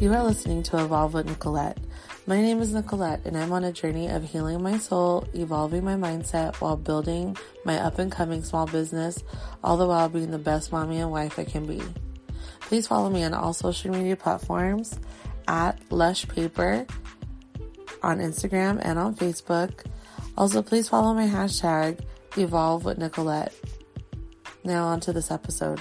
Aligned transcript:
You 0.00 0.14
are 0.14 0.24
listening 0.24 0.62
to 0.62 0.82
Evolve 0.82 1.12
with 1.12 1.26
Nicolette. 1.26 1.76
My 2.26 2.40
name 2.40 2.62
is 2.62 2.72
Nicolette, 2.72 3.20
and 3.26 3.36
I'm 3.36 3.52
on 3.52 3.64
a 3.64 3.70
journey 3.70 4.08
of 4.08 4.24
healing 4.24 4.62
my 4.62 4.78
soul, 4.78 5.28
evolving 5.34 5.84
my 5.84 5.92
mindset 5.92 6.56
while 6.56 6.78
building 6.78 7.36
my 7.66 7.76
up 7.76 7.98
and 7.98 8.10
coming 8.10 8.42
small 8.42 8.66
business, 8.66 9.22
all 9.62 9.76
the 9.76 9.86
while 9.86 10.08
being 10.08 10.30
the 10.30 10.38
best 10.38 10.72
mommy 10.72 11.00
and 11.00 11.10
wife 11.10 11.38
I 11.38 11.44
can 11.44 11.66
be. 11.66 11.82
Please 12.60 12.86
follow 12.86 13.10
me 13.10 13.24
on 13.24 13.34
all 13.34 13.52
social 13.52 13.92
media 13.92 14.16
platforms 14.16 14.98
at 15.46 15.78
Lush 15.90 16.26
Paper 16.26 16.86
on 18.02 18.20
Instagram 18.20 18.80
and 18.82 18.98
on 18.98 19.14
Facebook. 19.14 19.84
Also, 20.34 20.62
please 20.62 20.88
follow 20.88 21.12
my 21.12 21.26
hashtag 21.26 22.00
Evolve 22.38 22.86
with 22.86 22.96
Nicolette. 22.96 23.54
Now, 24.64 24.86
on 24.86 25.00
to 25.00 25.12
this 25.12 25.30
episode. 25.30 25.78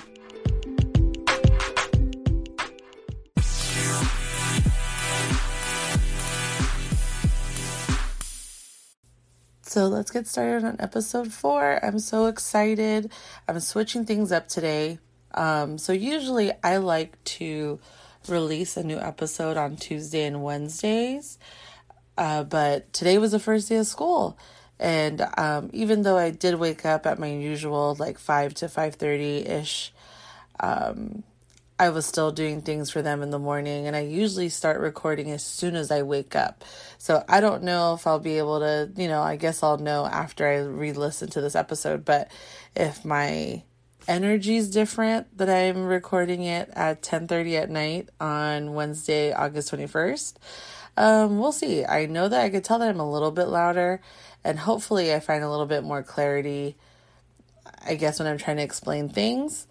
So 9.80 9.88
let's 9.88 10.12
get 10.12 10.28
started 10.28 10.66
on 10.66 10.76
episode 10.80 11.32
four. 11.32 11.80
I'm 11.82 12.00
so 12.00 12.26
excited. 12.26 13.14
I'm 13.48 13.62
switching 13.62 14.04
things 14.04 14.30
up 14.30 14.50
today. 14.50 15.00
Um, 15.34 15.78
so 15.78 15.94
usually 15.94 16.52
I 16.62 16.76
like 16.76 17.24
to 17.40 17.80
release 18.28 18.76
a 18.76 18.84
new 18.84 18.98
episode 18.98 19.56
on 19.56 19.78
Tuesday 19.78 20.26
and 20.26 20.44
Wednesdays, 20.44 21.40
uh, 22.18 22.44
but 22.44 22.92
today 22.92 23.18
was 23.20 23.32
the 23.32 23.40
first 23.40 23.70
day 23.70 23.78
of 23.78 23.88
school, 23.88 24.38
and 24.82 25.26
um, 25.38 25.70
even 25.72 26.02
though 26.02 26.18
I 26.18 26.32
did 26.32 26.56
wake 26.56 26.86
up 26.86 27.06
at 27.06 27.18
my 27.18 27.32
usual 27.32 27.96
like 27.98 28.20
five 28.20 28.54
to 28.56 28.68
five 28.68 28.96
thirty 28.96 29.48
ish, 29.48 29.94
um, 30.60 31.24
I 31.80 31.90
was 31.90 32.06
still 32.06 32.32
doing 32.32 32.62
things 32.62 32.92
for 32.92 33.02
them 33.02 33.24
in 33.24 33.30
the 33.30 33.40
morning, 33.40 33.88
and 33.88 33.96
I 33.96 34.02
usually 34.02 34.50
start 34.50 34.82
recording 34.82 35.32
as 35.32 35.42
soon 35.44 35.78
as 35.78 35.92
I 35.92 36.02
wake 36.02 36.36
up. 36.36 36.66
So 36.98 37.24
I 37.30 37.40
don't 37.40 37.64
know 37.64 37.94
if 37.94 38.06
I'll 38.06 38.20
be 38.20 38.38
able 38.38 38.60
to, 38.60 38.92
you 38.98 39.08
know, 39.08 39.22
I 39.22 39.38
guess 39.38 39.64
I'll 39.64 39.78
know 39.78 40.06
after 40.06 40.46
I 40.46 40.58
re 40.58 40.92
listen 40.92 41.30
to 41.30 41.42
this 41.42 41.56
episode, 41.56 42.04
but 42.04 42.30
if 42.76 43.06
my 43.06 43.64
energy 44.10 44.58
is 44.58 44.70
different 44.70 45.38
that 45.38 45.50
I'm 45.50 45.86
recording 45.86 46.44
it 46.44 46.70
at 46.74 47.02
10:30 47.02 47.56
at 47.56 47.70
night 47.70 48.10
on 48.20 48.74
Wednesday, 48.74 49.32
August 49.32 49.72
21st. 49.72 50.34
Um, 50.98 51.40
we'll 51.40 51.54
see. 51.54 51.86
I 51.86 52.08
know 52.08 52.28
that 52.28 52.42
I 52.42 52.50
could 52.50 52.66
tell 52.66 52.80
that 52.80 52.90
I'm 52.90 53.00
a 53.00 53.10
little 53.10 53.32
bit 53.32 53.46
louder, 53.48 54.02
and 54.44 54.60
hopefully, 54.60 55.14
I 55.14 55.22
find 55.22 55.46
a 55.46 55.50
little 55.50 55.66
bit 55.66 55.84
more 55.84 56.04
clarity. 56.04 56.76
I 57.86 57.96
guess 57.96 58.20
when 58.20 58.28
I'm 58.28 58.38
trying 58.38 58.58
to 58.58 58.64
explain 58.64 59.08
things. 59.08 59.66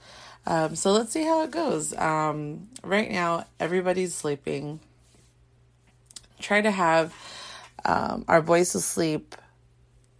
Um, 0.48 0.76
so 0.76 0.92
let's 0.92 1.12
see 1.12 1.24
how 1.24 1.42
it 1.42 1.50
goes. 1.50 1.94
Um, 1.94 2.68
right 2.82 3.10
now, 3.10 3.44
everybody's 3.60 4.14
sleeping. 4.14 4.80
Try 6.40 6.62
to 6.62 6.70
have 6.70 7.14
um, 7.84 8.24
our 8.28 8.40
boys 8.40 8.74
asleep 8.74 9.34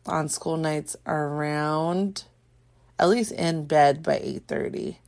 on 0.04 0.28
school 0.28 0.58
nights 0.58 0.96
around 1.06 2.24
at 2.98 3.08
least 3.08 3.32
in 3.32 3.64
bed 3.64 4.02
by 4.02 4.18
8:30. 4.18 4.98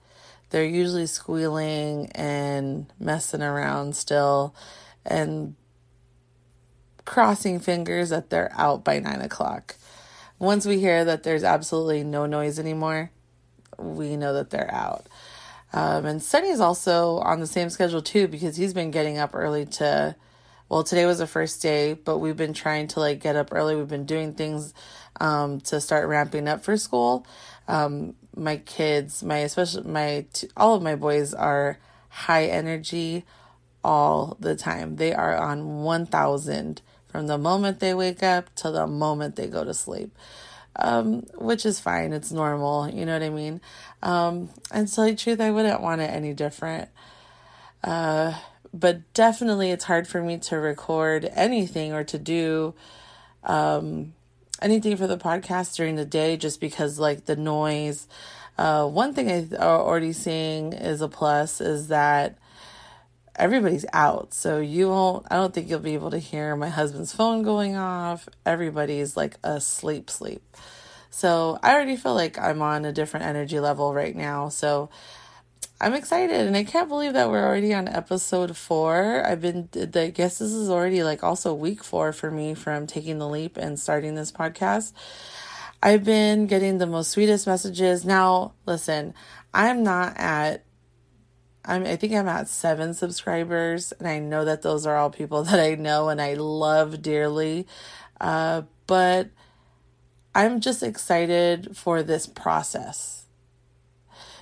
They're 0.48 0.65
usually 0.65 1.07
squealing 1.07 2.11
and 2.13 2.87
messing 2.98 3.43
around 3.43 3.97
still 3.97 4.55
and 5.05 5.55
crossing 7.05 7.61
fingers 7.61 8.09
that 8.09 8.31
they're 8.31 8.53
out 8.57 8.85
by 8.85 9.01
nine 9.01 9.21
o'clock. 9.21 9.77
Once 10.39 10.65
we 10.65 10.79
hear 10.79 11.05
that 11.05 11.25
there's 11.25 11.45
absolutely 11.45 12.03
no 12.05 12.25
noise 12.25 12.59
anymore, 12.59 13.11
we 13.79 14.17
know 14.17 14.33
that 14.33 14.51
they're 14.51 14.73
out. 14.73 15.07
Um, 15.73 16.05
and 16.05 16.23
Sunny's 16.23 16.61
also 16.61 17.19
on 17.19 17.41
the 17.41 17.47
same 17.47 17.71
schedule 17.71 18.03
too 18.03 18.29
because 18.29 18.57
he's 18.57 18.75
been 18.75 18.91
getting 18.91 19.19
up 19.19 19.31
early 19.35 19.67
to. 19.67 20.17
Well, 20.69 20.85
today 20.85 21.05
was 21.05 21.19
the 21.19 21.27
first 21.27 21.61
day, 21.63 21.95
but 21.95 22.19
we've 22.19 22.37
been 22.37 22.53
trying 22.53 22.87
to 22.89 23.01
like 23.01 23.21
get 23.21 23.35
up 23.35 23.48
early. 23.53 23.75
We've 23.75 23.89
been 23.89 24.07
doing 24.07 24.35
things 24.35 24.73
um, 25.20 25.61
to 25.63 25.80
start 25.80 26.09
ramping 26.09 26.47
up 26.47 26.63
for 26.63 26.77
school. 26.77 27.27
Um, 27.67 28.14
my 28.36 28.57
kids, 28.59 29.23
my 29.25 29.39
especially 29.39 29.91
my 29.91 30.27
all 30.57 30.77
of 30.77 30.83
my 30.83 30.95
boys 30.95 31.35
are 31.35 31.79
high 32.09 32.47
energy 32.47 33.25
all 33.83 34.36
the 34.39 34.55
time. 34.55 34.97
They 34.97 35.13
are 35.13 35.36
on 35.36 35.83
one 35.83 36.07
thousand 36.07 36.83
from 37.09 37.27
the 37.27 37.39
moment 37.39 37.80
they 37.80 37.95
wake 37.95 38.23
up 38.23 38.55
to 38.57 38.70
the 38.70 38.86
moment 38.86 39.36
they 39.36 39.48
go 39.48 39.64
to 39.64 39.75
sleep 39.75 40.17
um, 40.77 41.23
which 41.35 41.67
is 41.67 41.81
fine. 41.81 42.13
It's 42.13 42.33
normal. 42.33 42.89
You 42.89 43.07
know 43.07 43.14
what 43.14 43.23
I 43.23 43.31
mean? 43.31 43.61
Um, 44.03 44.51
and 44.70 44.89
the 44.89 45.14
truth, 45.14 45.41
I 45.41 45.51
wouldn't 45.51 45.81
want 45.81 46.01
it 46.01 46.11
any 46.11 46.33
different. 46.35 46.89
Uh, 47.83 48.35
but 48.73 49.13
definitely, 49.14 49.70
it's 49.70 49.85
hard 49.85 50.07
for 50.07 50.23
me 50.23 50.39
to 50.39 50.57
record 50.57 51.29
anything 51.35 51.92
or 51.92 52.05
to 52.05 52.19
do 52.19 52.75
um, 53.42 54.14
anything 54.63 54.97
for 54.97 55.07
the 55.07 55.19
podcast 55.19 55.75
during 55.77 55.97
the 55.97 56.05
day 56.05 56.36
just 56.36 56.61
because, 56.61 56.98
like, 56.98 57.25
the 57.25 57.36
noise. 57.36 58.07
Uh, 58.57 58.86
one 58.86 59.14
thing 59.14 59.30
I'm 59.30 59.61
already 59.61 60.13
seeing 60.13 60.73
is 60.73 61.01
a 61.01 61.09
plus 61.09 61.61
is 61.61 61.89
that 61.89 62.39
everybody's 63.36 63.86
out. 63.92 64.35
So 64.35 64.58
you 64.58 64.89
won't, 64.89 65.27
I 65.30 65.36
don't 65.36 65.52
think 65.52 65.68
you'll 65.68 65.80
be 65.80 65.95
able 65.95 66.11
to 66.11 66.18
hear 66.18 66.57
my 66.57 66.68
husband's 66.68 67.14
phone 67.14 67.42
going 67.42 67.77
off. 67.77 68.29
Everybody's 68.45 69.17
like 69.17 69.36
asleep, 69.42 70.11
sleep. 70.11 70.42
So 71.11 71.58
I 71.63 71.74
already 71.74 71.96
feel 71.96 72.14
like 72.14 72.39
I'm 72.39 72.63
on 72.63 72.85
a 72.85 72.92
different 72.92 73.27
energy 73.27 73.61
level 73.61 73.92
right 73.92 74.14
now. 74.14 74.48
So 74.48 74.91
I'm 75.80 75.95
excited 75.95 76.46
and 76.46 76.57
I 76.57 76.64
can't 76.64 76.89
believe 76.89 77.14
that 77.14 77.30
we're 77.30 77.45
already 77.45 77.73
on 77.73 77.89
episode 77.89 78.57
four. 78.57 79.24
I've 79.27 79.41
been, 79.41 79.68
I 79.74 80.08
guess 80.08 80.39
this 80.39 80.52
is 80.52 80.68
already 80.68 81.02
like 81.02 81.24
also 81.24 81.55
week 81.55 81.83
four 81.83 82.12
for 82.12 82.30
me 82.30 82.55
from 82.55 82.86
taking 82.86 83.18
the 83.18 83.29
leap 83.29 83.57
and 83.57 83.80
starting 83.80 84.14
this 84.14 84.30
podcast. 84.30 84.92
I've 85.83 86.05
been 86.05 86.47
getting 86.47 86.77
the 86.77 86.86
most 86.86 87.11
sweetest 87.11 87.47
messages. 87.47 88.05
Now, 88.05 88.52
listen, 88.67 89.14
I'm 89.55 89.83
not 89.83 90.12
at 90.18 90.64
I'm, 91.70 91.86
I 91.86 91.97
think 91.97 92.13
I'm 92.13 92.29
at 92.29 92.48
seven 92.48 92.95
subscribers, 92.95 93.92
and 93.92 94.08
I 94.08 94.19
know 94.19 94.45
that 94.45 94.63
those 94.63 94.86
are 94.86 94.97
all 94.97 95.11
people 95.11 95.42
that 95.45 95.61
I 95.61 95.77
know 95.77 96.08
and 96.08 96.20
I 96.20 96.35
love 96.35 97.01
dearly. 97.01 97.67
Uh, 98.20 98.63
but 98.86 99.29
I'm 100.35 100.61
just 100.61 100.83
excited 100.83 101.77
for 101.77 102.03
this 102.03 102.27
process 102.27 103.27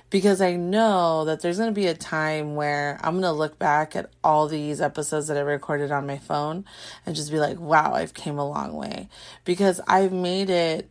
because 0.09 0.41
I 0.41 0.55
know 0.55 1.25
that 1.25 1.41
there's 1.41 1.57
going 1.57 1.69
to 1.69 1.79
be 1.79 1.87
a 1.87 1.93
time 1.93 2.55
where 2.55 2.99
I'm 3.03 3.13
going 3.13 3.23
to 3.23 3.31
look 3.31 3.59
back 3.59 3.95
at 3.95 4.09
all 4.23 4.47
these 4.47 4.81
episodes 4.81 5.27
that 5.27 5.37
I 5.37 5.41
recorded 5.41 5.91
on 5.91 6.07
my 6.07 6.17
phone 6.17 6.65
and 7.05 7.15
just 7.15 7.31
be 7.31 7.39
like, 7.39 7.59
wow, 7.59 7.93
I've 7.93 8.13
came 8.13 8.39
a 8.39 8.47
long 8.47 8.73
way 8.73 9.07
because 9.45 9.79
I've 9.87 10.11
made 10.11 10.49
it 10.49 10.89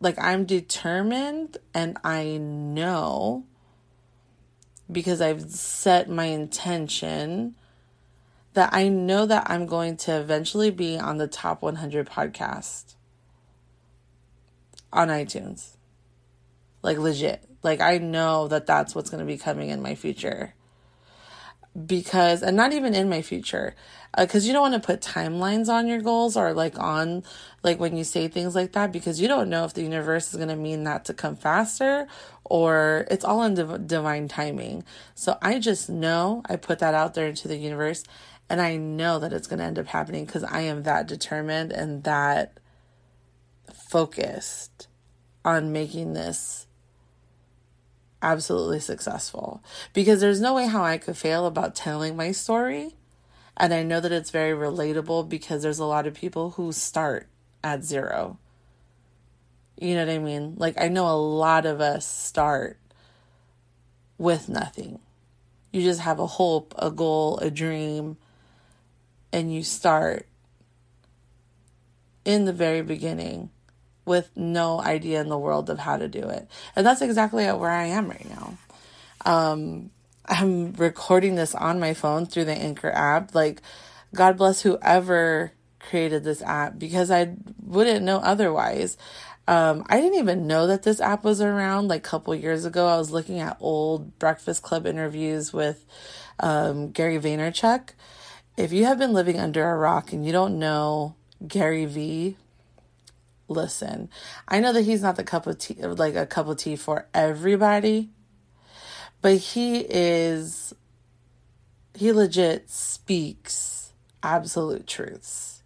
like 0.00 0.18
I'm 0.20 0.44
determined 0.44 1.58
and 1.72 1.98
I 2.04 2.38
know 2.38 3.44
because 4.90 5.20
I've 5.20 5.50
set 5.50 6.08
my 6.08 6.26
intention 6.26 7.54
that 8.54 8.70
I 8.72 8.88
know 8.88 9.26
that 9.26 9.50
I'm 9.50 9.66
going 9.66 9.96
to 9.98 10.18
eventually 10.18 10.70
be 10.70 10.98
on 10.98 11.18
the 11.18 11.26
top 11.26 11.62
100 11.62 12.08
podcast 12.08 12.94
on 14.92 15.08
iTunes. 15.08 15.76
Like 16.82 16.98
legit. 16.98 17.44
Like 17.62 17.80
I 17.80 17.98
know 17.98 18.46
that 18.48 18.66
that's 18.66 18.94
what's 18.94 19.10
going 19.10 19.20
to 19.20 19.26
be 19.26 19.38
coming 19.38 19.70
in 19.70 19.82
my 19.82 19.94
future. 19.94 20.54
Because 21.86 22.42
and 22.42 22.56
not 22.56 22.72
even 22.72 22.94
in 22.94 23.08
my 23.08 23.22
future 23.22 23.74
because 24.16 24.44
uh, 24.44 24.46
you 24.46 24.52
don't 24.52 24.70
want 24.70 24.74
to 24.80 24.86
put 24.86 25.00
timelines 25.00 25.68
on 25.68 25.86
your 25.86 26.00
goals 26.00 26.36
or 26.36 26.52
like 26.52 26.78
on 26.78 27.24
like 27.62 27.80
when 27.80 27.96
you 27.96 28.04
say 28.04 28.28
things 28.28 28.54
like 28.54 28.72
that 28.72 28.92
because 28.92 29.20
you 29.20 29.26
don't 29.26 29.48
know 29.48 29.64
if 29.64 29.74
the 29.74 29.82
universe 29.82 30.28
is 30.28 30.36
going 30.36 30.48
to 30.48 30.56
mean 30.56 30.84
that 30.84 31.04
to 31.04 31.14
come 31.14 31.34
faster 31.34 32.06
or 32.44 33.06
it's 33.10 33.24
all 33.24 33.42
in 33.42 33.54
div- 33.54 33.86
divine 33.86 34.28
timing. 34.28 34.84
So 35.14 35.36
i 35.42 35.58
just 35.58 35.88
know 35.88 36.42
i 36.46 36.56
put 36.56 36.78
that 36.78 36.94
out 36.94 37.14
there 37.14 37.26
into 37.26 37.48
the 37.48 37.56
universe 37.56 38.04
and 38.48 38.60
i 38.60 38.76
know 38.76 39.18
that 39.18 39.32
it's 39.32 39.48
going 39.48 39.58
to 39.58 39.64
end 39.64 39.78
up 39.78 39.86
happening 39.86 40.26
because 40.26 40.44
i 40.44 40.60
am 40.60 40.84
that 40.84 41.08
determined 41.08 41.72
and 41.72 42.04
that 42.04 42.58
focused 43.90 44.88
on 45.44 45.72
making 45.72 46.12
this 46.12 46.66
absolutely 48.24 48.80
successful 48.80 49.62
because 49.92 50.20
there's 50.20 50.40
no 50.40 50.54
way 50.54 50.66
how 50.66 50.82
I 50.82 50.98
could 50.98 51.16
fail 51.16 51.46
about 51.46 51.74
telling 51.74 52.16
my 52.16 52.32
story 52.32 52.94
and 53.56 53.72
I 53.72 53.82
know 53.82 54.00
that 54.00 54.12
it's 54.12 54.30
very 54.30 54.52
relatable 54.52 55.28
because 55.28 55.62
there's 55.62 55.78
a 55.78 55.84
lot 55.84 56.06
of 56.06 56.14
people 56.14 56.50
who 56.50 56.72
start 56.72 57.28
at 57.62 57.84
zero. 57.84 58.38
You 59.78 59.94
know 59.94 60.06
what 60.06 60.14
I 60.14 60.18
mean? 60.18 60.54
Like, 60.56 60.80
I 60.80 60.88
know 60.88 61.06
a 61.06 61.14
lot 61.16 61.66
of 61.66 61.80
us 61.80 62.06
start 62.06 62.78
with 64.18 64.48
nothing. 64.48 64.98
You 65.72 65.82
just 65.82 66.00
have 66.00 66.18
a 66.18 66.26
hope, 66.26 66.74
a 66.78 66.90
goal, 66.90 67.38
a 67.38 67.50
dream, 67.50 68.16
and 69.32 69.52
you 69.52 69.62
start 69.62 70.26
in 72.24 72.44
the 72.44 72.52
very 72.52 72.82
beginning 72.82 73.50
with 74.04 74.30
no 74.36 74.80
idea 74.80 75.20
in 75.20 75.28
the 75.28 75.38
world 75.38 75.70
of 75.70 75.78
how 75.78 75.96
to 75.96 76.08
do 76.08 76.28
it. 76.28 76.48
And 76.76 76.86
that's 76.86 77.02
exactly 77.02 77.46
where 77.46 77.70
I 77.70 77.86
am 77.86 78.08
right 78.08 78.28
now. 78.28 78.56
Um, 79.24 79.90
I'm 80.26 80.72
recording 80.74 81.34
this 81.34 81.54
on 81.54 81.80
my 81.80 81.94
phone 81.94 82.26
through 82.26 82.46
the 82.46 82.52
Anchor 82.52 82.90
app. 82.90 83.34
Like, 83.34 83.62
God 84.14 84.36
bless 84.36 84.62
whoever 84.62 85.52
created 85.78 86.24
this 86.24 86.42
app 86.42 86.78
because 86.78 87.10
I 87.10 87.34
wouldn't 87.62 88.04
know 88.04 88.18
otherwise. 88.18 88.96
Um, 89.46 89.84
I 89.88 90.00
didn't 90.00 90.18
even 90.18 90.46
know 90.46 90.66
that 90.66 90.82
this 90.82 91.00
app 91.00 91.24
was 91.24 91.40
around 91.40 91.88
like 91.88 92.06
a 92.06 92.08
couple 92.08 92.34
years 92.34 92.64
ago. 92.64 92.86
I 92.86 92.96
was 92.96 93.10
looking 93.10 93.40
at 93.40 93.58
old 93.60 94.18
Breakfast 94.18 94.62
Club 94.62 94.86
interviews 94.86 95.52
with 95.52 95.84
um, 96.40 96.90
Gary 96.90 97.18
Vaynerchuk. 97.18 97.90
If 98.56 98.72
you 98.72 98.86
have 98.86 98.98
been 98.98 99.12
living 99.12 99.38
under 99.38 99.68
a 99.68 99.76
rock 99.76 100.12
and 100.12 100.24
you 100.24 100.32
don't 100.32 100.58
know 100.58 101.16
Gary 101.46 101.84
Vee, 101.84 102.36
listen. 103.48 104.08
I 104.48 104.60
know 104.60 104.72
that 104.72 104.82
he's 104.82 105.02
not 105.02 105.16
the 105.16 105.24
cup 105.24 105.46
of 105.46 105.58
tea, 105.58 105.74
like 105.74 106.14
a 106.14 106.26
cup 106.26 106.48
of 106.48 106.56
tea 106.56 106.76
for 106.76 107.06
everybody, 107.14 108.10
but 109.22 109.36
he 109.36 109.80
is, 109.80 110.74
he 111.94 112.12
legit 112.12 112.70
speaks 112.70 113.92
absolute 114.22 114.86
truths. 114.86 115.62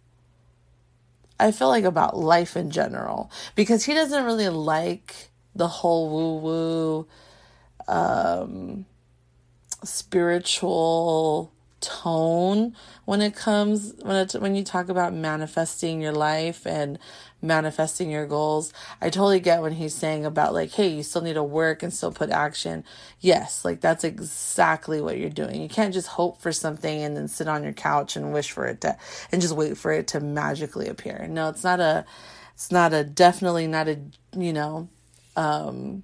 I 1.39 1.51
feel 1.51 1.69
like 1.69 1.85
about 1.85 2.17
life 2.17 2.57
in 2.57 2.69
general 2.69 3.31
because 3.55 3.85
he 3.85 3.93
doesn't 3.93 4.25
really 4.25 4.49
like 4.49 5.29
the 5.55 5.67
whole 5.67 6.09
woo 6.09 6.35
woo 6.39 7.07
um 7.87 8.85
spiritual 9.83 11.51
tone 11.81 12.75
when 13.05 13.21
it 13.21 13.33
comes 13.35 13.93
when 14.01 14.17
it 14.17 14.33
when 14.33 14.55
you 14.55 14.63
talk 14.63 14.89
about 14.89 15.13
manifesting 15.13 16.01
your 16.01 16.11
life 16.11 16.65
and 16.67 16.99
manifesting 17.41 18.09
your 18.09 18.25
goals. 18.25 18.73
I 19.01 19.09
totally 19.09 19.39
get 19.39 19.61
when 19.61 19.73
he's 19.73 19.93
saying 19.93 20.25
about 20.25 20.53
like, 20.53 20.71
hey, 20.71 20.87
you 20.89 21.03
still 21.03 21.21
need 21.21 21.33
to 21.33 21.43
work 21.43 21.83
and 21.83 21.93
still 21.93 22.11
put 22.11 22.29
action. 22.29 22.83
Yes, 23.19 23.63
like 23.65 23.81
that's 23.81 24.03
exactly 24.03 25.01
what 25.01 25.17
you're 25.17 25.29
doing. 25.29 25.61
You 25.61 25.69
can't 25.69 25.93
just 25.93 26.07
hope 26.07 26.41
for 26.41 26.51
something 26.51 27.01
and 27.01 27.15
then 27.15 27.27
sit 27.27 27.47
on 27.47 27.63
your 27.63 27.73
couch 27.73 28.15
and 28.15 28.33
wish 28.33 28.51
for 28.51 28.65
it 28.65 28.81
to 28.81 28.97
and 29.31 29.41
just 29.41 29.55
wait 29.55 29.77
for 29.77 29.91
it 29.91 30.07
to 30.09 30.19
magically 30.19 30.87
appear. 30.87 31.27
No, 31.29 31.49
it's 31.49 31.63
not 31.63 31.79
a 31.79 32.05
it's 32.53 32.71
not 32.71 32.93
a 32.93 33.03
definitely 33.03 33.67
not 33.67 33.87
a 33.87 33.99
you 34.37 34.53
know 34.53 34.89
um 35.35 36.03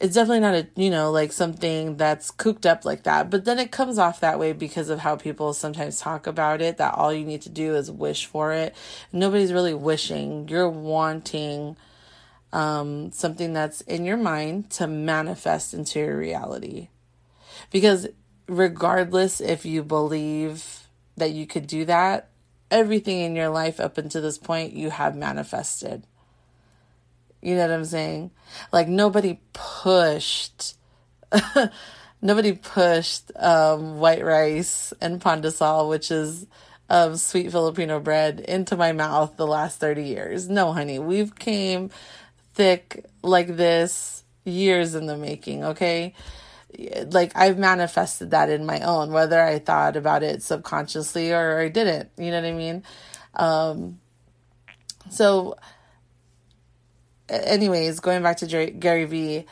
it's 0.00 0.14
definitely 0.14 0.40
not 0.40 0.54
a 0.54 0.66
you 0.76 0.90
know 0.90 1.10
like 1.10 1.30
something 1.30 1.96
that's 1.96 2.30
cooked 2.30 2.64
up 2.64 2.84
like 2.84 3.02
that 3.02 3.28
but 3.28 3.44
then 3.44 3.58
it 3.58 3.70
comes 3.70 3.98
off 3.98 4.20
that 4.20 4.38
way 4.38 4.52
because 4.52 4.88
of 4.88 5.00
how 5.00 5.14
people 5.14 5.52
sometimes 5.52 6.00
talk 6.00 6.26
about 6.26 6.62
it 6.62 6.78
that 6.78 6.94
all 6.94 7.12
you 7.12 7.24
need 7.24 7.42
to 7.42 7.50
do 7.50 7.74
is 7.76 7.90
wish 7.90 8.26
for 8.26 8.52
it. 8.52 8.74
Nobody's 9.12 9.52
really 9.52 9.74
wishing. 9.74 10.48
You're 10.48 10.68
wanting 10.68 11.76
um, 12.52 13.12
something 13.12 13.52
that's 13.52 13.82
in 13.82 14.04
your 14.04 14.16
mind 14.16 14.70
to 14.70 14.86
manifest 14.86 15.74
into 15.74 16.00
your 16.00 16.16
reality. 16.16 16.88
Because 17.70 18.08
regardless 18.48 19.40
if 19.40 19.64
you 19.64 19.82
believe 19.82 20.88
that 21.16 21.30
you 21.30 21.46
could 21.46 21.66
do 21.66 21.84
that 21.84 22.30
everything 22.70 23.20
in 23.20 23.36
your 23.36 23.48
life 23.48 23.78
up 23.78 23.98
until 23.98 24.22
this 24.22 24.38
point 24.38 24.72
you 24.72 24.90
have 24.90 25.14
manifested 25.14 26.04
you 27.42 27.54
know 27.54 27.62
what 27.62 27.70
I'm 27.70 27.84
saying? 27.84 28.30
Like 28.72 28.88
nobody 28.88 29.40
pushed 29.52 30.76
nobody 32.22 32.52
pushed 32.52 33.30
um, 33.36 33.98
white 33.98 34.24
rice 34.24 34.92
and 35.00 35.20
pandesal, 35.20 35.88
which 35.88 36.10
is 36.10 36.46
um, 36.88 37.16
sweet 37.16 37.50
Filipino 37.50 38.00
bread, 38.00 38.40
into 38.40 38.76
my 38.76 38.92
mouth 38.92 39.36
the 39.36 39.46
last 39.46 39.80
30 39.80 40.02
years. 40.02 40.48
No, 40.48 40.72
honey, 40.72 40.98
we've 40.98 41.34
came 41.34 41.90
thick 42.54 43.04
like 43.22 43.56
this 43.56 44.24
years 44.44 44.94
in 44.94 45.06
the 45.06 45.16
making, 45.16 45.64
okay? 45.64 46.14
Like 47.10 47.32
I've 47.36 47.58
manifested 47.58 48.32
that 48.32 48.50
in 48.50 48.66
my 48.66 48.80
own, 48.80 49.12
whether 49.12 49.40
I 49.40 49.58
thought 49.58 49.96
about 49.96 50.22
it 50.22 50.42
subconsciously 50.42 51.32
or 51.32 51.60
I 51.60 51.68
didn't. 51.68 52.10
You 52.18 52.30
know 52.30 52.40
what 52.40 52.48
I 52.48 52.52
mean? 52.52 52.82
Um, 53.34 54.00
so 55.10 55.56
anyways, 57.30 58.00
going 58.00 58.22
back 58.22 58.38
to 58.38 58.70
Gary 58.70 59.04
Vee, 59.04 59.46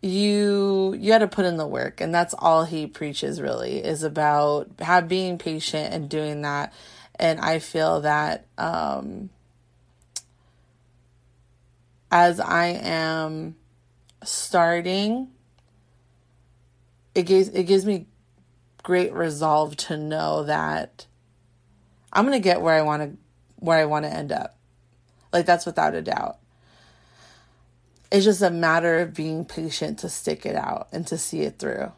you 0.00 0.94
you 0.98 1.12
had 1.12 1.18
to 1.18 1.28
put 1.28 1.46
in 1.46 1.56
the 1.56 1.66
work, 1.66 2.00
and 2.00 2.14
that's 2.14 2.34
all 2.38 2.64
he 2.64 2.86
preaches. 2.86 3.40
Really, 3.40 3.78
is 3.78 4.02
about 4.02 4.68
have 4.80 5.08
being 5.08 5.38
patient 5.38 5.94
and 5.94 6.08
doing 6.08 6.42
that. 6.42 6.72
And 7.16 7.40
I 7.40 7.60
feel 7.60 8.00
that 8.02 8.46
um, 8.58 9.30
as 12.10 12.40
I 12.40 12.66
am 12.66 13.56
starting, 14.22 15.28
it 17.14 17.22
gives 17.22 17.48
it 17.48 17.64
gives 17.64 17.86
me 17.86 18.06
great 18.82 19.12
resolve 19.12 19.76
to 19.76 19.96
know 19.96 20.44
that 20.44 21.06
I'm 22.12 22.24
gonna 22.24 22.40
get 22.40 22.60
where 22.60 22.74
I 22.74 22.82
want 22.82 23.02
to 23.02 23.18
where 23.56 23.78
I 23.78 23.86
want 23.86 24.04
to 24.04 24.12
end 24.12 24.32
up. 24.32 24.58
Like 25.32 25.46
that's 25.46 25.66
without 25.66 25.94
a 25.94 26.02
doubt 26.02 26.38
it's 28.14 28.24
just 28.24 28.42
a 28.42 28.50
matter 28.50 29.00
of 29.00 29.12
being 29.12 29.44
patient 29.44 29.98
to 29.98 30.08
stick 30.08 30.46
it 30.46 30.54
out 30.54 30.86
and 30.92 31.04
to 31.08 31.18
see 31.18 31.40
it 31.40 31.58
through. 31.58 31.90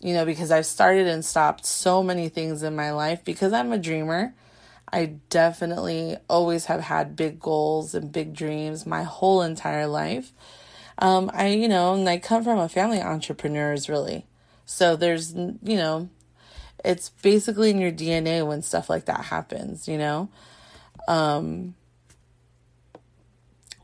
You 0.00 0.14
know, 0.14 0.24
because 0.24 0.50
I've 0.50 0.64
started 0.64 1.06
and 1.06 1.22
stopped 1.22 1.66
so 1.66 2.02
many 2.02 2.30
things 2.30 2.62
in 2.62 2.74
my 2.74 2.92
life 2.92 3.22
because 3.26 3.52
I'm 3.52 3.70
a 3.70 3.78
dreamer. 3.78 4.32
I 4.90 5.16
definitely 5.28 6.16
always 6.30 6.64
have 6.66 6.80
had 6.80 7.14
big 7.14 7.40
goals 7.40 7.94
and 7.94 8.10
big 8.10 8.32
dreams 8.32 8.86
my 8.86 9.02
whole 9.02 9.42
entire 9.42 9.86
life. 9.86 10.32
Um, 10.96 11.30
I, 11.34 11.48
you 11.48 11.68
know, 11.68 11.92
and 11.92 12.08
I 12.08 12.16
come 12.16 12.42
from 12.42 12.58
a 12.58 12.68
family 12.68 13.00
of 13.00 13.06
entrepreneurs, 13.06 13.86
really. 13.86 14.24
So 14.64 14.96
there's, 14.96 15.34
you 15.34 15.76
know, 15.76 16.08
it's 16.82 17.10
basically 17.20 17.68
in 17.68 17.80
your 17.80 17.92
DNA 17.92 18.46
when 18.46 18.62
stuff 18.62 18.88
like 18.88 19.04
that 19.06 19.26
happens, 19.26 19.88
you 19.88 19.98
know? 19.98 20.30
Um, 21.06 21.74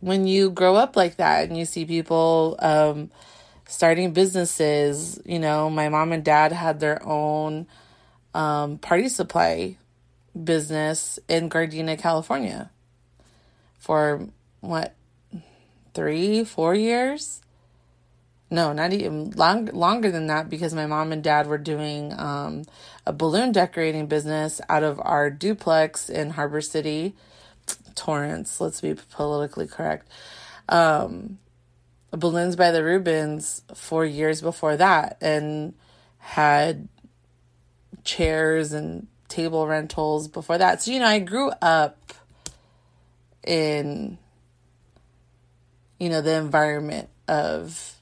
when 0.00 0.26
you 0.26 0.50
grow 0.50 0.76
up 0.76 0.97
like 0.97 1.17
that 1.17 1.49
and 1.49 1.56
you 1.56 1.64
see 1.64 1.85
people 1.85 2.56
um, 2.61 3.11
starting 3.69 4.12
businesses, 4.12 5.20
you 5.25 5.38
know, 5.38 5.70
my 5.70 5.88
mom 5.88 6.12
and 6.12 6.25
dad 6.25 6.52
had 6.52 6.81
their 6.81 7.06
own 7.06 7.67
um, 8.35 8.79
party 8.79 9.08
supply 9.08 9.76
business 10.43 11.19
in 11.29 11.50
Gardena, 11.50 11.99
California 11.99 12.70
for 13.79 14.26
what, 14.61 14.94
three, 15.94 16.44
four 16.44 16.75
years? 16.75 17.41
No, 18.50 18.73
not 18.73 18.93
even 18.93 19.31
long, 19.31 19.67
longer 19.67 20.11
than 20.11 20.26
that 20.26 20.50
because 20.50 20.75
my 20.75 20.87
mom 20.87 21.12
and 21.12 21.23
dad 21.23 21.46
were 21.46 21.58
doing 21.58 22.13
um, 22.19 22.65
a 23.06 23.13
balloon 23.13 23.53
decorating 23.53 24.06
business 24.06 24.60
out 24.69 24.82
of 24.82 25.01
our 25.03 25.31
duplex 25.31 26.08
in 26.10 26.31
Harbor 26.31 26.60
City 26.60 27.15
Torrance, 28.01 28.63
let's 28.63 28.81
be 28.81 28.95
politically 29.13 29.67
correct. 29.67 30.09
Um, 30.71 31.39
Balloons 32.11 32.57
by 32.57 32.71
the 32.71 32.83
Rubens 32.83 33.63
four 33.75 34.07
years 34.07 34.41
before 34.41 34.75
that 34.79 35.19
and 35.21 35.75
had 36.19 36.89
chairs 38.03 38.73
and 38.73 39.07
table 39.29 39.67
rentals 39.67 40.29
before 40.29 40.57
that. 40.57 40.83
So, 40.83 40.93
you 40.93 40.99
know, 40.99 41.07
I 41.07 41.19
grew 41.19 41.51
up 41.61 42.15
in, 43.47 44.17
you 45.99 46.09
know, 46.09 46.23
the 46.23 46.37
environment 46.37 47.11
of 47.29 47.97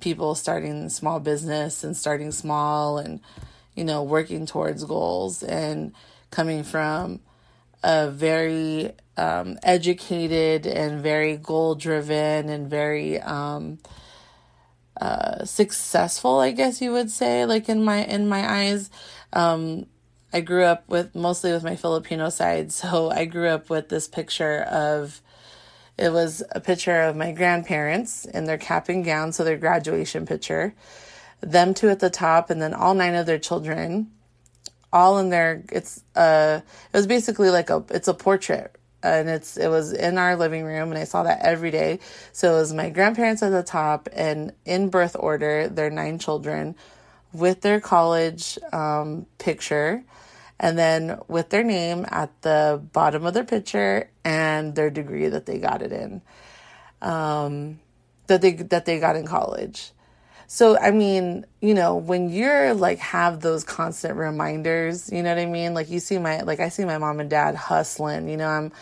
people 0.00 0.34
starting 0.34 0.88
small 0.88 1.20
business 1.20 1.84
and 1.84 1.96
starting 1.96 2.32
small 2.32 2.98
and, 2.98 3.20
you 3.76 3.84
know, 3.84 4.02
working 4.02 4.46
towards 4.46 4.82
goals 4.82 5.44
and 5.44 5.92
coming 6.32 6.64
from 6.64 7.20
a 7.82 8.10
very 8.10 8.92
um, 9.16 9.58
educated 9.62 10.66
and 10.66 11.02
very 11.02 11.36
goal 11.36 11.74
driven 11.74 12.48
and 12.48 12.68
very 12.68 13.20
um, 13.20 13.78
uh, 15.00 15.44
successful, 15.44 16.38
I 16.38 16.52
guess 16.52 16.80
you 16.80 16.92
would 16.92 17.10
say, 17.10 17.44
like 17.46 17.68
in 17.68 17.84
my 17.84 18.04
in 18.04 18.28
my 18.28 18.50
eyes. 18.50 18.90
Um, 19.32 19.86
I 20.32 20.40
grew 20.40 20.64
up 20.64 20.88
with 20.88 21.14
mostly 21.14 21.52
with 21.52 21.64
my 21.64 21.76
Filipino 21.76 22.28
side, 22.28 22.72
so 22.80 23.10
I 23.10 23.24
grew 23.24 23.48
up 23.48 23.70
with 23.70 23.88
this 23.88 24.08
picture 24.08 24.62
of 24.62 25.20
it 25.98 26.12
was 26.12 26.42
a 26.52 26.60
picture 26.60 27.02
of 27.02 27.16
my 27.16 27.30
grandparents 27.32 28.24
in 28.24 28.44
their 28.44 28.56
cap 28.56 28.88
and 28.88 29.04
gown, 29.04 29.32
so 29.32 29.44
their 29.44 29.58
graduation 29.58 30.24
picture, 30.24 30.74
them 31.42 31.74
two 31.74 31.90
at 31.90 32.00
the 32.00 32.08
top, 32.08 32.48
and 32.48 32.62
then 32.62 32.72
all 32.72 32.94
nine 32.94 33.14
of 33.14 33.26
their 33.26 33.38
children 33.38 34.10
all 34.92 35.18
in 35.18 35.30
there. 35.30 35.62
It's 35.72 36.02
uh, 36.16 36.60
it 36.64 36.96
was 36.96 37.06
basically 37.06 37.50
like 37.50 37.70
a 37.70 37.84
it's 37.90 38.08
a 38.08 38.14
portrait, 38.14 38.76
and 39.02 39.28
it's 39.28 39.56
it 39.56 39.68
was 39.68 39.92
in 39.92 40.18
our 40.18 40.36
living 40.36 40.64
room, 40.64 40.90
and 40.90 40.98
I 40.98 41.04
saw 41.04 41.22
that 41.24 41.40
every 41.42 41.70
day. 41.70 42.00
So 42.32 42.54
it 42.54 42.60
was 42.60 42.72
my 42.72 42.90
grandparents 42.90 43.42
at 43.42 43.50
the 43.50 43.62
top, 43.62 44.08
and 44.12 44.52
in 44.64 44.88
birth 44.90 45.16
order, 45.18 45.68
their 45.68 45.90
nine 45.90 46.18
children, 46.18 46.74
with 47.32 47.60
their 47.62 47.80
college 47.80 48.58
um, 48.72 49.26
picture, 49.38 50.02
and 50.58 50.78
then 50.78 51.18
with 51.28 51.50
their 51.50 51.64
name 51.64 52.06
at 52.10 52.30
the 52.42 52.82
bottom 52.92 53.24
of 53.24 53.34
their 53.34 53.44
picture 53.44 54.10
and 54.24 54.74
their 54.74 54.90
degree 54.90 55.28
that 55.28 55.46
they 55.46 55.58
got 55.58 55.82
it 55.82 55.92
in, 55.92 56.22
um, 57.02 57.78
that 58.26 58.42
they 58.42 58.52
that 58.52 58.84
they 58.86 58.98
got 58.98 59.16
in 59.16 59.26
college. 59.26 59.92
So, 60.52 60.76
I 60.76 60.90
mean, 60.90 61.46
you 61.60 61.74
know, 61.74 61.94
when 61.94 62.28
you're 62.28 62.74
like 62.74 62.98
have 62.98 63.38
those 63.38 63.62
constant 63.62 64.16
reminders, 64.16 65.08
you 65.12 65.22
know 65.22 65.28
what 65.28 65.38
I 65.38 65.46
mean? 65.46 65.74
Like 65.74 65.88
you 65.90 66.00
see 66.00 66.18
my 66.18 66.40
like 66.40 66.58
I 66.58 66.70
see 66.70 66.84
my 66.84 66.98
mom 66.98 67.20
and 67.20 67.30
dad 67.30 67.54
hustling, 67.54 68.28
you 68.28 68.36
know, 68.36 68.48
I'm 68.48 68.72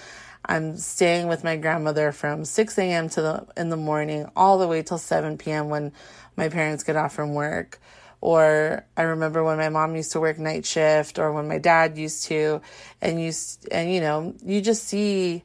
I'm 0.46 0.78
staying 0.78 1.28
with 1.28 1.44
my 1.44 1.58
grandmother 1.58 2.10
from 2.12 2.46
6 2.46 2.78
a.m. 2.78 3.10
to 3.10 3.20
the 3.20 3.46
in 3.54 3.68
the 3.68 3.76
morning 3.76 4.30
all 4.34 4.56
the 4.56 4.66
way 4.66 4.82
till 4.82 4.96
7 4.96 5.36
p.m. 5.36 5.68
when 5.68 5.92
my 6.38 6.48
parents 6.48 6.84
get 6.84 6.96
off 6.96 7.14
from 7.14 7.34
work. 7.34 7.78
Or 8.22 8.86
I 8.96 9.02
remember 9.02 9.44
when 9.44 9.58
my 9.58 9.68
mom 9.68 9.94
used 9.94 10.12
to 10.12 10.20
work 10.20 10.38
night 10.38 10.64
shift 10.64 11.18
or 11.18 11.32
when 11.34 11.48
my 11.48 11.58
dad 11.58 11.98
used 11.98 12.24
to 12.28 12.62
and 13.02 13.20
you 13.20 13.30
and 13.70 13.92
you 13.92 14.00
know, 14.00 14.34
you 14.42 14.62
just 14.62 14.84
see 14.84 15.44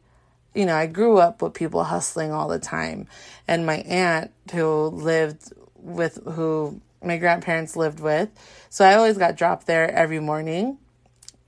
you 0.55 0.65
know, 0.65 0.75
I 0.75 0.85
grew 0.85 1.17
up 1.17 1.41
with 1.41 1.53
people 1.53 1.83
hustling 1.83 2.31
all 2.31 2.47
the 2.47 2.59
time. 2.59 3.07
And 3.45 3.65
my 3.65 3.77
aunt 3.79 4.31
who 4.53 4.85
lived 4.85 5.51
with 5.83 6.23
who 6.25 6.81
my 7.03 7.17
grandparents 7.17 7.75
lived 7.75 7.99
with. 7.99 8.29
So 8.69 8.85
I 8.85 8.95
always 8.95 9.17
got 9.17 9.35
dropped 9.35 9.67
there 9.67 9.89
every 9.91 10.19
morning. 10.19 10.77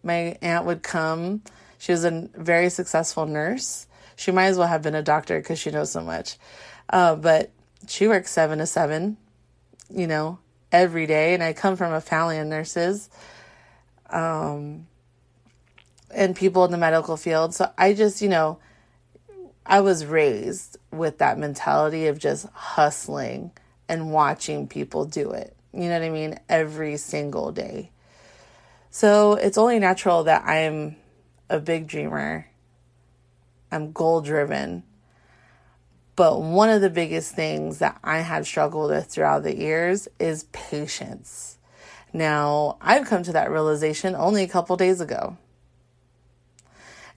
My 0.03 0.37
aunt 0.41 0.65
would 0.65 0.83
come. 0.83 1.41
She 1.77 1.91
was 1.91 2.05
a 2.05 2.29
very 2.35 2.69
successful 2.69 3.25
nurse. 3.25 3.87
She 4.15 4.31
might 4.31 4.45
as 4.45 4.57
well 4.57 4.67
have 4.67 4.81
been 4.81 4.95
a 4.95 5.01
doctor 5.01 5.39
because 5.39 5.59
she 5.59 5.71
knows 5.71 5.91
so 5.91 6.01
much. 6.01 6.37
Uh, 6.89 7.15
but 7.15 7.51
she 7.87 8.07
works 8.07 8.31
seven 8.31 8.59
to 8.59 8.65
seven, 8.65 9.17
you 9.89 10.07
know, 10.07 10.39
every 10.71 11.07
day. 11.07 11.33
And 11.33 11.41
I 11.41 11.53
come 11.53 11.75
from 11.75 11.93
a 11.93 12.01
family 12.01 12.37
of 12.37 12.47
nurses 12.47 13.09
um, 14.09 14.87
and 16.11 16.35
people 16.35 16.65
in 16.65 16.71
the 16.71 16.77
medical 16.77 17.17
field. 17.17 17.55
So 17.55 17.71
I 17.77 17.93
just, 17.93 18.21
you 18.21 18.29
know, 18.29 18.59
I 19.65 19.81
was 19.81 20.05
raised 20.05 20.77
with 20.91 21.17
that 21.17 21.39
mentality 21.39 22.07
of 22.07 22.19
just 22.19 22.47
hustling 22.49 23.51
and 23.87 24.11
watching 24.11 24.67
people 24.67 25.05
do 25.05 25.31
it. 25.31 25.55
You 25.73 25.89
know 25.89 25.99
what 25.99 26.03
I 26.03 26.09
mean? 26.09 26.39
Every 26.49 26.97
single 26.97 27.51
day. 27.51 27.91
So 28.89 29.33
it's 29.33 29.57
only 29.57 29.79
natural 29.79 30.23
that 30.23 30.45
I'm 30.45 30.95
a 31.49 31.59
big 31.59 31.87
dreamer. 31.87 32.47
I'm 33.71 33.91
goal 33.91 34.21
driven. 34.21 34.83
But 36.15 36.41
one 36.41 36.69
of 36.69 36.81
the 36.81 36.89
biggest 36.89 37.35
things 37.35 37.79
that 37.79 37.99
I 38.03 38.19
have 38.19 38.47
struggled 38.47 38.91
with 38.91 39.07
throughout 39.07 39.43
the 39.43 39.57
years 39.57 40.07
is 40.17 40.45
patience. 40.53 41.57
Now, 42.13 42.77
I've 42.79 43.05
come 43.05 43.23
to 43.23 43.33
that 43.33 43.51
realization 43.51 44.15
only 44.15 44.43
a 44.43 44.47
couple 44.47 44.77
days 44.77 45.01
ago. 45.01 45.37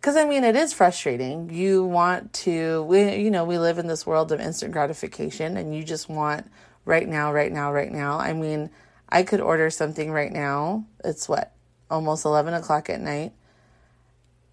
Because 0.09 0.25
I 0.25 0.27
mean, 0.27 0.43
it 0.43 0.57
is 0.57 0.73
frustrating. 0.73 1.51
You 1.51 1.85
want 1.85 2.33
to, 2.33 2.83
we, 2.85 3.17
you 3.17 3.31
know, 3.31 3.45
we 3.45 3.59
live 3.59 3.77
in 3.77 3.89
this 3.89 4.07
world 4.07 4.33
of 4.33 4.41
instant 4.41 4.73
gratification 4.73 5.59
and 5.59 5.77
you 5.77 5.85
just 5.85 6.09
want 6.09 6.51
right 6.87 7.07
now, 7.07 7.31
right 7.31 7.53
now, 7.53 7.71
right 7.75 7.93
now. 7.93 8.19
I 8.19 8.33
mean, 8.33 8.71
I 9.11 9.23
could 9.23 9.43
order 9.43 9.69
something 9.69 10.11
right 10.11 10.33
now. 10.33 10.87
It's 11.05 11.29
what, 11.29 11.53
almost 11.91 12.25
11 12.25 12.55
o'clock 12.55 12.89
at 12.89 13.03
night. 13.03 13.35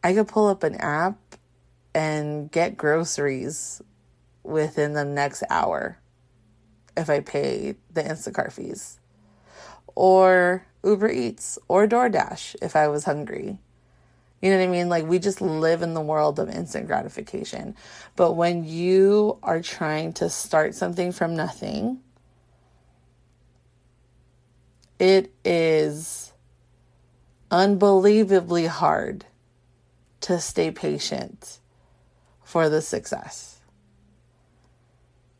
I 0.04 0.14
could 0.14 0.28
pull 0.28 0.48
up 0.48 0.64
an 0.64 0.76
app 0.76 1.38
and 1.94 2.52
get 2.52 2.76
groceries 2.76 3.82
within 4.44 4.92
the 4.92 5.06
next 5.06 5.42
hour 5.50 6.00
if 6.98 7.10
I 7.10 7.22
pay 7.22 7.76
the 7.94 8.04
Instacart 8.04 8.52
fees. 8.52 9.00
Or 9.96 10.68
Uber 10.84 11.12
Eats 11.12 11.58
or 11.70 11.88
DoorDash 11.88 12.58
if 12.62 12.76
I 12.76 12.90
was 12.90 13.06
hungry. 13.06 13.60
You 14.42 14.52
know 14.52 14.58
what 14.58 14.66
I 14.66 14.68
mean? 14.68 14.90
Like 14.90 15.06
we 15.06 15.20
just 15.20 15.42
live 15.42 15.82
in 15.82 15.94
the 15.94 16.02
world 16.02 16.40
of 16.40 16.50
instant 16.50 16.88
gratification. 16.88 17.76
But 18.16 18.34
when 18.34 18.64
you 18.64 19.40
are 19.42 19.62
trying 19.62 20.14
to 20.14 20.30
start 20.30 20.76
something 20.76 21.12
from 21.12 21.36
nothing, 21.36 22.02
it 25.00 25.34
is 25.44 26.34
unbelievably 27.52 28.66
hard 28.68 29.26
to 30.22 30.40
stay 30.40 30.72
patient 30.72 31.60
for 32.44 32.70
the 32.70 32.82
success. 32.82 33.60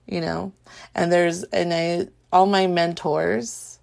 You 0.06 0.22
know? 0.22 0.54
And 0.94 1.12
there's 1.12 1.44
and 1.44 1.74
I 1.74 2.08
all 2.32 2.46
my 2.46 2.68
mentors 2.68 3.80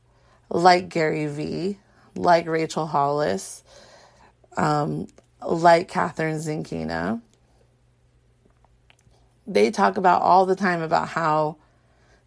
like 0.50 0.88
Gary 0.88 1.26
Vee, 1.26 1.78
like 2.14 2.46
Rachel 2.46 2.86
Hollis, 2.86 3.64
um, 4.56 5.06
like 5.46 5.90
Kathrin 5.90 6.36
Zenkina, 6.36 7.20
they 9.46 9.70
talk 9.70 9.96
about 9.96 10.22
all 10.22 10.46
the 10.46 10.56
time 10.56 10.82
about 10.82 11.08
how 11.08 11.56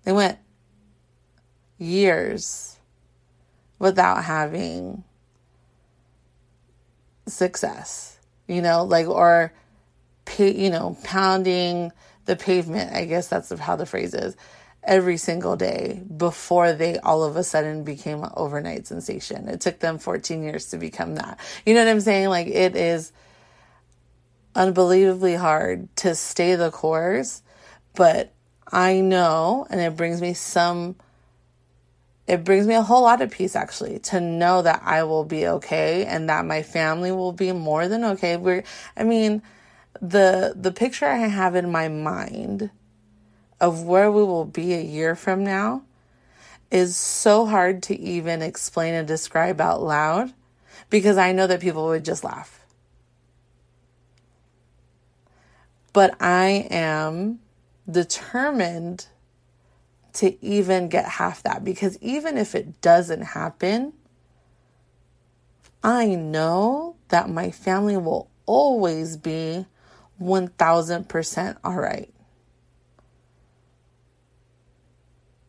they 0.03 0.11
went 0.11 0.37
years 1.77 2.77
without 3.79 4.23
having 4.23 5.03
success, 7.27 8.19
you 8.47 8.61
know, 8.61 8.83
like, 8.83 9.07
or, 9.07 9.53
you 10.37 10.69
know, 10.69 10.97
pounding 11.03 11.91
the 12.25 12.35
pavement, 12.35 12.93
I 12.93 13.05
guess 13.05 13.27
that's 13.27 13.51
how 13.59 13.75
the 13.75 13.85
phrase 13.85 14.13
is, 14.13 14.35
every 14.85 15.17
single 15.17 15.55
day 15.55 16.01
before 16.15 16.73
they 16.73 16.97
all 16.99 17.23
of 17.23 17.35
a 17.35 17.43
sudden 17.43 17.83
became 17.83 18.23
an 18.23 18.31
overnight 18.37 18.87
sensation. 18.87 19.49
It 19.49 19.61
took 19.61 19.79
them 19.79 19.97
14 19.97 20.43
years 20.43 20.69
to 20.69 20.77
become 20.77 21.15
that. 21.15 21.39
You 21.65 21.73
know 21.73 21.83
what 21.83 21.91
I'm 21.91 22.01
saying? 22.01 22.29
Like 22.29 22.47
it 22.47 22.75
is 22.75 23.11
unbelievably 24.55 25.35
hard 25.35 25.93
to 25.97 26.15
stay 26.15 26.55
the 26.55 26.71
course, 26.71 27.41
but 27.95 28.31
I 28.71 29.01
know, 29.01 29.67
and 29.69 29.79
it 29.79 29.95
brings 29.95 30.21
me 30.21 30.33
some, 30.33 30.95
it 32.27 32.43
brings 32.43 32.65
me 32.65 32.75
a 32.75 32.81
whole 32.81 33.03
lot 33.03 33.21
of 33.21 33.31
peace 33.31 33.55
actually 33.55 33.99
to 33.99 34.19
know 34.19 34.61
that 34.61 34.81
I 34.83 35.03
will 35.03 35.25
be 35.25 35.47
okay 35.47 36.05
and 36.05 36.29
that 36.29 36.45
my 36.45 36.63
family 36.63 37.11
will 37.11 37.31
be 37.31 37.51
more 37.51 37.87
than 37.87 38.03
okay. 38.03 38.37
We're, 38.37 38.63
I 38.97 39.03
mean, 39.03 39.41
the, 40.01 40.53
the 40.55 40.71
picture 40.71 41.05
I 41.05 41.17
have 41.17 41.55
in 41.55 41.71
my 41.71 41.87
mind 41.87 42.71
of 43.65 43.81
where 43.81 44.11
we 44.11 44.21
will 44.21 44.45
be 44.45 44.75
a 44.75 44.81
year 44.81 45.15
from 45.15 45.43
now 45.43 45.81
is 46.69 46.95
so 46.95 47.47
hard 47.47 47.81
to 47.81 47.99
even 47.99 48.43
explain 48.43 48.93
and 48.93 49.07
describe 49.07 49.59
out 49.59 49.81
loud 49.81 50.31
because 50.91 51.17
I 51.17 51.31
know 51.31 51.47
that 51.47 51.61
people 51.61 51.87
would 51.87 52.05
just 52.05 52.23
laugh. 52.23 52.63
But 55.93 56.15
I 56.21 56.67
am 56.69 57.39
determined 57.89 59.07
to 60.13 60.45
even 60.45 60.87
get 60.87 61.05
half 61.05 61.41
that 61.41 61.63
because 61.63 61.97
even 62.01 62.37
if 62.37 62.53
it 62.53 62.81
doesn't 62.81 63.21
happen, 63.21 63.93
I 65.83 66.13
know 66.13 66.97
that 67.07 67.31
my 67.31 67.49
family 67.49 67.97
will 67.97 68.29
always 68.45 69.17
be 69.17 69.65
1000% 70.21 71.57
all 71.63 71.79
right. 71.79 72.14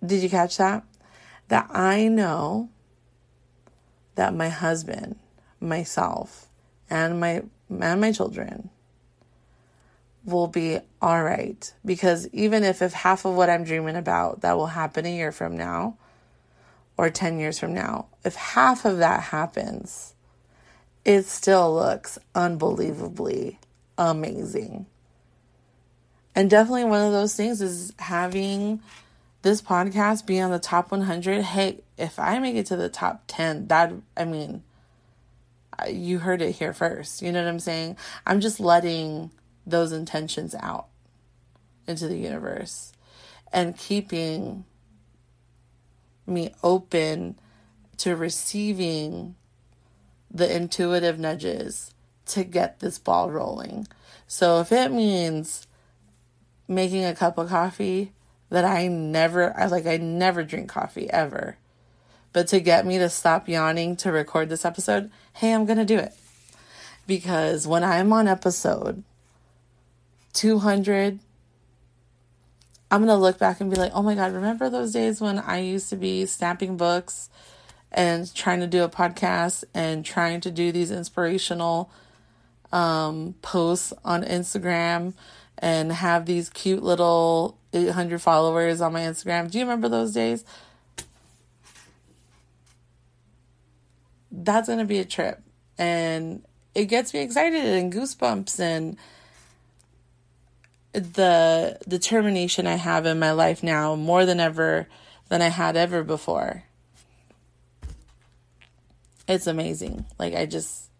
Did 0.07 0.23
you 0.23 0.31
catch 0.31 0.57
that? 0.57 0.85
That 1.49 1.69
I 1.71 2.09
know 2.09 2.71
that 4.15 4.35
my 4.35 4.49
husband, 4.49 5.17
myself, 5.61 6.49
and 6.91 7.21
my 7.21 7.43
and 7.69 8.01
my 8.01 8.13
children 8.13 8.71
will 10.25 10.49
be 10.49 10.79
all 11.01 11.23
right 11.23 11.73
because 11.85 12.29
even 12.33 12.65
if 12.65 12.83
if 12.83 12.93
half 12.93 13.25
of 13.25 13.35
what 13.35 13.49
I'm 13.49 13.65
dreaming 13.65 13.97
about 13.97 14.41
that 14.41 14.57
will 14.57 14.67
happen 14.67 15.07
a 15.07 15.15
year 15.15 15.33
from 15.33 15.57
now 15.57 15.97
or 16.97 17.11
10 17.11 17.39
years 17.39 17.59
from 17.59 17.75
now, 17.75 18.07
if 18.25 18.35
half 18.35 18.85
of 18.85 18.99
that 18.99 19.25
happens, 19.25 20.15
it 21.05 21.27
still 21.27 21.75
looks 21.75 22.19
unbelievably 22.35 23.59
amazing. 23.99 24.87
And 26.35 26.51
definitely 26.51 26.85
one 26.85 27.03
of 27.03 27.13
those 27.13 27.35
things 27.35 27.61
is 27.61 27.93
having 27.99 28.81
this 29.47 29.63
podcast 29.63 30.27
be 30.27 30.41
on 30.41 30.51
the 30.51 30.59
top 30.59 30.91
100, 30.91 31.41
hey, 31.41 31.79
if 31.97 32.19
I 32.19 32.41
make 32.41 32.57
it 32.57 32.67
to 32.67 32.77
the 32.77 32.89
top 32.89 33.23
10, 33.29 33.69
that, 33.69 33.93
I 34.17 34.25
mean, 34.25 34.65
you 35.89 36.19
heard 36.19 36.43
it 36.43 36.57
here 36.57 36.73
first. 36.73 37.23
You 37.23 37.31
know 37.31 37.45
what 37.45 37.49
I'm 37.49 37.61
saying? 37.61 37.97
I'm 38.27 38.41
just 38.41 38.59
letting 38.59 39.31
those 39.65 39.93
intentions 39.93 40.57
out 40.57 40.89
into 41.87 42.09
the 42.09 42.17
universe 42.17 42.93
and 43.53 43.79
keeping 43.79 44.65
me 46.27 46.53
open 46.65 47.39
to 47.99 48.17
receiving 48.17 49.37
the 50.29 50.53
intuitive 50.57 51.21
nudges 51.21 51.95
to 52.27 52.43
get 52.43 52.81
this 52.81 52.99
ball 52.99 53.31
rolling. 53.31 53.87
So 54.27 54.59
if 54.59 54.73
it 54.73 54.91
means 54.91 55.69
making 56.67 57.05
a 57.05 57.15
cup 57.15 57.39
of 57.39 57.51
coffee 57.51 58.11
that 58.51 58.65
I 58.65 58.89
never, 58.89 59.57
I 59.59 59.67
like, 59.67 59.87
I 59.87 59.97
never 59.97 60.43
drink 60.43 60.69
coffee 60.69 61.11
ever. 61.11 61.57
But 62.33 62.49
to 62.49 62.61
get 62.61 62.87
me 62.87 62.99
to 62.99 63.09
stop 63.09 63.49
yawning 63.49 63.97
to 63.97 64.13
record 64.13 64.49
this 64.49 64.65
episode, 64.65 65.11
hey, 65.35 65.53
I'm 65.53 65.65
going 65.65 65.79
to 65.79 65.85
do 65.85 65.99
it. 65.99 66.13
Because 67.07 67.67
when 67.67 67.83
I'm 67.83 68.13
on 68.13 68.29
episode 68.29 69.03
200, 70.35 71.19
I'm 72.91 73.01
going 73.01 73.09
to 73.09 73.21
look 73.21 73.39
back 73.39 73.61
and 73.61 73.71
be 73.71 73.77
like, 73.77 73.93
oh 73.95 74.03
my 74.03 74.15
God, 74.15 74.33
remember 74.33 74.69
those 74.69 74.93
days 74.93 75.21
when 75.21 75.39
I 75.39 75.59
used 75.59 75.89
to 75.91 75.97
be 75.97 76.27
snapping 76.27 76.77
books 76.77 77.31
and 77.91 78.33
trying 78.35 78.61
to 78.61 78.67
do 78.67 78.85
a 78.85 78.89
podcast 78.89 79.65
and 79.73 80.05
trying 80.05 80.41
to 80.43 80.51
do 80.51 80.71
these 80.71 80.91
inspirational 80.91 81.91
um, 82.73 83.35
posts 83.43 83.93
on 84.05 84.23
Instagram 84.23 85.15
and 85.59 85.93
have 85.93 86.27
these 86.27 86.51
cute 86.51 86.83
little 86.83 87.59
800 87.73 88.21
followers 88.21 88.81
on 88.81 88.93
my 88.93 89.01
Instagram. 89.01 89.51
Do 89.51 89.59
you 89.59 89.65
remember 89.65 89.89
those 89.89 90.13
days? 90.13 90.45
That's 94.31 94.69
going 94.69 94.81
to 94.81 94.85
be 94.85 94.99
a 94.99 95.05
trip. 95.05 95.41
And 95.79 96.45
it 96.75 96.87
gets 96.87 97.15
me 97.15 97.21
excited 97.21 97.65
and 97.65 97.93
goosebumps 97.93 98.61
and 98.61 98.97
the 100.93 101.79
determination 101.87 102.67
I 102.67 102.77
have 102.77 103.07
in 103.07 103.19
my 103.19 103.33
life 103.33 103.63
now 103.63 103.97
more 103.97 104.25
than 104.25 104.41
ever 104.41 104.89
than 105.29 105.43
I 105.43 105.49
had 105.49 105.77
ever 105.77 106.03
before. 106.03 106.65
It's 109.29 109.47
amazing. 109.47 110.07
Like 110.19 110.35
I 110.35 110.47
just 110.47 110.91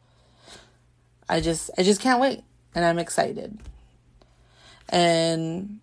I 1.29 1.41
just 1.41 1.71
I 1.79 1.83
just 1.83 2.01
can't 2.01 2.21
wait 2.21 2.43
and 2.75 2.85
I'm 2.85 2.99
excited. 2.99 3.59
And 4.89 5.81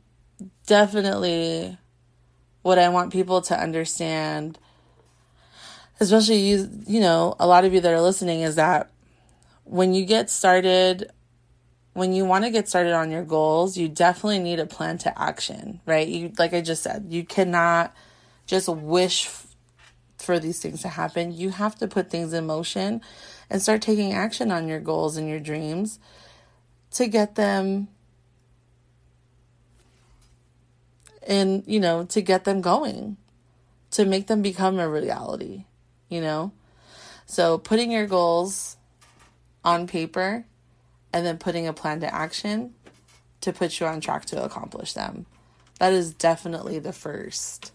definitely 0.66 1.78
what 2.62 2.80
I 2.80 2.90
want 2.90 3.12
people 3.12 3.42
to 3.42 3.60
understand 3.60 4.58
especially 6.00 6.38
you 6.38 6.70
you 6.86 7.00
know, 7.00 7.36
a 7.40 7.48
lot 7.48 7.66
of 7.66 7.74
you 7.74 7.82
that 7.82 7.94
are 7.94 8.02
listening 8.02 8.42
is 8.42 8.56
that 8.56 8.90
when 9.64 9.94
you 9.94 10.06
get 10.06 10.30
started 10.30 11.12
when 11.94 12.12
you 12.12 12.26
want 12.26 12.44
to 12.44 12.50
get 12.50 12.68
started 12.68 12.94
on 12.94 13.12
your 13.12 13.24
goals, 13.24 13.78
you 13.78 13.88
definitely 13.88 14.40
need 14.40 14.60
a 14.60 14.66
plan 14.66 14.98
to 14.98 15.22
action, 15.22 15.80
right? 15.86 16.08
You 16.08 16.32
like 16.38 16.54
I 16.54 16.62
just 16.62 16.84
said, 16.84 17.08
you 17.10 17.24
cannot 17.24 17.94
just 18.46 18.68
wish 18.68 19.30
for 20.18 20.40
these 20.40 20.60
things 20.60 20.82
to 20.82 20.90
happen. 20.90 21.32
You 21.32 21.50
have 21.50 21.76
to 21.76 21.88
put 21.88 22.10
things 22.10 22.34
in 22.34 22.46
motion 22.46 23.02
and 23.50 23.62
start 23.62 23.82
taking 23.82 24.14
action 24.14 24.52
on 24.52 24.68
your 24.68 24.80
goals 24.80 25.18
and 25.18 25.30
your 25.30 25.40
dreams 25.40 26.00
to 26.92 27.08
get 27.08 27.36
them 27.36 27.90
and, 31.28 31.64
you 31.66 31.80
know, 31.80 32.06
to 32.06 32.22
get 32.22 32.44
them 32.44 32.62
going, 32.62 33.18
to 33.92 34.06
make 34.06 34.28
them 34.28 34.42
become 34.42 34.80
a 34.80 34.90
reality, 34.90 35.66
you 36.10 36.22
know? 36.22 36.52
So 37.26 37.58
putting 37.58 37.92
your 37.92 38.08
goals 38.08 38.78
on 39.64 39.88
paper 39.88 40.46
and 41.14 41.26
then 41.26 41.38
putting 41.38 41.68
a 41.68 41.74
plan 41.74 42.02
to 42.02 42.14
action 42.14 42.74
to 43.42 43.54
put 43.54 43.80
you 43.80 43.86
on 43.86 44.02
track 44.02 44.26
to 44.26 44.44
accomplish 44.44 44.94
them. 44.94 45.26
That 45.80 45.94
is 45.94 46.14
definitely 46.14 46.80
the 46.80 46.94
first 46.94 47.72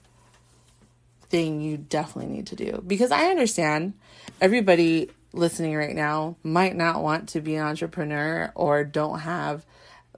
thing 1.29 1.61
you 1.61 1.77
definitely 1.77 2.35
need 2.35 2.47
to 2.49 2.57
do. 2.57 2.83
Because 2.87 3.11
I 3.11 3.27
understand 3.27 3.95
everybody 4.41 5.11
listening 5.33 5.77
right 5.77 5.95
now 5.95 6.37
might 6.43 6.75
not 6.75 7.03
want 7.03 7.29
to 7.31 7.41
be 7.41 7.57
an 7.57 7.67
entrepreneur 7.67 8.51
or 8.55 8.83
don't 8.85 9.21
have 9.21 9.65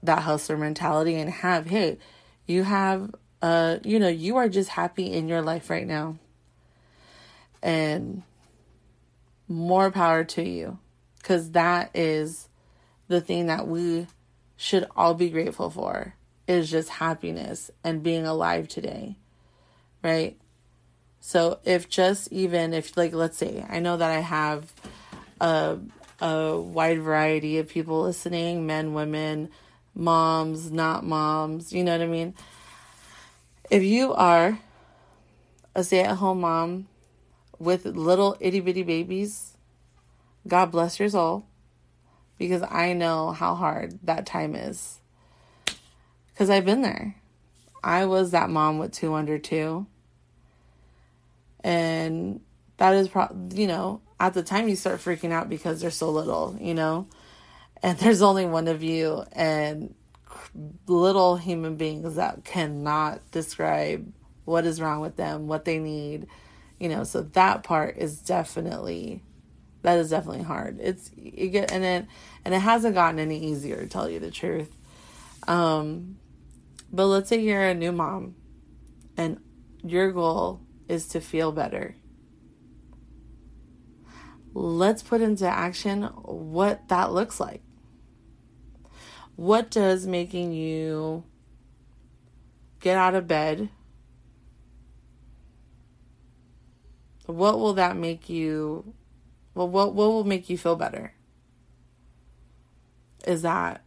that 0.02 0.22
hustler 0.22 0.56
mentality 0.56 1.16
and 1.16 1.30
have, 1.30 1.66
hey, 1.66 1.99
you 2.46 2.62
have 2.62 3.14
uh, 3.42 3.78
you 3.85 3.99
know, 3.99 4.09
you 4.09 4.37
are 4.37 4.49
just 4.49 4.70
happy 4.70 5.12
in 5.12 5.28
your 5.28 5.42
life 5.42 5.70
right 5.70 5.87
now. 5.87 6.18
And 7.62 8.23
more 9.49 9.90
power 9.90 10.25
to 10.25 10.42
you. 10.42 10.78
Cause 11.23 11.50
that 11.50 11.90
is 11.94 12.49
the 13.09 13.20
thing 13.20 13.47
that 13.47 13.68
we 13.68 14.06
should 14.56 14.87
all 14.97 15.14
be 15.14 15.28
grateful 15.28 15.68
for 15.68 16.14
is 16.47 16.70
just 16.70 16.88
happiness 16.88 17.70
and 17.85 18.02
being 18.02 18.26
alive 18.26 18.68
today. 18.68 19.16
Right? 20.02 20.38
So 21.20 21.59
if 21.64 21.88
just 21.88 22.32
even 22.32 22.73
if 22.73 22.97
like 22.97 23.12
let's 23.12 23.37
say 23.37 23.64
I 23.68 23.80
know 23.80 23.97
that 23.99 24.11
I 24.11 24.20
have 24.20 24.73
a 25.41 25.78
a 26.21 26.58
wide 26.58 27.00
variety 27.00 27.58
of 27.58 27.69
people 27.69 28.02
listening, 28.02 28.67
men, 28.67 28.95
women, 28.95 29.50
moms, 29.95 30.71
not 30.71 31.04
moms, 31.04 31.73
you 31.73 31.84
know 31.84 31.93
what 31.93 32.02
I 32.02 32.06
mean? 32.06 32.34
If 33.71 33.85
you 33.85 34.13
are 34.15 34.59
a 35.76 35.85
stay-at-home 35.85 36.41
mom 36.41 36.89
with 37.61 37.85
little 37.87 38.37
itty 38.41 38.59
bitty 38.59 38.83
babies, 38.83 39.56
God 40.49 40.73
bless 40.73 40.99
your 40.99 41.09
soul 41.09 41.47
because 42.37 42.65
I 42.69 42.95
know 42.95 43.30
how 43.30 43.54
hard 43.54 44.00
that 44.02 44.26
time 44.26 44.56
is. 44.56 44.99
Because 46.33 46.50
I've 46.50 46.65
been 46.65 46.83
there. 46.83 47.15
I 47.85 48.06
was 48.06 48.33
that 48.33 48.50
mom 48.50 48.78
with 48.78 48.91
two 48.91 49.15
under 49.15 49.39
two. 49.39 49.87
And 51.63 52.41
that 52.78 52.95
is, 52.95 53.09
pro- 53.09 53.37
you 53.54 53.69
know, 53.69 54.00
at 54.19 54.35
the 54.35 54.43
time 54.43 54.69
you 54.69 54.75
start 54.75 54.99
freaking 54.99 55.30
out 55.30 55.49
because 55.49 55.80
they're 55.80 55.93
so 55.93 56.11
little, 56.11 56.56
you 56.61 56.75
know, 56.75 57.06
and 57.85 57.97
there's 58.00 58.21
only 58.21 58.47
one 58.47 58.67
of 58.67 58.83
you 58.83 59.23
and 59.30 59.95
little 60.86 61.36
human 61.36 61.76
beings 61.76 62.16
that 62.16 62.45
cannot 62.45 63.28
describe 63.30 64.12
what 64.45 64.66
is 64.66 64.80
wrong 64.80 65.00
with 65.00 65.16
them, 65.16 65.47
what 65.47 65.64
they 65.64 65.78
need, 65.78 66.26
you 66.78 66.88
know, 66.88 67.04
so 67.04 67.23
that 67.23 67.62
part 67.62 67.97
is 67.99 68.21
definitely 68.21 69.23
that 69.82 69.99
is 69.99 70.10
definitely 70.10 70.43
hard. 70.43 70.78
It's 70.80 71.10
you 71.16 71.49
get 71.49 71.73
and 71.73 71.84
it 71.84 72.06
and 72.45 72.54
it 72.54 72.58
hasn't 72.58 72.95
gotten 72.95 73.19
any 73.19 73.38
easier 73.38 73.76
to 73.76 73.88
tell 73.88 74.08
you 74.08 74.21
the 74.21 74.30
truth. 74.30 74.75
Um, 75.49 76.16
but 76.93 77.06
let's 77.06 77.28
say 77.28 77.40
you're 77.40 77.62
a 77.62 77.75
new 77.75 77.93
mom, 77.93 78.34
and 79.16 79.38
your 79.82 80.12
goal 80.12 80.60
is 80.88 81.08
to 81.08 81.21
feel 81.21 81.52
better. 81.52 81.97
Let's 84.52 85.02
put 85.02 85.21
into 85.21 85.47
action 85.47 86.02
what 86.02 86.88
that 86.88 87.12
looks 87.12 87.38
like. 87.38 87.62
What 89.41 89.71
does 89.71 90.07
making 90.07 90.53
you 90.53 91.25
get 92.79 92.99
out 92.99 93.15
of 93.15 93.26
bed? 93.26 93.71
What 97.25 97.59
will 97.59 97.73
that 97.73 97.97
make 97.97 98.29
you 98.29 98.93
well, 99.55 99.67
what 99.67 99.95
what 99.95 100.09
will 100.09 100.25
make 100.25 100.50
you 100.50 100.59
feel 100.59 100.76
better? 100.76 101.15
Is 103.26 103.41
that 103.41 103.81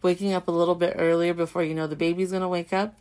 waking 0.00 0.32
up 0.32 0.48
a 0.48 0.52
little 0.52 0.74
bit 0.74 0.94
earlier 0.96 1.34
before 1.34 1.62
you 1.62 1.74
know 1.74 1.86
the 1.86 1.94
baby's 1.94 2.30
going 2.30 2.40
to 2.40 2.48
wake 2.48 2.72
up 2.72 2.94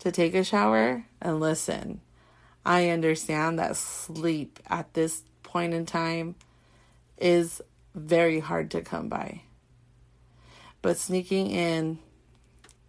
to 0.00 0.10
take 0.10 0.34
a 0.34 0.42
shower 0.42 1.04
and 1.22 1.38
listen. 1.38 2.00
I 2.66 2.88
understand 2.88 3.60
that 3.60 3.76
sleep 3.76 4.58
at 4.66 4.94
this 4.94 5.22
point 5.44 5.74
in 5.74 5.86
time 5.86 6.34
is 7.18 7.62
very 7.94 8.40
hard 8.40 8.72
to 8.72 8.80
come 8.80 9.08
by. 9.08 9.42
But 10.82 10.96
sneaking 10.96 11.50
in 11.50 11.98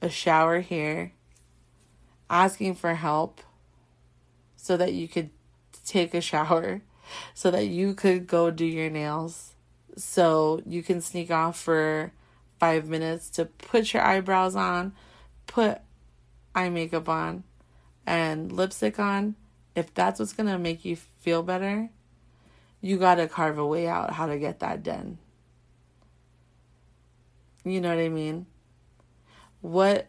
a 0.01 0.09
shower 0.09 0.59
here, 0.59 1.13
asking 2.29 2.75
for 2.75 2.95
help 2.95 3.41
so 4.55 4.77
that 4.77 4.93
you 4.93 5.07
could 5.07 5.31
take 5.85 6.13
a 6.13 6.21
shower 6.21 6.81
so 7.33 7.51
that 7.51 7.67
you 7.67 7.93
could 7.93 8.27
go 8.27 8.51
do 8.51 8.65
your 8.65 8.89
nails. 8.89 9.53
So 9.97 10.61
you 10.65 10.83
can 10.83 11.01
sneak 11.01 11.31
off 11.31 11.59
for 11.59 12.11
five 12.59 12.87
minutes 12.87 13.29
to 13.31 13.45
put 13.45 13.93
your 13.93 14.03
eyebrows 14.03 14.55
on, 14.55 14.93
put 15.47 15.79
eye 16.53 16.69
makeup 16.69 17.09
on, 17.09 17.43
and 18.05 18.51
lipstick 18.51 18.99
on. 18.99 19.35
If 19.75 19.93
that's 19.93 20.19
what's 20.19 20.33
to 20.33 20.57
make 20.57 20.85
you 20.85 20.95
feel 20.95 21.43
better, 21.43 21.89
you 22.81 22.97
got 22.97 23.15
to 23.15 23.27
carve 23.27 23.57
a 23.57 23.65
way 23.65 23.87
out 23.87 24.13
how 24.13 24.27
to 24.27 24.37
get 24.37 24.59
that 24.59 24.83
done. 24.83 25.17
You 27.63 27.81
know 27.81 27.89
what 27.89 27.99
I 28.03 28.09
mean? 28.09 28.45
What 29.61 30.07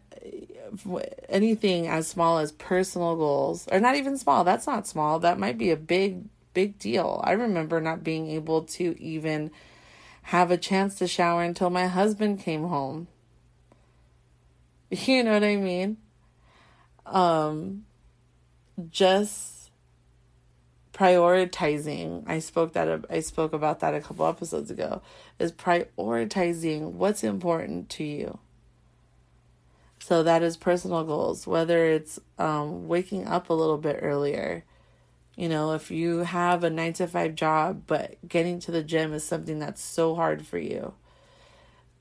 anything 1.28 1.88
as 1.88 2.06
small 2.06 2.38
as 2.38 2.52
personal 2.52 3.16
goals, 3.16 3.66
or 3.72 3.80
not 3.80 3.96
even 3.96 4.16
small, 4.16 4.44
that's 4.44 4.66
not 4.66 4.86
small. 4.86 5.18
That 5.18 5.38
might 5.38 5.58
be 5.58 5.70
a 5.70 5.76
big 5.76 6.24
big 6.54 6.78
deal. 6.78 7.20
I 7.24 7.32
remember 7.32 7.80
not 7.80 8.04
being 8.04 8.28
able 8.30 8.62
to 8.62 9.00
even 9.00 9.50
have 10.22 10.50
a 10.50 10.56
chance 10.56 10.96
to 10.96 11.08
shower 11.08 11.42
until 11.42 11.70
my 11.70 11.86
husband 11.86 12.40
came 12.40 12.64
home. 12.64 13.08
You 14.90 15.22
know 15.22 15.34
what 15.34 15.44
I 15.44 15.54
mean? 15.54 15.98
Um 17.06 17.84
just 18.90 19.59
prioritizing. 21.00 22.24
I 22.26 22.40
spoke 22.40 22.74
that 22.74 23.06
I 23.08 23.20
spoke 23.20 23.54
about 23.54 23.80
that 23.80 23.94
a 23.94 24.00
couple 24.02 24.26
episodes 24.26 24.70
ago. 24.70 25.00
Is 25.38 25.50
prioritizing 25.50 26.92
what's 26.92 27.24
important 27.24 27.88
to 27.90 28.04
you. 28.04 28.38
So 29.98 30.22
that 30.22 30.42
is 30.42 30.56
personal 30.58 31.04
goals, 31.04 31.46
whether 31.46 31.86
it's 31.86 32.18
um, 32.38 32.86
waking 32.86 33.26
up 33.26 33.48
a 33.48 33.54
little 33.54 33.78
bit 33.78 34.00
earlier, 34.02 34.64
you 35.36 35.48
know, 35.48 35.72
if 35.72 35.90
you 35.90 36.18
have 36.18 36.64
a 36.64 36.70
nine 36.70 36.92
to 36.94 37.06
five 37.06 37.34
job, 37.34 37.84
but 37.86 38.16
getting 38.26 38.60
to 38.60 38.70
the 38.70 38.82
gym 38.82 39.14
is 39.14 39.24
something 39.24 39.58
that's 39.58 39.82
so 39.82 40.14
hard 40.14 40.46
for 40.46 40.58
you, 40.58 40.94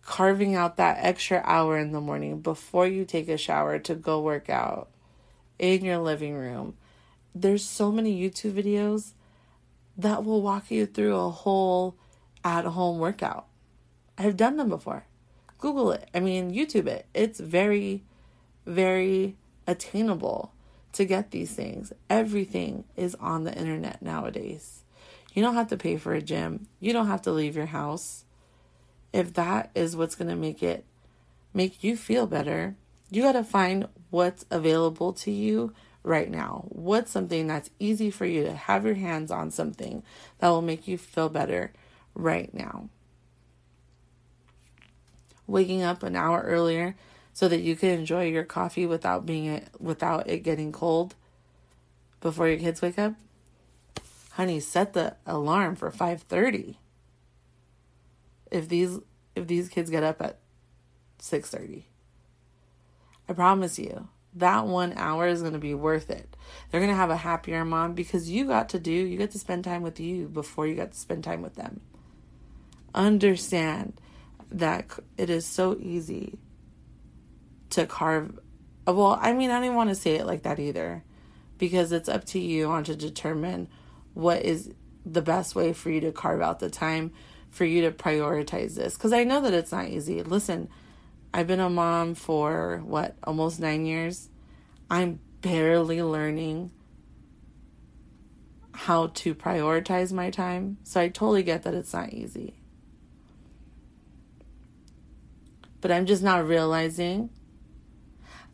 carving 0.01 0.55
out 0.55 0.77
that 0.77 0.97
extra 0.99 1.41
hour 1.45 1.77
in 1.77 1.91
the 1.91 2.01
morning 2.01 2.39
before 2.39 2.87
you 2.87 3.05
take 3.05 3.29
a 3.29 3.37
shower 3.37 3.79
to 3.79 3.95
go 3.95 4.21
work 4.21 4.49
out 4.49 4.89
in 5.57 5.85
your 5.85 5.99
living 5.99 6.35
room. 6.35 6.75
There's 7.33 7.63
so 7.63 7.91
many 7.91 8.19
YouTube 8.19 8.53
videos 8.53 9.13
that 9.97 10.23
will 10.23 10.41
walk 10.41 10.71
you 10.71 10.85
through 10.85 11.15
a 11.15 11.29
whole 11.29 11.95
at 12.43 12.65
home 12.65 12.99
workout. 12.99 13.47
I've 14.17 14.37
done 14.37 14.57
them 14.57 14.69
before. 14.69 15.05
Google 15.57 15.91
it. 15.91 16.09
I 16.13 16.19
mean, 16.19 16.53
YouTube 16.53 16.87
it. 16.87 17.05
It's 17.13 17.39
very, 17.39 18.03
very 18.65 19.35
attainable 19.67 20.53
to 20.93 21.05
get 21.05 21.31
these 21.31 21.53
things. 21.53 21.93
Everything 22.09 22.85
is 22.95 23.15
on 23.15 23.43
the 23.43 23.53
internet 23.53 24.01
nowadays. 24.01 24.83
You 25.33 25.43
don't 25.43 25.55
have 25.55 25.67
to 25.67 25.77
pay 25.77 25.97
for 25.97 26.13
a 26.13 26.21
gym. 26.21 26.67
You 26.79 26.93
don't 26.93 27.07
have 27.07 27.21
to 27.23 27.31
leave 27.31 27.55
your 27.55 27.67
house. 27.67 28.25
If 29.13 29.33
that 29.33 29.71
is 29.75 29.95
what's 29.95 30.15
going 30.15 30.29
to 30.29 30.35
make 30.35 30.63
it 30.63 30.85
make 31.53 31.83
you 31.83 31.97
feel 31.97 32.27
better, 32.27 32.75
you 33.09 33.23
got 33.23 33.33
to 33.33 33.43
find 33.43 33.87
what's 34.09 34.45
available 34.51 35.13
to 35.13 35.31
you 35.31 35.73
right 36.03 36.29
now. 36.29 36.65
What's 36.69 37.11
something 37.11 37.47
that's 37.47 37.69
easy 37.79 38.09
for 38.09 38.25
you 38.25 38.43
to 38.43 38.53
have 38.53 38.85
your 38.85 38.95
hands 38.95 39.31
on 39.31 39.51
something 39.51 40.03
that 40.39 40.49
will 40.49 40.61
make 40.61 40.87
you 40.87 40.97
feel 40.97 41.29
better 41.29 41.71
right 42.15 42.53
now. 42.53 42.89
Waking 45.47 45.81
up 45.81 46.03
an 46.03 46.15
hour 46.15 46.41
earlier 46.41 46.95
so 47.33 47.47
that 47.47 47.61
you 47.61 47.75
can 47.75 47.89
enjoy 47.89 48.25
your 48.25 48.43
coffee 48.43 48.85
without 48.85 49.25
being 49.25 49.65
without 49.79 50.29
it 50.29 50.39
getting 50.39 50.71
cold 50.71 51.15
before 52.21 52.47
your 52.47 52.59
kids 52.59 52.81
wake 52.81 52.99
up. 52.99 53.13
Honey, 54.31 54.59
set 54.59 54.93
the 54.93 55.15
alarm 55.25 55.75
for 55.75 55.91
5:30. 55.91 56.75
If 58.51 58.69
these 58.69 58.99
if 59.35 59.47
these 59.47 59.69
kids 59.69 59.89
get 59.89 60.03
up 60.03 60.21
at 60.21 60.39
6:30. 61.19 61.85
I 63.27 63.33
promise 63.33 63.77
you, 63.77 64.09
that 64.35 64.67
1 64.67 64.93
hour 64.93 65.27
is 65.27 65.41
going 65.41 65.53
to 65.53 65.59
be 65.59 65.73
worth 65.73 66.09
it. 66.09 66.35
They're 66.69 66.81
going 66.81 66.91
to 66.91 66.97
have 66.97 67.09
a 67.09 67.17
happier 67.17 67.65
mom 67.65 67.93
because 67.93 68.29
you 68.29 68.45
got 68.45 68.69
to 68.69 68.79
do, 68.79 68.91
you 68.91 69.17
get 69.17 69.31
to 69.31 69.39
spend 69.39 69.63
time 69.63 69.81
with 69.81 69.99
you 69.99 70.27
before 70.27 70.67
you 70.67 70.75
got 70.75 70.91
to 70.91 70.97
spend 70.97 71.23
time 71.23 71.41
with 71.41 71.55
them. 71.55 71.81
Understand 72.93 73.99
that 74.51 74.87
it 75.17 75.29
is 75.29 75.45
so 75.45 75.77
easy 75.79 76.37
to 77.71 77.85
carve. 77.85 78.39
Uh, 78.87 78.93
well, 78.93 79.17
I 79.21 79.33
mean, 79.33 79.51
I 79.51 79.59
don't 79.59 79.75
want 79.75 79.89
to 79.89 79.95
say 79.95 80.15
it 80.15 80.25
like 80.25 80.43
that 80.43 80.59
either 80.59 81.03
because 81.57 81.91
it's 81.91 82.09
up 82.09 82.25
to 82.25 82.39
you 82.39 82.67
on 82.67 82.83
to 82.85 82.95
determine 82.95 83.67
what 84.13 84.43
is 84.43 84.71
the 85.05 85.21
best 85.21 85.55
way 85.55 85.73
for 85.73 85.89
you 85.89 86.01
to 86.01 86.11
carve 86.11 86.41
out 86.41 86.59
the 86.59 86.69
time 86.69 87.11
for 87.49 87.65
you 87.65 87.81
to 87.81 87.91
prioritize 87.91 88.75
this 88.75 88.95
because 88.95 89.13
I 89.13 89.23
know 89.23 89.41
that 89.41 89.53
it's 89.53 89.71
not 89.71 89.87
easy. 89.87 90.21
Listen, 90.23 90.69
I've 91.33 91.47
been 91.47 91.59
a 91.59 91.69
mom 91.69 92.15
for 92.15 92.81
what, 92.83 93.15
almost 93.23 93.59
nine 93.59 93.85
years. 93.85 94.29
I'm 94.89 95.19
barely 95.41 96.01
learning 96.01 96.71
how 98.73 99.07
to 99.07 99.35
prioritize 99.35 100.11
my 100.11 100.29
time. 100.29 100.77
So 100.83 101.01
I 101.01 101.09
totally 101.09 101.43
get 101.43 101.63
that 101.63 101.73
it's 101.73 101.93
not 101.93 102.13
easy. 102.13 102.55
But 105.81 105.91
I'm 105.91 106.05
just 106.05 106.23
not 106.23 106.47
realizing 106.47 107.29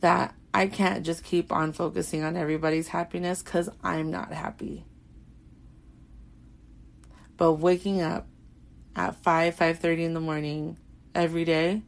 that 0.02 0.36
I 0.54 0.68
can't 0.68 1.06
just 1.06 1.24
keep 1.24 1.52
on 1.52 1.74
focusing 1.74 2.24
on 2.24 2.36
everybody's 2.36 2.90
happiness 2.90 3.42
because 3.42 3.70
I'm 3.84 4.12
not 4.12 4.32
happy. 4.32 4.86
But 7.38 7.54
waking 7.54 8.02
up 8.02 8.28
at 8.96 9.16
5 9.24 9.56
5:30 9.56 10.06
in 10.06 10.14
the 10.14 10.22
morning 10.22 10.78
every 11.14 11.46
day, 11.46 11.84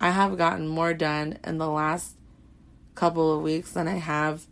I 0.00 0.10
have 0.10 0.36
gotten 0.36 0.68
more 0.68 0.94
done 0.94 1.38
in 1.44 1.58
the 1.58 1.68
last 1.68 2.16
couple 2.94 3.34
of 3.34 3.42
weeks 3.42 3.72
than 3.72 3.88
I 3.88 3.96
have 3.96 4.46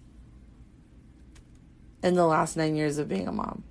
in 2.02 2.14
the 2.14 2.26
last 2.26 2.56
9 2.56 2.76
years 2.76 2.98
of 2.98 3.08
being 3.08 3.28
a 3.28 3.32
mom. 3.32 3.64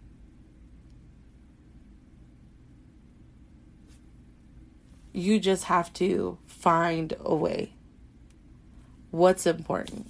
You 5.12 5.40
just 5.40 5.66
have 5.66 5.94
to 5.94 6.40
find 6.48 7.14
a 7.20 7.36
way. 7.36 7.74
What's 9.12 9.46
important? 9.46 10.10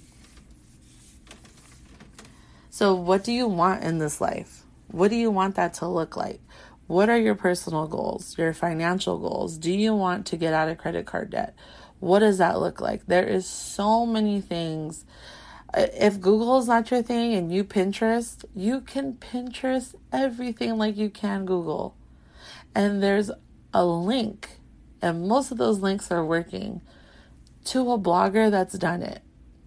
So, 2.70 2.94
what 2.94 3.22
do 3.22 3.32
you 3.32 3.46
want 3.46 3.84
in 3.84 3.98
this 3.98 4.20
life? 4.20 4.62
What 4.88 5.10
do 5.10 5.16
you 5.16 5.30
want 5.30 5.56
that 5.56 5.74
to 5.74 5.86
look 5.86 6.16
like? 6.16 6.40
What 6.86 7.08
are 7.08 7.18
your 7.18 7.34
personal 7.34 7.86
goals, 7.86 8.36
your 8.36 8.52
financial 8.52 9.18
goals? 9.18 9.56
Do 9.56 9.72
you 9.72 9.94
want 9.94 10.26
to 10.26 10.36
get 10.36 10.52
out 10.52 10.68
of 10.68 10.78
credit 10.78 11.06
card 11.06 11.30
debt? 11.30 11.54
What 12.00 12.18
does 12.18 12.38
that 12.38 12.60
look 12.60 12.80
like? 12.80 13.06
There 13.06 13.26
is 13.26 13.46
so 13.46 14.04
many 14.04 14.40
things. 14.40 15.04
If 15.74 16.20
Google 16.20 16.58
is 16.58 16.68
not 16.68 16.90
your 16.90 17.02
thing 17.02 17.34
and 17.34 17.52
you 17.52 17.64
Pinterest, 17.64 18.44
you 18.54 18.80
can 18.80 19.14
Pinterest 19.14 19.94
everything 20.12 20.76
like 20.76 20.96
you 20.96 21.08
can 21.08 21.46
Google. 21.46 21.96
And 22.74 23.02
there's 23.02 23.30
a 23.72 23.84
link, 23.84 24.60
and 25.00 25.26
most 25.26 25.50
of 25.50 25.58
those 25.58 25.78
links 25.78 26.10
are 26.10 26.24
working 26.24 26.82
to 27.66 27.92
a 27.92 27.98
blogger 27.98 28.50
that's 28.50 28.76
done 28.78 29.02
it 29.02 29.22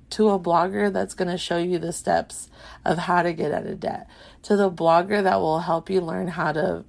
to 0.09 0.29
a 0.29 0.39
blogger 0.39 0.91
that's 0.91 1.13
going 1.13 1.29
to 1.29 1.37
show 1.37 1.57
you 1.57 1.79
the 1.79 1.91
steps 1.91 2.49
of 2.85 2.97
how 2.97 3.21
to 3.21 3.33
get 3.33 3.51
out 3.51 3.65
of 3.65 3.79
debt, 3.79 4.07
to 4.43 4.55
the 4.55 4.71
blogger 4.71 5.21
that 5.21 5.39
will 5.39 5.59
help 5.59 5.89
you 5.89 6.01
learn 6.01 6.29
how 6.29 6.51
to 6.51 6.85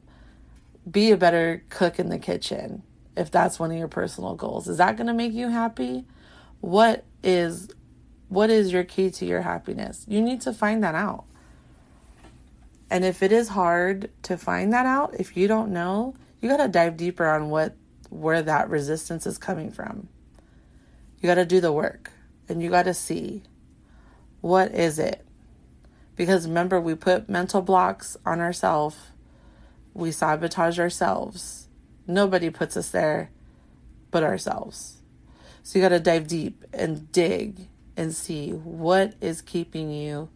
be 0.91 1.11
a 1.11 1.17
better 1.17 1.65
cook 1.71 1.99
in 1.99 2.09
the 2.09 2.19
kitchen 2.19 2.83
if 3.17 3.31
that's 3.31 3.59
one 3.59 3.71
of 3.71 3.77
your 3.77 3.89
personal 3.89 4.35
goals. 4.35 4.69
Is 4.69 4.79
that 4.79 4.97
going 4.97 5.09
to 5.09 5.15
make 5.15 5.33
you 5.33 5.49
happy? 5.49 6.05
What 6.61 7.05
is 7.23 7.69
what 8.29 8.51
is 8.51 8.73
your 8.73 8.85
key 8.85 9.11
to 9.11 9.25
your 9.25 9.41
happiness? 9.41 10.05
You 10.07 10.21
need 10.21 10.43
to 10.43 10.53
find 10.53 10.85
that 10.85 10.95
out. 10.95 11.25
And 12.91 13.05
if 13.05 13.23
it 13.23 13.33
is 13.33 13.49
hard 13.49 14.11
to 14.25 14.37
find 14.37 14.73
that 14.73 14.87
out, 14.87 15.15
if 15.19 15.37
you 15.37 15.49
don't 15.49 15.73
know, 15.73 16.15
you 16.41 16.49
got 16.49 16.59
to 16.59 16.69
dive 16.69 16.97
deeper 16.97 17.27
on 17.27 17.51
what 17.51 17.75
where 18.11 18.43
that 18.43 18.71
resistance 18.71 19.27
is 19.27 19.37
coming 19.37 19.71
from. 19.71 20.09
You 21.21 21.27
got 21.27 21.35
to 21.35 21.45
do 21.45 21.61
the 21.61 21.73
work 21.73 22.13
and 22.49 22.63
you 22.63 22.71
got 22.71 22.85
to 22.85 22.95
see 22.95 23.43
what 24.41 24.73
is 24.73 24.99
it? 24.99 25.27
Because 26.17 26.47
remember 26.47 26.81
we 26.81 26.95
put 26.95 27.29
mental 27.29 27.61
blocks 27.61 28.17
on 28.25 28.41
ourselves 28.41 28.97
we 29.95 30.13
sabotage 30.13 30.79
ourselves. 30.79 31.69
Nobody 32.07 32.51
puts 32.51 32.77
us 32.77 32.91
there 32.91 33.31
but 34.11 34.23
ourselves. 34.23 34.99
So 35.63 35.79
you 35.79 35.85
got 35.85 35.91
to 35.91 36.01
dive 36.01 36.27
deep 36.27 36.65
and 36.73 37.11
dig 37.13 37.69
and 37.97 38.15
see 38.15 38.53
what 38.53 39.15
is 39.21 39.43
keeping 39.43 39.91
you 39.91 40.31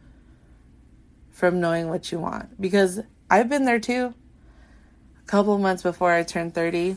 from 1.30 1.60
knowing 1.60 1.88
what 1.88 2.12
you 2.12 2.18
want. 2.18 2.60
Because 2.60 3.00
I've 3.30 3.48
been 3.48 3.64
there 3.64 3.80
too. 3.80 4.14
A 5.22 5.26
couple 5.26 5.56
months 5.58 5.82
before 5.82 6.12
I 6.12 6.22
turned 6.22 6.54
30, 6.54 6.96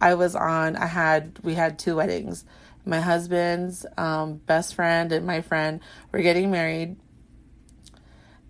I 0.00 0.14
was 0.14 0.34
on, 0.34 0.76
I 0.76 0.86
had, 0.86 1.38
we 1.42 1.54
had 1.54 1.78
two 1.78 1.96
weddings. 1.96 2.44
My 2.84 3.00
husband's 3.00 3.86
um, 3.96 4.36
best 4.36 4.74
friend 4.74 5.12
and 5.12 5.26
my 5.26 5.40
friend 5.40 5.80
were 6.10 6.20
getting 6.20 6.50
married 6.50 6.96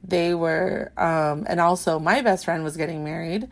they 0.07 0.35
were 0.35 0.93
um, 0.97 1.47
and 1.49 1.61
also 1.61 1.99
my 1.99 2.21
best 2.21 2.45
friend 2.45 2.63
was 2.63 2.77
getting 2.77 3.03
married 3.03 3.49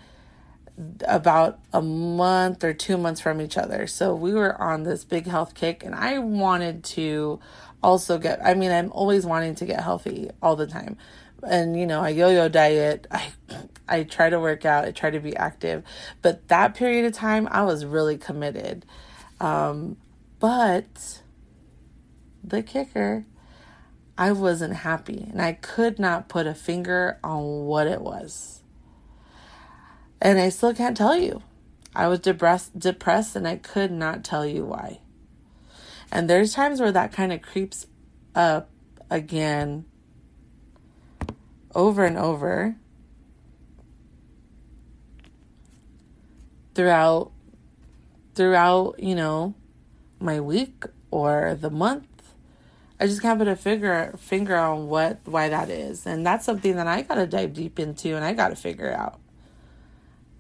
about 1.07 1.59
a 1.73 1.83
month 1.83 2.65
or 2.65 2.73
two 2.73 2.97
months 2.97 3.21
from 3.21 3.41
each 3.41 3.57
other. 3.57 3.87
So 3.87 4.15
we 4.15 4.33
were 4.33 4.61
on 4.61 4.83
this 4.83 5.05
big 5.05 5.27
health 5.27 5.55
kick 5.55 5.85
and 5.85 5.95
i 5.95 6.19
wanted 6.19 6.83
to 6.83 7.41
also 7.83 8.19
get 8.19 8.45
i 8.45 8.55
mean 8.55 8.71
i'm 8.71 8.91
always 8.93 9.27
wanting 9.27 9.55
to 9.57 9.67
get 9.67 9.81
healthy 9.81 10.31
all 10.43 10.57
the 10.57 10.67
time. 10.67 10.97
And 11.43 11.79
you 11.79 11.87
know 11.87 12.01
i 12.01 12.11
yo-yo 12.11 12.49
diet 12.49 13.07
i 13.11 13.33
i 13.89 14.03
try 14.05 14.31
to 14.31 14.39
work 14.39 14.65
out 14.65 14.85
i 14.85 14.91
try 14.91 15.11
to 15.11 15.21
be 15.21 15.37
active. 15.37 15.83
But 16.21 16.49
that 16.49 16.75
period 16.75 17.07
of 17.07 17.13
time 17.13 17.49
i 17.51 17.63
was 17.63 17.85
really 17.85 18.19
committed. 18.19 18.85
Um, 19.41 19.97
but 20.39 21.23
the 22.45 22.63
kicker 22.63 23.25
I 24.17 24.33
wasn't 24.33 24.75
happy 24.75 25.27
and 25.31 25.41
I 25.41 25.55
could 25.55 25.99
not 25.99 26.29
put 26.29 26.47
a 26.47 26.55
finger 26.55 27.19
on 27.25 27.65
what 27.65 27.87
it 27.87 28.01
was. 28.01 28.63
And 30.21 30.39
I 30.39 30.51
still 30.51 30.75
can't 30.75 30.97
tell 30.97 31.17
you. 31.17 31.43
I 31.95 32.07
was 32.09 32.21
depressed 32.21 32.79
depressed 32.79 33.37
and 33.37 33.47
I 33.47 33.57
could 33.57 33.91
not 33.91 34.25
tell 34.25 34.47
you 34.47 34.65
why. 34.65 35.01
And 36.11 36.29
there's 36.29 36.55
times 36.55 36.81
where 36.81 36.93
that 36.93 37.13
kind 37.13 37.33
of 37.33 37.43
creeps 37.43 37.87
up 38.35 38.69
again 39.11 39.85
over 41.75 42.05
and 42.05 42.19
over 42.19 42.77
throughout 46.75 47.33
throughout, 48.35 49.03
you 49.03 49.15
know, 49.15 49.55
my 50.21 50.41
week 50.41 50.85
or 51.11 51.57
the 51.61 51.71
month 51.71 52.07
I 53.03 53.09
just 53.09 53.21
can't 53.21 53.37
put 53.37 53.49
a 53.49 53.57
finger 53.57 54.15
finger 54.17 54.57
on 54.57 54.87
what 54.87 55.19
why 55.25 55.49
that 55.49 55.69
is. 55.71 56.07
And 56.07 56.25
that's 56.25 56.45
something 56.45 56.77
that 56.77 56.87
I 56.87 57.03
gotta 57.03 57.27
dive 57.27 57.53
deep 57.53 57.81
into 57.81 58.15
and 58.15 58.25
I 58.25 58.33
gotta 58.33 58.55
figure 58.55 58.93
out. 58.93 59.19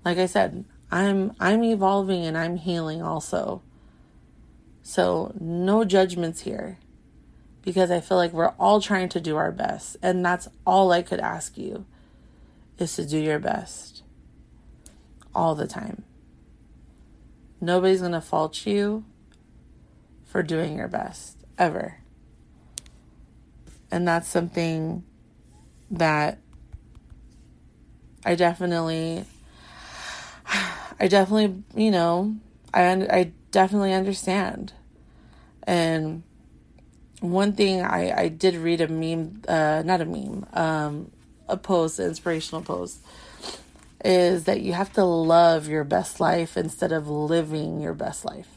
Like 0.05 0.16
I 0.16 0.27
said, 0.27 0.64
I'm 0.88 1.33
I'm 1.40 1.64
evolving 1.64 2.25
and 2.25 2.38
I'm 2.38 2.57
healing 2.57 3.03
also. 3.03 3.62
So, 4.85 5.35
no 5.40 5.85
judgments 5.85 6.42
here. 6.42 6.79
Because 7.62 7.90
I 7.90 7.98
feel 7.98 8.16
like 8.16 8.33
we're 8.33 8.55
all 8.61 8.81
trying 8.81 9.09
to 9.09 9.20
do 9.20 9.37
our 9.37 9.51
best, 9.51 9.96
and 10.01 10.25
that's 10.25 10.48
all 10.64 10.92
I 10.92 11.03
could 11.03 11.20
ask 11.20 11.59
you 11.59 11.85
is 12.79 12.94
to 12.94 13.05
do 13.05 13.18
your 13.18 13.40
best 13.40 14.05
all 15.35 15.57
the 15.57 15.66
time. 15.66 16.05
Nobody's 17.61 18.03
to 18.03 18.20
fault 18.20 18.66
you 18.66 19.05
for 20.25 20.44
doing 20.44 20.77
your 20.77 20.88
best 20.88 21.38
ever. 21.59 22.02
And 23.93 24.09
that's 24.09 24.27
something 24.27 25.05
that 25.91 26.39
I 28.25 28.35
definitely 28.35 29.27
I 30.99 31.09
definitely, 31.09 31.63
you 31.77 31.91
know, 31.91 32.37
I 32.73 32.91
I 32.91 33.33
definitely 33.51 33.93
understand. 33.93 34.73
And 35.65 36.23
one 37.21 37.53
thing 37.53 37.83
I 37.83 38.23
I 38.23 38.29
did 38.29 38.57
read 38.57 38.81
a 38.81 38.89
meme, 38.89 39.43
uh, 39.47 39.83
not 39.85 40.01
a 40.01 40.07
meme, 40.07 40.47
um, 40.55 41.11
a 41.47 41.59
post, 41.59 41.99
an 41.99 42.07
inspirational 42.07 42.63
post, 42.63 42.99
is 44.03 44.45
that 44.45 44.63
you 44.63 44.73
have 44.73 44.91
to 44.95 45.05
love 45.05 45.69
your 45.69 45.85
best 45.85 46.19
life 46.19 46.57
instead 46.57 46.93
of 46.93 47.09
living 47.09 47.83
your 47.83 47.95
best 47.95 48.25
life. 48.25 48.49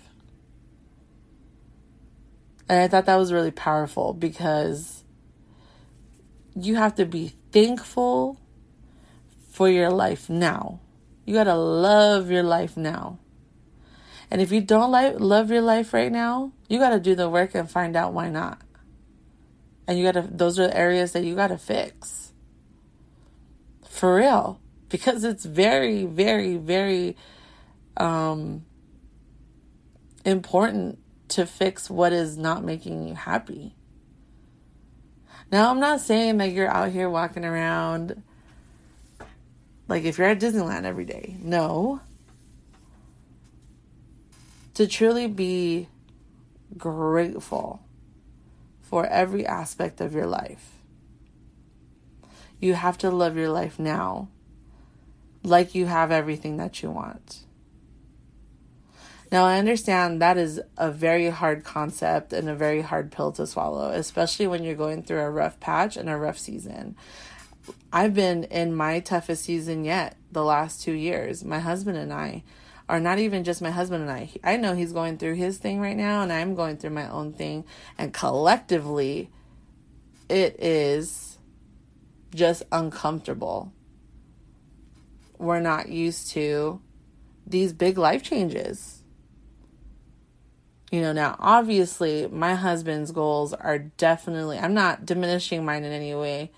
And 2.69 2.79
I 2.79 2.87
thought 2.87 3.05
that 3.05 3.17
was 3.17 3.33
really 3.33 3.51
powerful 3.51 4.13
because 4.13 4.94
you 6.55 6.75
have 6.75 6.95
to 6.95 7.05
be 7.05 7.33
thankful 7.51 8.39
for 9.51 9.69
your 9.69 9.89
life 9.89 10.29
now. 10.29 10.79
You 11.25 11.33
got 11.33 11.45
to 11.45 11.55
love 11.55 12.29
your 12.29 12.43
life 12.43 12.77
now. 12.77 13.19
And 14.31 14.41
if 14.41 14.51
you 14.51 14.61
don't 14.61 14.91
like 14.91 15.19
love 15.19 15.51
your 15.51 15.61
life 15.61 15.93
right 15.93 16.11
now, 16.11 16.51
you 16.67 16.79
got 16.79 16.89
to 16.91 16.99
do 16.99 17.15
the 17.15 17.29
work 17.29 17.55
and 17.55 17.69
find 17.69 17.95
out 17.95 18.13
why 18.13 18.29
not. 18.29 18.61
And 19.87 19.99
you 19.99 20.03
got 20.03 20.13
to 20.13 20.21
those 20.21 20.59
are 20.59 20.67
the 20.67 20.75
areas 20.75 21.11
that 21.11 21.23
you 21.23 21.35
got 21.35 21.47
to 21.47 21.57
fix. 21.57 22.33
For 23.87 24.15
real, 24.15 24.59
because 24.89 25.23
it's 25.23 25.45
very 25.45 26.05
very 26.05 26.57
very 26.57 27.15
um 27.97 28.65
important 30.25 30.99
to 31.29 31.45
fix 31.45 31.89
what 31.89 32.11
is 32.13 32.35
not 32.35 32.63
making 32.63 33.07
you 33.07 33.13
happy. 33.13 33.74
Now, 35.51 35.69
I'm 35.69 35.79
not 35.79 36.01
saying 36.01 36.37
that 36.37 36.51
you're 36.51 36.67
out 36.67 36.91
here 36.91 37.09
walking 37.09 37.45
around 37.45 38.21
like 39.87 40.03
if 40.03 40.17
you're 40.17 40.27
at 40.27 40.39
Disneyland 40.39 40.83
every 40.83 41.05
day. 41.05 41.37
No. 41.41 42.01
To 44.73 44.87
truly 44.87 45.27
be 45.27 45.87
grateful 46.77 47.81
for 48.81 49.05
every 49.05 49.45
aspect 49.45 50.01
of 50.01 50.13
your 50.13 50.27
life, 50.27 50.71
you 52.59 52.73
have 52.73 52.97
to 52.99 53.09
love 53.09 53.37
your 53.37 53.49
life 53.49 53.79
now 53.79 54.27
like 55.43 55.75
you 55.75 55.85
have 55.85 56.11
everything 56.11 56.57
that 56.57 56.81
you 56.81 56.89
want. 56.89 57.44
Now, 59.35 59.43
I 59.43 59.59
understand 59.59 60.21
that 60.21 60.37
is 60.37 60.61
a 60.77 60.89
very 60.89 61.27
hard 61.27 61.65
concept 61.65 62.31
and 62.31 62.47
a 62.47 62.55
very 62.55 62.79
hard 62.79 63.11
pill 63.11 63.33
to 63.33 63.45
swallow, 63.45 63.89
especially 63.89 64.47
when 64.47 64.63
you're 64.63 64.75
going 64.75 65.03
through 65.03 65.19
a 65.19 65.29
rough 65.29 65.59
patch 65.59 65.97
and 65.97 66.09
a 66.09 66.15
rough 66.15 66.37
season. 66.37 66.95
I've 67.91 68.13
been 68.13 68.45
in 68.45 68.73
my 68.73 69.01
toughest 69.01 69.43
season 69.43 69.83
yet 69.83 70.15
the 70.31 70.45
last 70.45 70.83
two 70.83 70.93
years. 70.93 71.43
My 71.43 71.59
husband 71.59 71.97
and 71.97 72.13
I 72.13 72.43
are 72.87 73.01
not 73.01 73.19
even 73.19 73.43
just 73.43 73.61
my 73.61 73.71
husband 73.71 74.03
and 74.03 74.09
I. 74.09 74.29
I 74.41 74.55
know 74.55 74.73
he's 74.73 74.93
going 74.93 75.17
through 75.17 75.35
his 75.35 75.57
thing 75.57 75.81
right 75.81 75.97
now, 75.97 76.21
and 76.21 76.31
I'm 76.31 76.55
going 76.55 76.77
through 76.77 76.91
my 76.91 77.09
own 77.09 77.33
thing. 77.33 77.65
And 77.97 78.13
collectively, 78.13 79.29
it 80.29 80.63
is 80.63 81.37
just 82.33 82.63
uncomfortable. 82.71 83.73
We're 85.37 85.59
not 85.59 85.89
used 85.89 86.31
to 86.31 86.79
these 87.45 87.73
big 87.73 87.97
life 87.97 88.23
changes. 88.23 88.94
You 90.91 91.01
know, 91.01 91.13
now 91.13 91.35
obviously, 91.39 92.27
my 92.27 92.55
husband's 92.55 93.11
goals 93.11 93.53
are 93.53 93.79
definitely, 93.79 94.59
I'm 94.59 94.73
not 94.73 95.05
diminishing 95.05 95.65
mine 95.65 95.83
in 95.83 95.91
any 95.91 96.13
way 96.15 96.51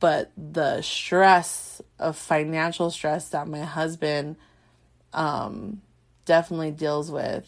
but 0.00 0.30
the 0.36 0.80
stress 0.82 1.82
of 1.98 2.16
financial 2.16 2.90
stress 2.90 3.28
that 3.30 3.48
my 3.48 3.60
husband 3.60 4.36
um, 5.12 5.80
definitely 6.24 6.70
deals 6.70 7.10
with 7.10 7.46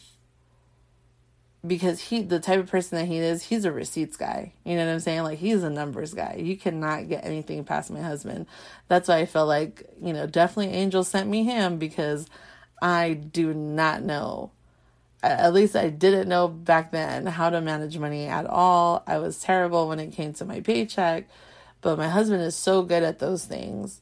because 1.65 2.01
he 2.01 2.23
the 2.23 2.41
type 2.41 2.59
of 2.59 2.71
person 2.71 2.97
that 2.97 3.05
he 3.05 3.19
is 3.19 3.45
he's 3.45 3.65
a 3.65 3.73
receipts 3.73 4.17
guy. 4.17 4.53
You 4.65 4.77
know 4.77 4.87
what 4.87 4.93
i'm 4.93 5.01
saying? 5.01 5.23
Like 5.23 5.39
he's 5.39 5.63
a 5.63 5.71
numbers 5.71 6.15
guy. 6.15 6.41
You 6.43 6.57
cannot 6.57 7.09
get 7.09 7.25
anything 7.25 7.65
past 7.65 7.91
my 7.91 8.01
husband. 8.01 8.47
That's 8.89 9.09
why 9.09 9.19
i 9.19 9.27
feel 9.27 9.47
like 9.47 9.85
you 10.03 10.13
know 10.13 10.27
definitely 10.27 10.75
angel 10.75 11.05
sent 11.05 11.29
me 11.29 11.45
him 11.45 11.79
because 11.79 12.27
i 12.83 13.13
do 13.13 13.53
not 13.53 14.03
know 14.03 14.51
at 15.23 15.53
least 15.53 15.77
i 15.77 15.89
didn't 15.89 16.29
know 16.29 16.49
back 16.49 16.91
then 16.93 17.27
how 17.27 17.51
to 17.51 17.61
manage 17.61 17.99
money 17.99 18.27
at 18.27 18.47
all 18.47 19.03
i 19.07 19.19
was 19.19 19.41
terrible 19.41 19.89
when 19.89 20.01
it 20.01 20.13
came 20.13 20.33
to 20.33 20.45
my 20.45 20.61
paycheck 20.61 21.27
but 21.81 21.99
my 21.99 22.09
husband 22.09 22.43
is 22.43 22.57
so 22.57 22.83
good 22.83 23.03
at 23.03 23.19
those 23.19 23.45
things. 23.45 24.01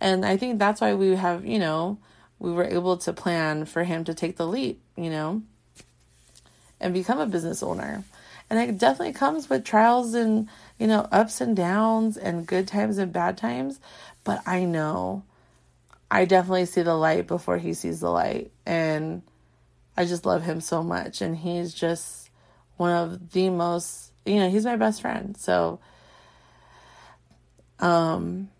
And 0.00 0.24
I 0.24 0.36
think 0.36 0.58
that's 0.58 0.80
why 0.80 0.94
we 0.94 1.16
have, 1.16 1.44
you 1.44 1.58
know, 1.58 1.98
we 2.38 2.52
were 2.52 2.64
able 2.64 2.96
to 2.98 3.12
plan 3.12 3.64
for 3.64 3.84
him 3.84 4.04
to 4.04 4.14
take 4.14 4.36
the 4.36 4.46
leap, 4.46 4.80
you 4.96 5.10
know, 5.10 5.42
and 6.80 6.94
become 6.94 7.18
a 7.18 7.26
business 7.26 7.62
owner. 7.62 8.04
And 8.48 8.58
it 8.58 8.78
definitely 8.78 9.12
comes 9.12 9.50
with 9.50 9.64
trials 9.64 10.14
and, 10.14 10.48
you 10.78 10.86
know, 10.86 11.06
ups 11.12 11.40
and 11.40 11.56
downs 11.56 12.16
and 12.16 12.46
good 12.46 12.68
times 12.68 12.96
and 12.96 13.12
bad 13.12 13.36
times. 13.36 13.78
But 14.24 14.40
I 14.46 14.64
know 14.64 15.24
I 16.10 16.24
definitely 16.24 16.66
see 16.66 16.82
the 16.82 16.94
light 16.94 17.26
before 17.26 17.58
he 17.58 17.74
sees 17.74 18.00
the 18.00 18.10
light. 18.10 18.50
And 18.64 19.22
I 19.98 20.06
just 20.06 20.26
love 20.26 20.44
him 20.44 20.62
so 20.62 20.82
much. 20.84 21.22
And 21.22 21.36
he's 21.36 21.74
just 21.74 22.30
one 22.78 22.92
of 22.92 23.32
the 23.32 23.50
most, 23.50 24.12
you 24.26 24.36
know, 24.36 24.50
he's 24.50 24.66
my 24.66 24.76
best 24.76 25.02
friend. 25.02 25.36
So, 25.36 25.80
um, 27.80 28.50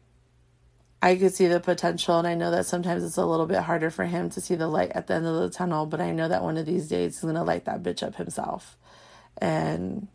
I 1.03 1.17
could 1.17 1.35
see 1.35 1.47
the 1.47 1.61
potential, 1.61 2.19
and 2.19 2.27
I 2.27 2.35
know 2.35 2.51
that 2.51 2.67
sometimes 2.67 3.05
it's 3.05 3.17
a 3.19 3.27
little 3.27 3.47
bit 3.47 3.61
harder 3.61 3.91
for 3.91 4.05
him 4.05 4.31
to 4.31 4.41
see 4.41 4.57
the 4.57 4.69
light 4.69 4.91
at 4.93 5.07
the 5.07 5.15
end 5.15 5.27
of 5.27 5.37
the 5.37 5.51
tunnel, 5.51 5.87
but 5.87 6.01
I 6.01 6.13
know 6.13 6.29
that 6.29 6.43
one 6.43 6.57
of 6.59 6.67
these 6.67 6.89
days 6.89 7.17
he's 7.17 7.25
gonna 7.25 7.45
light 7.45 7.67
that 7.67 7.83
bitch 7.85 8.03
up 8.03 8.17
himself. 8.17 8.77
And 9.39 10.09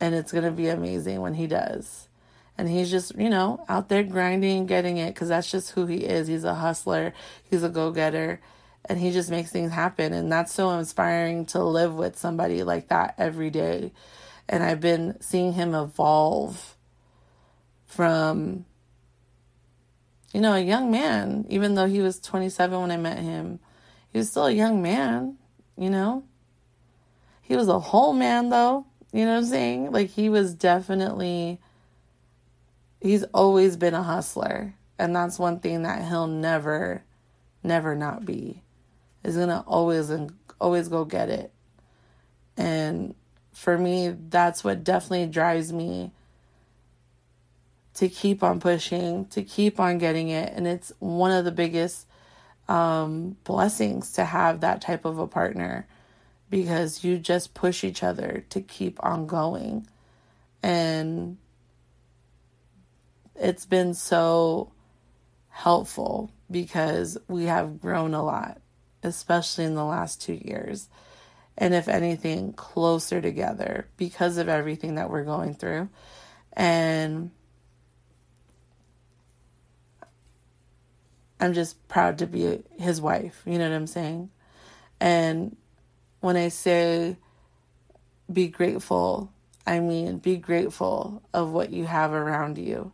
and 0.00 0.14
it's 0.14 0.32
gonna 0.32 0.52
be 0.52 0.68
amazing 0.68 1.20
when 1.20 1.34
he 1.34 1.46
does. 1.46 2.07
And 2.58 2.68
he's 2.68 2.90
just, 2.90 3.16
you 3.16 3.30
know, 3.30 3.64
out 3.68 3.88
there 3.88 4.02
grinding, 4.02 4.66
getting 4.66 4.98
it, 4.98 5.14
because 5.14 5.28
that's 5.28 5.50
just 5.50 5.70
who 5.70 5.86
he 5.86 5.98
is. 5.98 6.26
He's 6.26 6.44
a 6.44 6.56
hustler, 6.56 7.14
he's 7.48 7.62
a 7.62 7.68
go 7.68 7.92
getter, 7.92 8.40
and 8.84 8.98
he 8.98 9.12
just 9.12 9.30
makes 9.30 9.50
things 9.50 9.72
happen. 9.72 10.12
And 10.12 10.30
that's 10.30 10.52
so 10.52 10.70
inspiring 10.70 11.46
to 11.46 11.62
live 11.62 11.94
with 11.94 12.18
somebody 12.18 12.64
like 12.64 12.88
that 12.88 13.14
every 13.16 13.50
day. 13.50 13.92
And 14.48 14.62
I've 14.62 14.80
been 14.80 15.20
seeing 15.20 15.52
him 15.52 15.74
evolve 15.74 16.74
from 17.86 18.66
you 20.34 20.42
know 20.42 20.52
a 20.52 20.60
young 20.60 20.90
man 20.90 21.46
even 21.48 21.74
though 21.74 21.86
he 21.86 22.02
was 22.02 22.20
27 22.20 22.78
when 22.78 22.90
I 22.90 22.98
met 22.98 23.18
him. 23.18 23.60
He 24.12 24.18
was 24.18 24.30
still 24.30 24.46
a 24.46 24.52
young 24.52 24.82
man 24.82 25.38
you 25.78 25.88
know? 25.88 26.24
He 27.40 27.56
was 27.56 27.68
a 27.68 27.78
whole 27.78 28.12
man 28.12 28.50
though. 28.50 28.84
You 29.12 29.24
know 29.24 29.32
what 29.32 29.38
I'm 29.38 29.44
saying? 29.46 29.92
Like 29.92 30.10
he 30.10 30.28
was 30.28 30.52
definitely 30.54 31.60
he's 33.00 33.24
always 33.34 33.76
been 33.76 33.94
a 33.94 34.02
hustler 34.02 34.74
and 34.98 35.14
that's 35.14 35.38
one 35.38 35.60
thing 35.60 35.82
that 35.82 36.06
he'll 36.06 36.26
never 36.26 37.02
never 37.62 37.94
not 37.94 38.24
be 38.24 38.62
is 39.24 39.34
to 39.34 39.64
always 39.66 40.10
and 40.10 40.32
always 40.60 40.88
go 40.88 41.04
get 41.04 41.28
it 41.28 41.52
and 42.58 43.14
for 43.58 43.78
me, 43.78 44.14
that's 44.28 44.62
what 44.62 44.84
definitely 44.84 45.26
drives 45.26 45.72
me 45.72 46.12
to 47.94 48.08
keep 48.08 48.42
on 48.42 48.60
pushing, 48.60 49.26
to 49.26 49.42
keep 49.42 49.80
on 49.80 49.98
getting 49.98 50.28
it. 50.28 50.52
And 50.54 50.66
it's 50.66 50.92
one 51.00 51.32
of 51.32 51.44
the 51.44 51.50
biggest 51.50 52.06
um, 52.68 53.36
blessings 53.42 54.12
to 54.12 54.24
have 54.24 54.60
that 54.60 54.80
type 54.80 55.04
of 55.04 55.18
a 55.18 55.26
partner 55.26 55.88
because 56.50 57.02
you 57.02 57.18
just 57.18 57.52
push 57.54 57.82
each 57.82 58.02
other 58.02 58.44
to 58.50 58.60
keep 58.60 59.02
on 59.04 59.26
going. 59.26 59.88
And 60.62 61.36
it's 63.38 63.66
been 63.66 63.94
so 63.94 64.72
helpful 65.48 66.30
because 66.50 67.18
we 67.28 67.44
have 67.44 67.80
grown 67.80 68.14
a 68.14 68.22
lot, 68.22 68.60
especially 69.02 69.64
in 69.64 69.74
the 69.74 69.84
last 69.84 70.22
two 70.22 70.34
years 70.34 70.88
and 71.60 71.74
if 71.74 71.88
anything, 71.88 72.52
closer 72.52 73.20
together 73.20 73.88
because 73.96 74.38
of 74.38 74.48
everything 74.48 74.94
that 74.94 75.10
we're 75.10 75.24
going 75.24 75.54
through. 75.54 75.88
And 76.52 77.32
I'm 81.40 81.52
just 81.52 81.86
proud 81.88 82.18
to 82.18 82.26
be 82.26 82.62
his 82.78 83.00
wife. 83.00 83.42
You 83.44 83.58
know 83.58 83.68
what 83.68 83.74
I'm 83.74 83.88
saying? 83.88 84.30
And 85.00 85.56
when 86.20 86.36
I 86.36 86.48
say 86.48 87.16
be 88.32 88.46
grateful, 88.46 89.32
I 89.66 89.80
mean 89.80 90.18
be 90.18 90.36
grateful 90.36 91.22
of 91.34 91.50
what 91.50 91.70
you 91.70 91.86
have 91.86 92.12
around 92.12 92.56
you. 92.56 92.92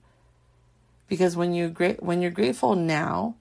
Because 1.08 1.36
when 1.36 1.54
you 1.54 1.68
when 2.00 2.22
you're 2.22 2.30
grateful 2.30 2.74
now, 2.76 3.36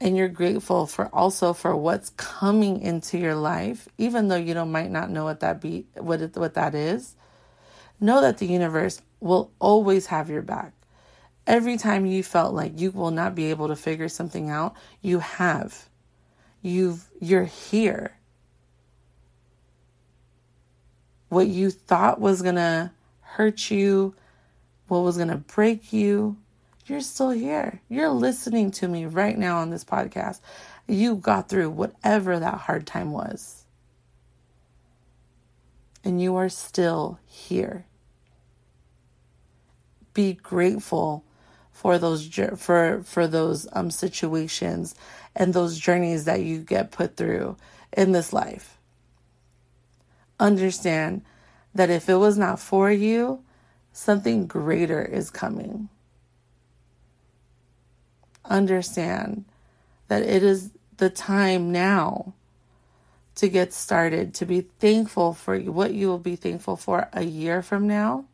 and 0.00 0.16
you're 0.16 0.28
grateful 0.28 0.86
for 0.86 1.06
also 1.14 1.52
for 1.52 1.76
what's 1.76 2.10
coming 2.10 2.80
into 2.80 3.18
your 3.18 3.34
life, 3.34 3.88
even 3.98 4.28
though 4.28 4.36
you 4.36 4.54
don't 4.54 4.72
might 4.72 4.90
not 4.90 5.10
know 5.10 5.24
what 5.24 5.40
that 5.40 5.60
be 5.60 5.86
what 5.94 6.22
it, 6.22 6.36
what 6.36 6.54
that 6.54 6.74
is, 6.74 7.14
know 8.00 8.20
that 8.22 8.38
the 8.38 8.46
universe 8.46 9.02
will 9.20 9.50
always 9.58 10.06
have 10.06 10.30
your 10.30 10.42
back. 10.42 10.72
Every 11.46 11.76
time 11.76 12.06
you 12.06 12.22
felt 12.22 12.54
like 12.54 12.80
you 12.80 12.90
will 12.90 13.10
not 13.10 13.34
be 13.34 13.50
able 13.50 13.68
to 13.68 13.76
figure 13.76 14.08
something 14.08 14.48
out, 14.50 14.74
you 15.02 15.18
have. 15.18 15.88
You've 16.62 17.10
you're 17.20 17.44
here. 17.44 18.16
What 21.28 21.46
you 21.46 21.70
thought 21.70 22.20
was 22.20 22.42
to 22.42 22.90
hurt 23.20 23.70
you, 23.70 24.14
what 24.90 25.04
was 25.04 25.16
going 25.16 25.28
to 25.28 25.36
break 25.36 25.92
you, 25.92 26.36
you're 26.86 27.00
still 27.00 27.30
here. 27.30 27.80
You're 27.88 28.08
listening 28.08 28.72
to 28.72 28.88
me 28.88 29.06
right 29.06 29.38
now 29.38 29.58
on 29.58 29.70
this 29.70 29.84
podcast. 29.84 30.40
You 30.88 31.14
got 31.14 31.48
through 31.48 31.70
whatever 31.70 32.40
that 32.40 32.58
hard 32.58 32.88
time 32.88 33.12
was. 33.12 33.64
And 36.02 36.20
you 36.20 36.34
are 36.34 36.48
still 36.48 37.20
here. 37.24 37.86
Be 40.12 40.32
grateful 40.32 41.24
for 41.70 41.96
those 41.96 42.26
for 42.56 43.02
for 43.04 43.28
those 43.28 43.68
um 43.72 43.90
situations 43.92 44.96
and 45.36 45.54
those 45.54 45.78
journeys 45.78 46.24
that 46.24 46.42
you 46.42 46.58
get 46.58 46.90
put 46.90 47.16
through 47.16 47.56
in 47.96 48.10
this 48.10 48.32
life. 48.32 48.76
Understand 50.40 51.22
that 51.74 51.90
if 51.90 52.08
it 52.08 52.16
was 52.16 52.36
not 52.36 52.58
for 52.58 52.90
you, 52.90 53.44
something 53.92 54.46
greater 54.46 55.02
is 55.02 55.30
coming 55.30 55.88
understand 58.50 59.44
that 60.08 60.22
it 60.22 60.42
is 60.42 60.72
the 60.96 61.08
time 61.08 61.72
now 61.72 62.34
to 63.36 63.48
get 63.48 63.72
started, 63.72 64.34
to 64.34 64.44
be 64.44 64.62
thankful 64.80 65.32
for 65.32 65.58
what 65.58 65.94
you 65.94 66.08
will 66.08 66.18
be 66.18 66.36
thankful 66.36 66.76
for 66.76 67.08
a 67.12 67.22
year 67.22 67.62
from 67.62 67.86
now, 67.86 68.24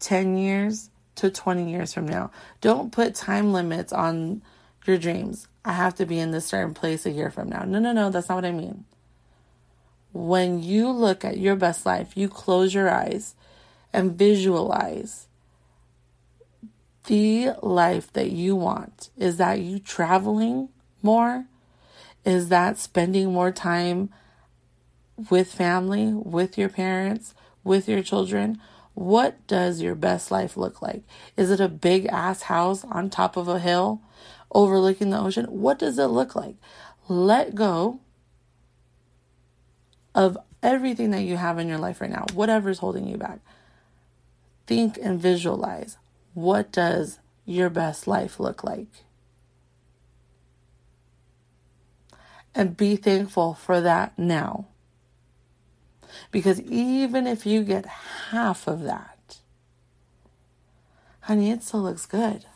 10 0.00 0.36
years 0.36 0.90
to 1.14 1.30
20 1.30 1.70
years 1.70 1.94
from 1.94 2.06
now. 2.06 2.30
Don't 2.60 2.92
put 2.92 3.14
time 3.14 3.52
limits 3.52 3.92
on 3.92 4.42
your 4.84 4.98
dreams. 4.98 5.48
I 5.64 5.72
have 5.72 5.94
to 5.94 6.04
be 6.04 6.18
in 6.18 6.32
this 6.32 6.46
certain 6.46 6.74
place 6.74 7.06
a 7.06 7.10
year 7.10 7.30
from 7.30 7.48
now. 7.48 7.62
No, 7.64 7.78
no, 7.78 7.92
no, 7.92 8.10
that's 8.10 8.28
not 8.28 8.34
what 8.34 8.44
I 8.44 8.52
mean. 8.52 8.84
When 10.12 10.62
you 10.62 10.90
look 10.90 11.24
at 11.24 11.38
your 11.38 11.56
best 11.56 11.86
life, 11.86 12.16
you 12.16 12.28
close 12.28 12.74
your 12.74 12.90
eyes 12.90 13.34
and 13.96 14.16
visualize 14.16 15.26
the 17.06 17.52
life 17.62 18.12
that 18.12 18.30
you 18.30 18.54
want? 18.54 19.08
Is 19.16 19.38
that 19.38 19.60
you 19.60 19.78
traveling 19.78 20.68
more? 21.02 21.46
Is 22.24 22.50
that 22.50 22.78
spending 22.78 23.32
more 23.32 23.50
time 23.50 24.10
with 25.30 25.50
family, 25.50 26.12
with 26.12 26.58
your 26.58 26.68
parents, 26.68 27.34
with 27.64 27.88
your 27.88 28.02
children? 28.02 28.60
What 28.92 29.46
does 29.46 29.80
your 29.80 29.94
best 29.94 30.30
life 30.30 30.58
look 30.58 30.82
like? 30.82 31.02
Is 31.36 31.50
it 31.50 31.60
a 31.60 31.68
big 31.68 32.04
ass 32.06 32.42
house 32.42 32.84
on 32.84 33.08
top 33.08 33.38
of 33.38 33.48
a 33.48 33.58
hill 33.58 34.02
overlooking 34.52 35.08
the 35.08 35.18
ocean? 35.18 35.46
What 35.46 35.78
does 35.78 35.98
it 35.98 36.06
look 36.06 36.36
like? 36.36 36.56
Let 37.08 37.54
go 37.54 38.00
of 40.14 40.36
everything 40.62 41.12
that 41.12 41.22
you 41.22 41.36
have 41.38 41.58
in 41.58 41.68
your 41.68 41.78
life 41.78 42.00
right 42.02 42.10
now, 42.10 42.26
whatever's 42.34 42.78
holding 42.80 43.06
you 43.06 43.16
back. 43.16 43.40
Think 44.66 44.98
and 45.00 45.20
visualize 45.20 45.96
what 46.34 46.72
does 46.72 47.18
your 47.44 47.70
best 47.70 48.06
life 48.06 48.40
look 48.40 48.64
like? 48.64 49.04
And 52.54 52.76
be 52.76 52.96
thankful 52.96 53.54
for 53.54 53.80
that 53.80 54.18
now. 54.18 54.66
Because 56.30 56.60
even 56.62 57.26
if 57.26 57.46
you 57.46 57.62
get 57.62 57.86
half 58.30 58.66
of 58.66 58.82
that, 58.82 59.38
honey, 61.20 61.50
it 61.50 61.62
still 61.62 61.82
looks 61.82 62.06
good. 62.06 62.46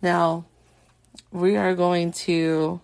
Now, 0.00 0.46
we 1.30 1.56
are 1.56 1.74
going 1.74 2.12
to 2.12 2.80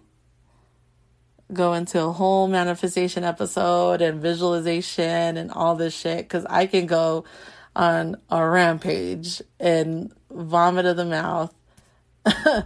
go 1.53 1.75
into 1.75 2.03
a 2.03 2.13
whole 2.13 2.49
manifestation 2.49 3.25
episode 3.25 4.03
and 4.03 4.21
visualization 4.21 5.37
and 5.37 5.51
all 5.53 5.77
this 5.77 5.95
shit 5.95 6.19
because 6.19 6.45
I 6.47 6.67
can 6.67 6.87
go 6.87 7.25
on 7.75 8.17
a 8.31 8.45
rampage 8.45 9.43
and 9.61 10.13
vomit 10.31 10.87
of 10.87 10.97
the 10.97 11.05
mouth 11.05 11.55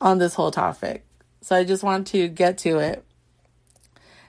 on 0.00 0.18
this 0.18 0.34
whole 0.34 0.50
topic. 0.50 1.06
So 1.40 1.56
I 1.56 1.64
just 1.64 1.82
want 1.82 2.08
to 2.08 2.28
get 2.28 2.58
to 2.58 2.78
it 2.78 3.04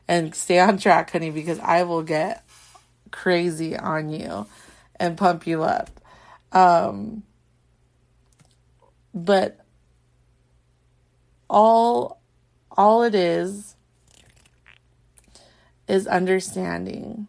and 0.08 0.34
stay 0.36 0.60
on 0.60 0.78
track, 0.78 1.12
honey, 1.12 1.32
because 1.32 1.60
I 1.60 1.84
will 1.84 2.04
get 2.04 2.46
crazy 3.12 3.76
on 3.76 4.10
you 4.10 4.46
and 5.00 5.18
pump 5.18 5.48
you 5.48 5.64
up. 5.64 5.90
Um, 6.52 7.24
but 9.14 9.60
all 11.50 12.22
all 12.78 13.04
it 13.04 13.16
is 13.16 13.76
is 15.88 16.08
understanding 16.08 17.28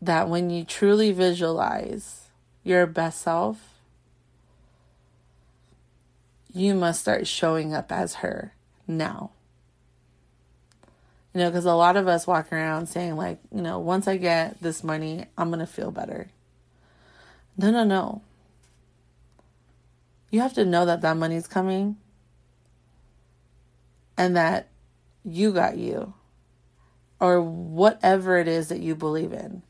that 0.00 0.28
when 0.28 0.50
you 0.50 0.64
truly 0.64 1.12
visualize 1.12 2.28
your 2.62 2.86
best 2.86 3.20
self, 3.20 3.58
you 6.52 6.74
must 6.74 7.00
start 7.00 7.26
showing 7.26 7.74
up 7.74 7.92
as 7.92 8.16
her 8.16 8.54
now. 8.86 9.30
You 11.34 11.40
know, 11.40 11.50
because 11.50 11.64
a 11.64 11.74
lot 11.74 11.96
of 11.96 12.08
us 12.08 12.26
walk 12.26 12.52
around 12.52 12.86
saying, 12.86 13.16
like, 13.16 13.38
you 13.54 13.62
know, 13.62 13.78
once 13.78 14.08
I 14.08 14.16
get 14.16 14.60
this 14.60 14.82
money, 14.82 15.26
I'm 15.38 15.48
going 15.48 15.60
to 15.60 15.66
feel 15.66 15.92
better. 15.92 16.28
No, 17.56 17.70
no, 17.70 17.84
no. 17.84 18.22
You 20.30 20.40
have 20.40 20.54
to 20.54 20.64
know 20.64 20.84
that 20.86 21.02
that 21.02 21.16
money's 21.16 21.46
coming 21.46 21.96
and 24.20 24.36
that 24.36 24.68
you 25.24 25.50
got 25.50 25.78
you 25.78 26.12
or 27.18 27.40
whatever 27.40 28.36
it 28.36 28.46
is 28.46 28.68
that 28.68 28.80
you 28.80 28.94
believe 28.94 29.32
in. 29.32 29.62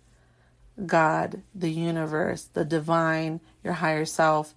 God, 0.86 1.42
the 1.54 1.70
universe, 1.70 2.48
the 2.52 2.64
divine, 2.64 3.40
your 3.62 3.74
higher 3.74 4.04
self, 4.04 4.56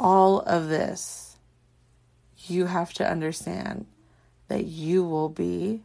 all 0.00 0.40
of 0.40 0.68
this, 0.68 1.36
you 2.48 2.66
have 2.66 2.92
to 2.94 3.08
understand 3.08 3.86
that 4.48 4.64
you 4.64 5.04
will 5.04 5.28
be 5.28 5.84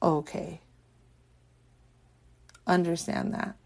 okay. 0.00 0.60
Understand 2.64 3.34
that. 3.34 3.56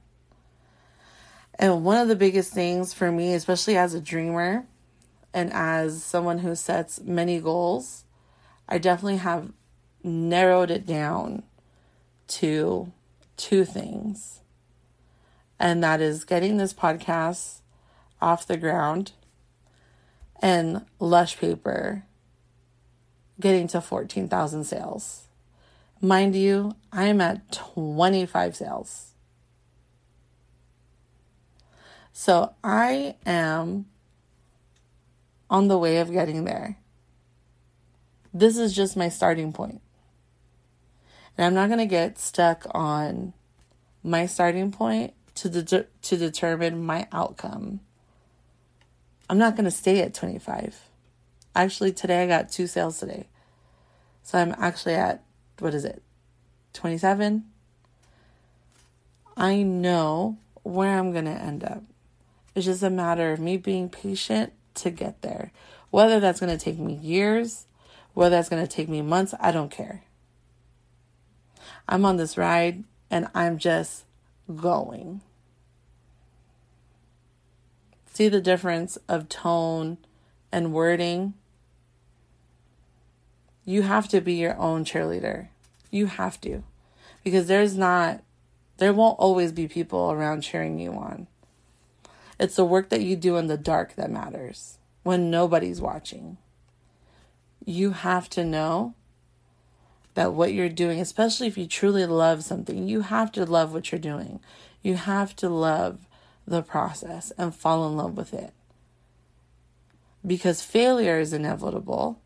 And 1.58 1.84
one 1.84 1.98
of 1.98 2.08
the 2.08 2.16
biggest 2.16 2.54
things 2.54 2.94
for 2.94 3.12
me, 3.12 3.34
especially 3.34 3.76
as 3.76 3.92
a 3.92 4.00
dreamer 4.00 4.64
and 5.34 5.52
as 5.52 6.02
someone 6.02 6.38
who 6.38 6.54
sets 6.54 6.98
many 7.02 7.38
goals, 7.38 8.04
I 8.68 8.78
definitely 8.78 9.18
have 9.18 9.52
narrowed 10.02 10.70
it 10.70 10.86
down 10.86 11.42
to 12.28 12.92
two 13.36 13.64
things 13.64 14.42
and 15.62 15.82
that 15.84 16.00
is 16.00 16.24
getting 16.24 16.56
this 16.56 16.74
podcast 16.74 17.60
off 18.20 18.46
the 18.46 18.56
ground 18.56 19.12
and 20.40 20.84
Lush 20.98 21.38
Paper 21.38 22.02
getting 23.38 23.68
to 23.68 23.80
14,000 23.80 24.64
sales. 24.64 25.28
Mind 26.00 26.34
you, 26.34 26.74
I 26.92 27.04
am 27.04 27.20
at 27.20 27.52
25 27.52 28.56
sales. 28.56 29.12
So 32.12 32.54
I 32.64 33.14
am 33.24 33.86
on 35.48 35.68
the 35.68 35.78
way 35.78 35.98
of 35.98 36.10
getting 36.10 36.44
there. 36.44 36.76
This 38.34 38.56
is 38.56 38.74
just 38.74 38.96
my 38.96 39.08
starting 39.08 39.52
point. 39.52 39.80
And 41.36 41.46
I'm 41.46 41.54
not 41.54 41.68
going 41.68 41.78
to 41.78 41.86
get 41.86 42.18
stuck 42.18 42.66
on 42.70 43.32
my 44.02 44.26
starting 44.26 44.70
point 44.72 45.14
to 45.36 45.48
de- 45.48 45.86
to 46.02 46.16
determine 46.16 46.84
my 46.84 47.08
outcome. 47.12 47.80
I'm 49.30 49.38
not 49.38 49.56
going 49.56 49.64
to 49.64 49.70
stay 49.70 50.00
at 50.00 50.14
25. 50.14 50.88
Actually, 51.54 51.92
today 51.92 52.22
I 52.22 52.26
got 52.26 52.50
two 52.50 52.66
sales 52.66 52.98
today. 52.98 53.26
So 54.22 54.38
I'm 54.38 54.54
actually 54.58 54.94
at 54.94 55.22
what 55.58 55.74
is 55.74 55.84
it? 55.84 56.02
27. 56.72 57.44
I 59.36 59.62
know 59.62 60.38
where 60.62 60.98
I'm 60.98 61.12
going 61.12 61.24
to 61.24 61.30
end 61.30 61.64
up. 61.64 61.82
It's 62.54 62.66
just 62.66 62.82
a 62.82 62.90
matter 62.90 63.32
of 63.32 63.40
me 63.40 63.56
being 63.56 63.88
patient 63.88 64.52
to 64.74 64.90
get 64.90 65.22
there. 65.22 65.52
Whether 65.90 66.20
that's 66.20 66.40
going 66.40 66.56
to 66.56 66.62
take 66.62 66.78
me 66.78 66.94
years, 66.94 67.66
whether 68.14 68.36
that's 68.36 68.48
going 68.48 68.66
to 68.66 68.72
take 68.72 68.88
me 68.88 69.02
months, 69.02 69.34
I 69.40 69.52
don't 69.52 69.70
care. 69.70 70.04
I'm 71.88 72.04
on 72.04 72.16
this 72.16 72.36
ride 72.36 72.84
and 73.10 73.28
I'm 73.34 73.58
just 73.58 74.04
going. 74.54 75.20
See 78.12 78.28
the 78.28 78.40
difference 78.40 78.98
of 79.08 79.28
tone 79.28 79.98
and 80.50 80.72
wording? 80.72 81.34
You 83.64 83.82
have 83.82 84.08
to 84.08 84.20
be 84.20 84.34
your 84.34 84.56
own 84.58 84.84
cheerleader. 84.84 85.48
You 85.90 86.06
have 86.06 86.40
to. 86.42 86.62
Because 87.24 87.46
there's 87.46 87.76
not, 87.76 88.22
there 88.78 88.92
won't 88.92 89.18
always 89.18 89.52
be 89.52 89.68
people 89.68 90.10
around 90.10 90.42
cheering 90.42 90.78
you 90.78 90.92
on. 90.92 91.26
It's 92.38 92.56
the 92.56 92.64
work 92.64 92.88
that 92.88 93.02
you 93.02 93.16
do 93.16 93.36
in 93.36 93.46
the 93.46 93.56
dark 93.56 93.94
that 93.94 94.10
matters 94.10 94.78
when 95.04 95.30
nobody's 95.30 95.80
watching. 95.80 96.38
You 97.64 97.90
have 97.90 98.28
to 98.30 98.44
know 98.44 98.94
that 100.14 100.32
what 100.32 100.52
you're 100.52 100.68
doing, 100.68 101.00
especially 101.00 101.46
if 101.46 101.56
you 101.56 101.66
truly 101.66 102.04
love 102.06 102.44
something, 102.44 102.86
you 102.86 103.02
have 103.02 103.32
to 103.32 103.44
love 103.44 103.72
what 103.72 103.90
you're 103.90 103.98
doing. 103.98 104.40
You 104.82 104.96
have 104.96 105.34
to 105.36 105.48
love 105.48 106.06
the 106.46 106.62
process 106.62 107.32
and 107.38 107.54
fall 107.54 107.88
in 107.88 107.96
love 107.96 108.16
with 108.16 108.34
it. 108.34 108.52
Because 110.26 110.62
failure 110.62 111.18
is 111.18 111.32
inevitable. 111.32 112.20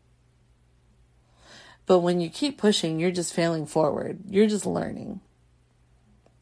But 1.85 1.99
when 1.99 2.19
you 2.19 2.29
keep 2.29 2.57
pushing, 2.57 2.99
you're 2.99 3.11
just 3.11 3.33
failing 3.33 3.65
forward. 3.65 4.19
You're 4.27 4.47
just 4.47 4.65
learning. 4.65 5.21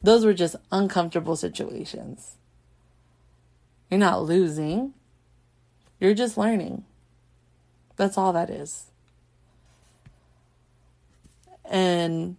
Those 0.01 0.25
were 0.25 0.33
just 0.33 0.55
uncomfortable 0.71 1.35
situations. 1.35 2.35
You're 3.89 3.99
not 3.99 4.23
losing, 4.23 4.93
you're 5.99 6.13
just 6.13 6.37
learning. 6.37 6.83
That's 7.95 8.17
all 8.17 8.33
that 8.33 8.49
is. 8.49 8.85
And 11.63 12.35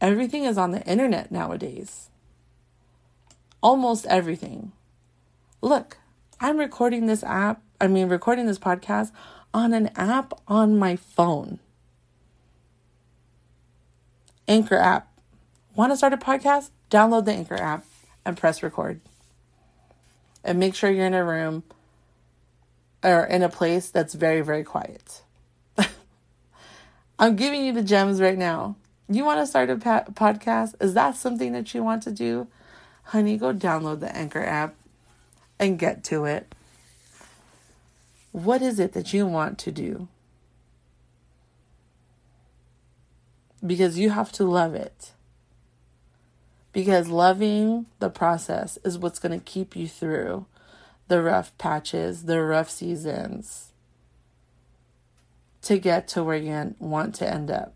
everything 0.00 0.44
is 0.44 0.56
on 0.56 0.70
the 0.70 0.82
internet 0.86 1.30
nowadays. 1.30 2.08
Almost 3.62 4.06
everything. 4.06 4.72
Look, 5.60 5.98
I'm 6.40 6.58
recording 6.58 7.06
this 7.06 7.24
app, 7.24 7.62
I 7.80 7.86
mean, 7.86 8.08
recording 8.08 8.46
this 8.46 8.58
podcast 8.58 9.12
on 9.52 9.72
an 9.72 9.90
app 9.96 10.32
on 10.46 10.78
my 10.78 10.96
phone. 10.96 11.58
Anchor 14.46 14.76
app. 14.76 15.10
Want 15.74 15.92
to 15.92 15.96
start 15.96 16.12
a 16.12 16.18
podcast? 16.18 16.70
Download 16.90 17.24
the 17.24 17.32
Anchor 17.32 17.56
app 17.56 17.84
and 18.24 18.36
press 18.36 18.62
record. 18.62 19.00
And 20.42 20.58
make 20.58 20.74
sure 20.74 20.90
you're 20.90 21.06
in 21.06 21.14
a 21.14 21.24
room 21.24 21.62
or 23.04 23.24
in 23.24 23.42
a 23.42 23.48
place 23.50 23.90
that's 23.90 24.14
very, 24.14 24.40
very 24.40 24.64
quiet. 24.64 25.22
I'm 27.18 27.36
giving 27.36 27.64
you 27.64 27.72
the 27.72 27.82
gems 27.82 28.20
right 28.20 28.38
now. 28.38 28.76
You 29.08 29.24
want 29.24 29.40
to 29.40 29.46
start 29.46 29.68
a 29.68 29.76
pa- 29.76 30.06
podcast? 30.12 30.74
Is 30.80 30.94
that 30.94 31.14
something 31.14 31.52
that 31.52 31.74
you 31.74 31.84
want 31.84 32.02
to 32.04 32.10
do? 32.10 32.48
Honey, 33.04 33.36
go 33.36 33.52
download 33.52 34.00
the 34.00 34.16
Anchor 34.16 34.42
app 34.42 34.74
and 35.60 35.78
get 35.78 36.02
to 36.04 36.24
it. 36.24 36.54
What 38.32 38.62
is 38.62 38.80
it 38.80 38.94
that 38.94 39.12
you 39.12 39.26
want 39.26 39.58
to 39.58 39.70
do? 39.70 40.08
Because 43.64 43.98
you 43.98 44.10
have 44.10 44.32
to 44.32 44.44
love 44.44 44.74
it. 44.74 45.12
Because 46.72 47.08
loving 47.08 47.86
the 47.98 48.08
process 48.08 48.78
is 48.82 48.98
what's 48.98 49.18
going 49.18 49.38
to 49.38 49.44
keep 49.44 49.76
you 49.76 49.86
through 49.86 50.46
the 51.08 51.22
rough 51.22 51.56
patches, 51.58 52.24
the 52.24 52.40
rough 52.42 52.70
seasons 52.70 53.72
to 55.62 55.78
get 55.78 56.08
to 56.08 56.22
where 56.22 56.36
you 56.36 56.74
want 56.78 57.14
to 57.16 57.28
end 57.28 57.50
up. 57.50 57.74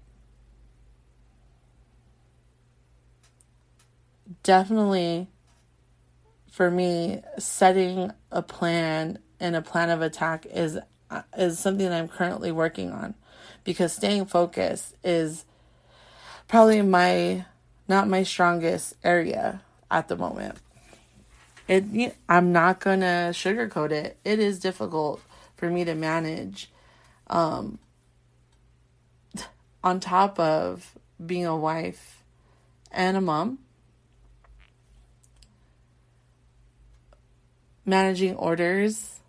Definitely, 4.42 5.28
for 6.50 6.70
me, 6.70 7.22
setting 7.38 8.12
a 8.30 8.42
plan 8.42 9.18
and 9.40 9.56
a 9.56 9.62
plan 9.62 9.90
of 9.90 10.02
attack 10.02 10.46
is 10.46 10.78
is 11.36 11.58
something 11.58 11.90
I'm 11.90 12.08
currently 12.08 12.52
working 12.52 12.92
on 12.92 13.14
because 13.64 13.94
staying 13.94 14.26
focused 14.26 14.94
is 15.02 15.46
probably 16.46 16.82
my 16.82 17.46
not 17.88 18.08
my 18.08 18.22
strongest 18.22 18.94
area 19.02 19.62
at 19.90 20.08
the 20.08 20.16
moment. 20.16 20.58
It 21.68 22.16
I'm 22.28 22.50
not 22.50 22.80
going 22.80 23.00
to 23.00 23.30
sugarcoat 23.32 23.90
it. 23.92 24.18
It 24.24 24.38
is 24.38 24.58
difficult 24.58 25.20
for 25.56 25.68
me 25.68 25.84
to 25.84 25.94
manage 25.94 26.70
um, 27.26 27.78
on 29.84 30.00
top 30.00 30.40
of 30.40 30.98
being 31.24 31.44
a 31.44 31.56
wife 31.56 32.22
and 32.90 33.18
a 33.18 33.20
mom, 33.20 33.58
managing 37.84 38.34
orders, 38.36 39.20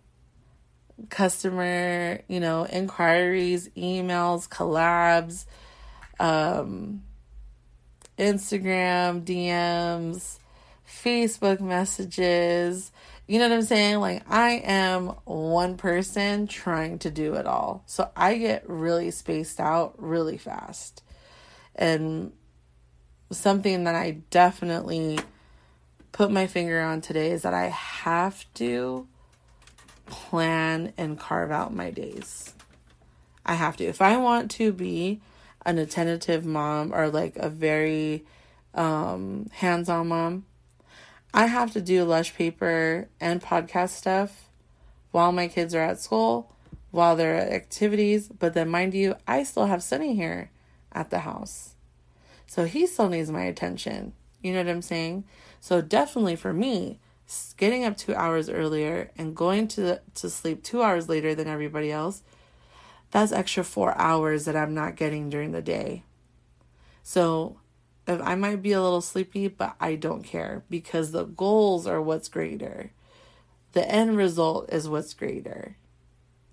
customer, 1.10 2.20
you 2.26 2.40
know, 2.40 2.66
inquiries, 2.66 3.68
emails, 3.76 4.48
collabs, 4.48 5.44
um, 6.18 7.02
Instagram 8.18 9.24
DMs, 9.24 10.39
Facebook 10.90 11.60
messages, 11.60 12.92
you 13.26 13.38
know 13.38 13.48
what 13.48 13.54
I'm 13.54 13.62
saying? 13.62 14.00
Like, 14.00 14.28
I 14.28 14.62
am 14.64 15.08
one 15.24 15.76
person 15.76 16.46
trying 16.48 16.98
to 17.00 17.10
do 17.10 17.34
it 17.34 17.46
all. 17.46 17.84
So 17.86 18.10
I 18.16 18.36
get 18.36 18.68
really 18.68 19.10
spaced 19.12 19.60
out 19.60 19.94
really 19.98 20.36
fast. 20.36 21.02
And 21.76 22.32
something 23.30 23.84
that 23.84 23.94
I 23.94 24.22
definitely 24.30 25.20
put 26.10 26.30
my 26.30 26.48
finger 26.48 26.80
on 26.80 27.00
today 27.00 27.30
is 27.30 27.42
that 27.42 27.54
I 27.54 27.68
have 27.68 28.44
to 28.54 29.06
plan 30.06 30.92
and 30.98 31.18
carve 31.18 31.52
out 31.52 31.72
my 31.72 31.90
days. 31.90 32.52
I 33.46 33.54
have 33.54 33.76
to. 33.76 33.84
If 33.84 34.02
I 34.02 34.16
want 34.16 34.50
to 34.52 34.72
be 34.72 35.20
an 35.64 35.78
attentive 35.78 36.44
mom 36.44 36.92
or 36.92 37.08
like 37.08 37.36
a 37.36 37.48
very 37.48 38.24
um, 38.74 39.48
hands 39.52 39.88
on 39.88 40.08
mom, 40.08 40.46
I 41.32 41.46
have 41.46 41.72
to 41.72 41.80
do 41.80 42.04
lush 42.04 42.34
paper 42.34 43.08
and 43.20 43.42
podcast 43.42 43.90
stuff 43.90 44.48
while 45.12 45.32
my 45.32 45.48
kids 45.48 45.74
are 45.74 45.82
at 45.82 46.00
school, 46.00 46.54
while 46.90 47.16
they're 47.16 47.36
at 47.36 47.52
activities. 47.52 48.28
But 48.28 48.54
then, 48.54 48.68
mind 48.68 48.94
you, 48.94 49.14
I 49.26 49.44
still 49.44 49.66
have 49.66 49.82
Sunny 49.82 50.14
here 50.14 50.50
at 50.92 51.10
the 51.10 51.20
house. 51.20 51.74
So 52.46 52.64
he 52.64 52.86
still 52.86 53.08
needs 53.08 53.30
my 53.30 53.42
attention. 53.42 54.12
You 54.42 54.52
know 54.52 54.58
what 54.58 54.70
I'm 54.70 54.82
saying? 54.82 55.24
So, 55.60 55.80
definitely 55.80 56.36
for 56.36 56.52
me, 56.52 56.98
getting 57.56 57.84
up 57.84 57.96
two 57.96 58.14
hours 58.14 58.48
earlier 58.48 59.10
and 59.16 59.36
going 59.36 59.68
to, 59.68 60.00
to 60.14 60.30
sleep 60.30 60.64
two 60.64 60.82
hours 60.82 61.08
later 61.08 61.34
than 61.34 61.46
everybody 61.46 61.92
else, 61.92 62.22
that's 63.10 63.32
extra 63.32 63.62
four 63.62 63.96
hours 63.98 64.46
that 64.46 64.56
I'm 64.56 64.74
not 64.74 64.96
getting 64.96 65.28
during 65.28 65.52
the 65.52 65.62
day. 65.62 66.04
So, 67.02 67.58
if 68.06 68.20
I 68.22 68.34
might 68.34 68.62
be 68.62 68.72
a 68.72 68.82
little 68.82 69.00
sleepy, 69.00 69.48
but 69.48 69.76
I 69.80 69.94
don't 69.94 70.22
care 70.22 70.64
because 70.70 71.12
the 71.12 71.24
goals 71.24 71.86
are 71.86 72.00
what's 72.00 72.28
greater. 72.28 72.92
The 73.72 73.88
end 73.88 74.16
result 74.16 74.72
is 74.72 74.88
what's 74.88 75.14
greater. 75.14 75.76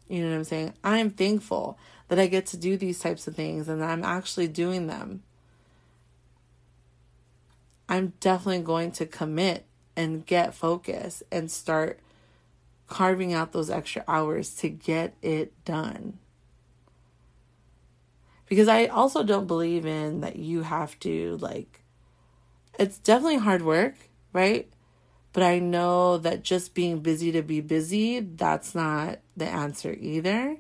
You 0.07 0.23
know 0.23 0.29
what 0.29 0.37
I'm 0.37 0.43
saying? 0.43 0.73
I'm 0.83 1.09
thankful 1.09 1.77
that 2.07 2.19
I 2.19 2.27
get 2.27 2.45
to 2.47 2.57
do 2.57 2.77
these 2.77 2.99
types 2.99 3.27
of 3.27 3.35
things 3.35 3.67
and 3.67 3.83
I'm 3.83 4.03
actually 4.03 4.47
doing 4.47 4.87
them. 4.87 5.23
I'm 7.89 8.13
definitely 8.19 8.63
going 8.63 8.91
to 8.93 9.05
commit 9.05 9.65
and 9.95 10.25
get 10.25 10.53
focus 10.53 11.23
and 11.31 11.49
start 11.49 11.99
carving 12.87 13.33
out 13.33 13.51
those 13.51 13.69
extra 13.69 14.03
hours 14.07 14.53
to 14.55 14.69
get 14.69 15.15
it 15.21 15.53
done 15.65 16.19
because 18.47 18.67
I 18.67 18.85
also 18.85 19.23
don't 19.23 19.47
believe 19.47 19.85
in 19.85 20.21
that 20.21 20.37
you 20.37 20.63
have 20.63 20.99
to 21.01 21.37
like 21.37 21.81
it's 22.79 22.97
definitely 22.99 23.37
hard 23.37 23.61
work, 23.63 23.95
right? 24.33 24.69
But 25.33 25.43
I 25.43 25.59
know 25.59 26.17
that 26.17 26.43
just 26.43 26.73
being 26.73 26.99
busy 26.99 27.31
to 27.31 27.41
be 27.41 27.61
busy, 27.61 28.19
that's 28.19 28.73
not 28.73 29.19
the 29.35 29.45
answer 29.45 29.95
either. 29.99 30.57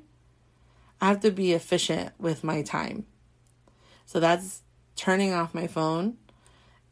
I 0.99 1.07
have 1.07 1.19
to 1.21 1.31
be 1.31 1.53
efficient 1.53 2.13
with 2.19 2.43
my 2.43 2.61
time. 2.61 3.05
So 4.05 4.19
that's 4.19 4.63
turning 4.95 5.33
off 5.33 5.53
my 5.53 5.67
phone 5.67 6.17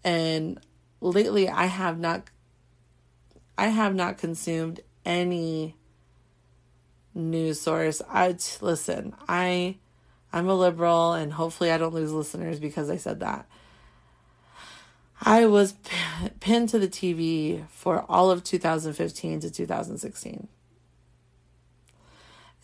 and 0.03 0.59
lately 1.01 1.49
I 1.49 1.65
have 1.65 1.99
not 1.99 2.29
I 3.57 3.67
have 3.67 3.95
not 3.95 4.17
consumed 4.17 4.81
any 5.05 5.75
news 7.13 7.61
source. 7.61 8.01
I 8.09 8.35
listen, 8.61 9.15
I 9.27 9.77
I'm 10.35 10.49
a 10.49 10.53
liberal, 10.53 11.13
and 11.13 11.31
hopefully, 11.31 11.71
I 11.71 11.77
don't 11.77 11.93
lose 11.93 12.11
listeners 12.11 12.59
because 12.59 12.89
I 12.89 12.97
said 12.97 13.21
that. 13.21 13.47
I 15.21 15.45
was 15.45 15.71
p- 15.71 16.29
pinned 16.41 16.67
to 16.69 16.77
the 16.77 16.89
TV 16.89 17.65
for 17.69 18.03
all 18.09 18.29
of 18.29 18.43
2015 18.43 19.39
to 19.39 19.49
2016. 19.49 20.49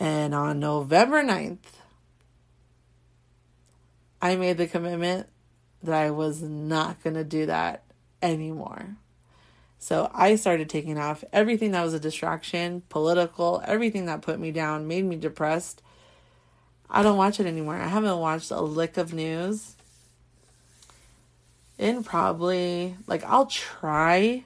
And 0.01 0.35
on 0.35 0.59
November 0.59 1.23
9th, 1.23 1.59
I 4.21 4.35
made 4.35 4.57
the 4.57 4.67
commitment 4.67 5.27
that 5.81 5.95
I 5.95 6.11
was 6.11 6.41
not 6.41 7.01
going 7.01 7.13
to 7.13 7.23
do 7.23 7.45
that 7.45 7.83
anymore. 8.21 8.97
So 9.79 10.11
I 10.13 10.35
started 10.35 10.69
taking 10.69 10.97
off 10.97 11.23
everything 11.31 11.71
that 11.71 11.83
was 11.83 11.93
a 11.93 12.01
distraction, 12.01 12.83
political, 12.89 13.63
everything 13.65 14.07
that 14.07 14.21
put 14.21 14.41
me 14.41 14.51
down, 14.51 14.89
made 14.89 15.05
me 15.05 15.15
depressed. 15.15 15.81
I 16.91 17.01
don't 17.03 17.17
watch 17.17 17.39
it 17.39 17.45
anymore. 17.45 17.75
I 17.75 17.87
haven't 17.87 18.19
watched 18.19 18.51
a 18.51 18.59
lick 18.61 18.97
of 18.97 19.13
news 19.13 19.75
in 21.77 22.03
probably, 22.03 22.97
like, 23.07 23.23
I'll 23.23 23.45
try, 23.45 24.43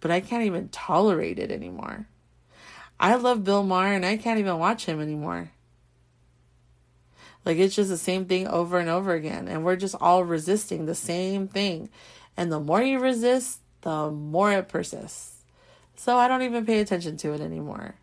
but 0.00 0.10
I 0.10 0.20
can't 0.20 0.44
even 0.44 0.70
tolerate 0.70 1.38
it 1.38 1.52
anymore. 1.52 2.08
I 2.98 3.16
love 3.16 3.44
Bill 3.44 3.62
Maher 3.62 3.92
and 3.92 4.06
I 4.06 4.16
can't 4.16 4.38
even 4.38 4.58
watch 4.58 4.86
him 4.86 5.00
anymore. 5.00 5.50
Like 7.44 7.58
it's 7.58 7.76
just 7.76 7.90
the 7.90 7.96
same 7.96 8.26
thing 8.26 8.48
over 8.48 8.78
and 8.78 8.88
over 8.88 9.12
again. 9.14 9.46
And 9.48 9.64
we're 9.64 9.76
just 9.76 9.94
all 10.00 10.24
resisting 10.24 10.84
the 10.84 10.94
same 10.94 11.46
thing. 11.46 11.88
And 12.36 12.50
the 12.50 12.58
more 12.58 12.82
you 12.82 12.98
resist, 12.98 13.60
the 13.82 14.10
more 14.10 14.52
it 14.52 14.68
persists. 14.68 15.44
So 15.94 16.16
I 16.16 16.26
don't 16.26 16.42
even 16.42 16.66
pay 16.66 16.80
attention 16.80 17.16
to 17.18 17.32
it 17.34 17.40
anymore. 17.40 17.94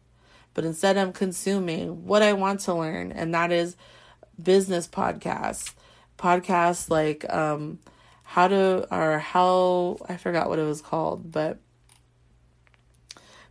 But 0.54 0.66
instead, 0.66 0.98
I'm 0.98 1.14
consuming 1.14 2.06
what 2.06 2.22
I 2.22 2.34
want 2.34 2.62
to 2.62 2.74
learn, 2.74 3.12
and 3.12 3.34
that 3.34 3.52
is 3.52 3.76
business 4.42 4.88
podcasts. 4.88 5.74
Podcasts 6.18 6.90
like 6.90 7.32
um, 7.34 7.80
how 8.24 8.48
to, 8.48 8.88
or 8.96 9.20
how, 9.20 9.98
I 10.08 10.18
forgot 10.18 10.50
what 10.50 10.60
it 10.60 10.64
was 10.64 10.82
called, 10.82 11.32
but 11.32 11.58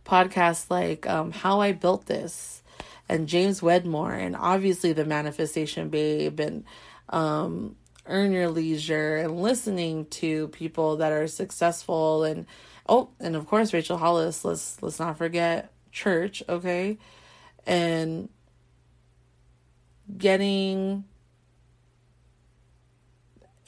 podcasts 0.05 0.69
like 0.69 1.07
um, 1.07 1.31
How 1.31 1.61
I 1.61 1.71
Built 1.71 2.05
This 2.05 2.61
and 3.09 3.27
James 3.27 3.61
Wedmore, 3.61 4.13
and 4.13 4.35
obviously 4.35 4.93
the 4.93 5.05
Manifestation 5.05 5.89
Babe, 5.89 6.39
and 6.39 6.63
um, 7.09 7.75
Earn 8.05 8.31
Your 8.31 8.49
Leisure, 8.49 9.17
and 9.17 9.41
listening 9.41 10.05
to 10.07 10.47
people 10.49 10.97
that 10.97 11.11
are 11.11 11.27
successful, 11.27 12.23
and 12.23 12.45
oh, 12.87 13.09
and 13.19 13.35
of 13.35 13.45
course 13.45 13.73
Rachel 13.73 13.97
Hollis. 13.97 14.45
Let's 14.45 14.81
let's 14.81 14.99
not 14.99 15.17
forget 15.17 15.72
church, 15.93 16.43
okay, 16.49 16.97
and 17.65 18.27
getting 20.17 21.05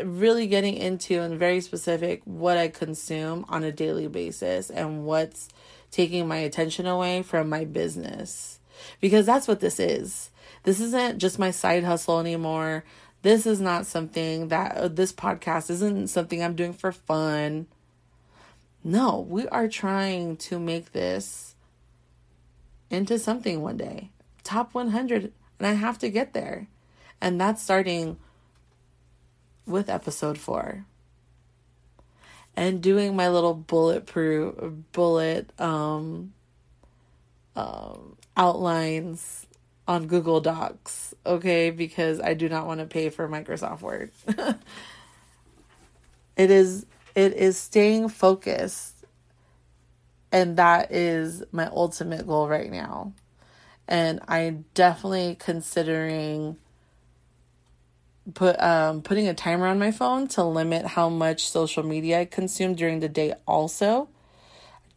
really 0.03 0.47
getting 0.47 0.75
into 0.75 1.21
and 1.21 1.39
very 1.39 1.61
specific 1.61 2.21
what 2.25 2.57
I 2.57 2.67
consume 2.67 3.45
on 3.47 3.63
a 3.63 3.71
daily 3.71 4.07
basis 4.07 4.69
and 4.69 5.05
what's 5.05 5.47
taking 5.89 6.27
my 6.27 6.37
attention 6.37 6.85
away 6.85 7.21
from 7.23 7.47
my 7.47 7.63
business 7.63 8.59
because 8.99 9.25
that's 9.25 9.47
what 9.47 9.61
this 9.61 9.79
is. 9.79 10.31
This 10.63 10.81
isn't 10.81 11.19
just 11.19 11.39
my 11.39 11.51
side 11.51 11.85
hustle 11.85 12.19
anymore. 12.19 12.83
This 13.21 13.45
is 13.45 13.61
not 13.61 13.85
something 13.85 14.49
that 14.49 14.75
uh, 14.75 14.87
this 14.89 15.13
podcast 15.13 15.69
isn't 15.69 16.07
something 16.09 16.43
I'm 16.43 16.55
doing 16.55 16.73
for 16.73 16.91
fun. 16.91 17.67
No, 18.83 19.25
we 19.27 19.47
are 19.47 19.67
trying 19.67 20.37
to 20.37 20.59
make 20.59 20.91
this 20.91 21.54
into 22.89 23.19
something 23.19 23.61
one 23.61 23.77
day. 23.77 24.11
Top 24.43 24.73
100 24.73 25.31
and 25.59 25.67
I 25.67 25.73
have 25.73 25.97
to 25.99 26.09
get 26.09 26.33
there. 26.33 26.67
And 27.21 27.39
that's 27.39 27.61
starting 27.61 28.17
with 29.65 29.89
episode 29.89 30.37
4 30.37 30.85
and 32.55 32.81
doing 32.81 33.15
my 33.15 33.29
little 33.29 33.53
bulletproof 33.53 34.55
bullet 34.91 35.49
um 35.59 36.33
um 37.55 38.15
outlines 38.37 39.47
on 39.87 40.07
Google 40.07 40.41
Docs, 40.41 41.13
okay? 41.25 41.69
Because 41.69 42.19
I 42.19 42.33
do 42.33 42.49
not 42.49 42.65
want 42.65 42.79
to 42.79 42.85
pay 42.85 43.09
for 43.09 43.29
Microsoft 43.29 43.81
Word. 43.81 44.11
it 46.35 46.51
is 46.51 46.85
it 47.13 47.33
is 47.33 47.57
staying 47.57 48.09
focused 48.09 48.94
and 50.35 50.57
that 50.57 50.91
is 50.91 51.43
my 51.53 51.67
ultimate 51.67 52.27
goal 52.27 52.49
right 52.49 52.69
now. 52.69 53.13
And 53.87 54.19
I'm 54.27 54.65
definitely 54.73 55.37
considering 55.39 56.57
put 58.33 58.59
um 58.59 59.01
putting 59.01 59.29
a 59.29 59.33
timer 59.33 59.67
on 59.67 59.79
my 59.79 59.91
phone 59.91 60.27
to 60.27 60.43
limit 60.43 60.85
how 60.85 61.07
much 61.07 61.47
social 61.47 61.83
media 61.83 62.19
I 62.19 62.25
consume 62.25 62.75
during 62.75 62.99
the 62.99 63.07
day 63.07 63.35
also. 63.47 64.09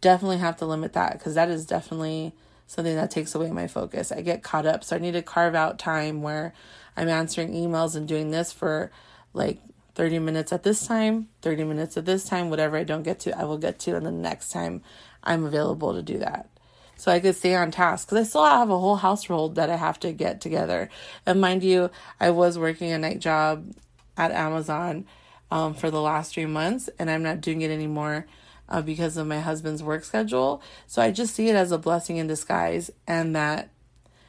Definitely 0.01 0.39
have 0.39 0.57
to 0.57 0.66
limit 0.66 0.93
that 0.95 1.20
cuz 1.20 1.34
that 1.34 1.51
is 1.51 1.64
definitely 1.64 2.34
something 2.66 2.97
that 2.97 3.12
takes 3.12 3.32
away 3.36 3.53
my 3.53 3.68
focus. 3.68 4.11
I 4.11 4.22
get 4.22 4.43
caught 4.43 4.66
up. 4.66 4.82
So 4.82 4.97
I 4.97 4.99
need 4.99 5.12
to 5.12 5.22
carve 5.22 5.55
out 5.55 5.78
time 5.78 6.20
where 6.20 6.53
I'm 6.97 7.09
answering 7.09 7.53
emails 7.53 7.95
and 7.95 8.09
doing 8.09 8.32
this 8.32 8.53
for 8.53 8.91
like 9.34 9.61
30 9.95 10.18
minutes 10.18 10.53
at 10.53 10.64
this 10.64 10.86
time, 10.86 11.28
30 11.43 11.64
minutes 11.64 11.97
at 11.97 12.07
this 12.07 12.24
time, 12.24 12.51
whatever 12.51 12.76
I 12.76 12.84
don't 12.84 13.03
get 13.03 13.20
to, 13.20 13.39
I 13.39 13.45
will 13.45 13.59
get 13.59 13.78
to 13.80 13.97
and 13.97 14.07
the 14.07 14.12
next 14.12 14.51
time 14.51 14.82
I'm 15.29 15.45
available 15.45 15.93
to 15.95 16.03
do 16.03 16.18
that. 16.18 16.49
So 16.97 17.12
I 17.12 17.20
could 17.20 17.37
stay 17.37 17.55
on 17.55 17.70
task 17.70 18.09
because 18.09 18.26
I 18.26 18.29
still 18.29 18.45
have 18.45 18.70
a 18.70 18.79
whole 18.79 18.97
household 18.97 19.55
that 19.55 19.70
I 19.70 19.76
have 19.76 20.01
to 20.01 20.12
get 20.12 20.41
together. 20.41 20.89
And 21.26 21.41
mind 21.41 21.62
you, 21.62 21.91
I 22.18 22.31
was 22.31 22.59
working 22.59 22.91
a 22.91 22.99
night 22.99 23.20
job 23.20 23.72
at 24.16 24.33
Amazon 24.33 25.07
um, 25.51 25.74
for 25.74 25.91
the 25.91 26.01
last 26.01 26.35
three 26.35 26.47
months 26.47 26.89
and 26.99 27.09
I'm 27.09 27.22
not 27.22 27.41
doing 27.41 27.61
it 27.61 27.70
anymore 27.70 28.26
uh, 28.68 28.83
because 28.83 29.16
of 29.16 29.26
my 29.26 29.39
husband's 29.39 29.83
work 29.83 30.03
schedule. 30.03 30.61
So 30.87 31.01
I 31.01 31.12
just 31.12 31.35
see 31.35 31.49
it 31.49 31.55
as 31.55 31.70
a 31.70 31.79
blessing 31.79 32.16
in 32.16 32.26
disguise 32.26 32.91
and 33.07 33.37
that, 33.37 33.68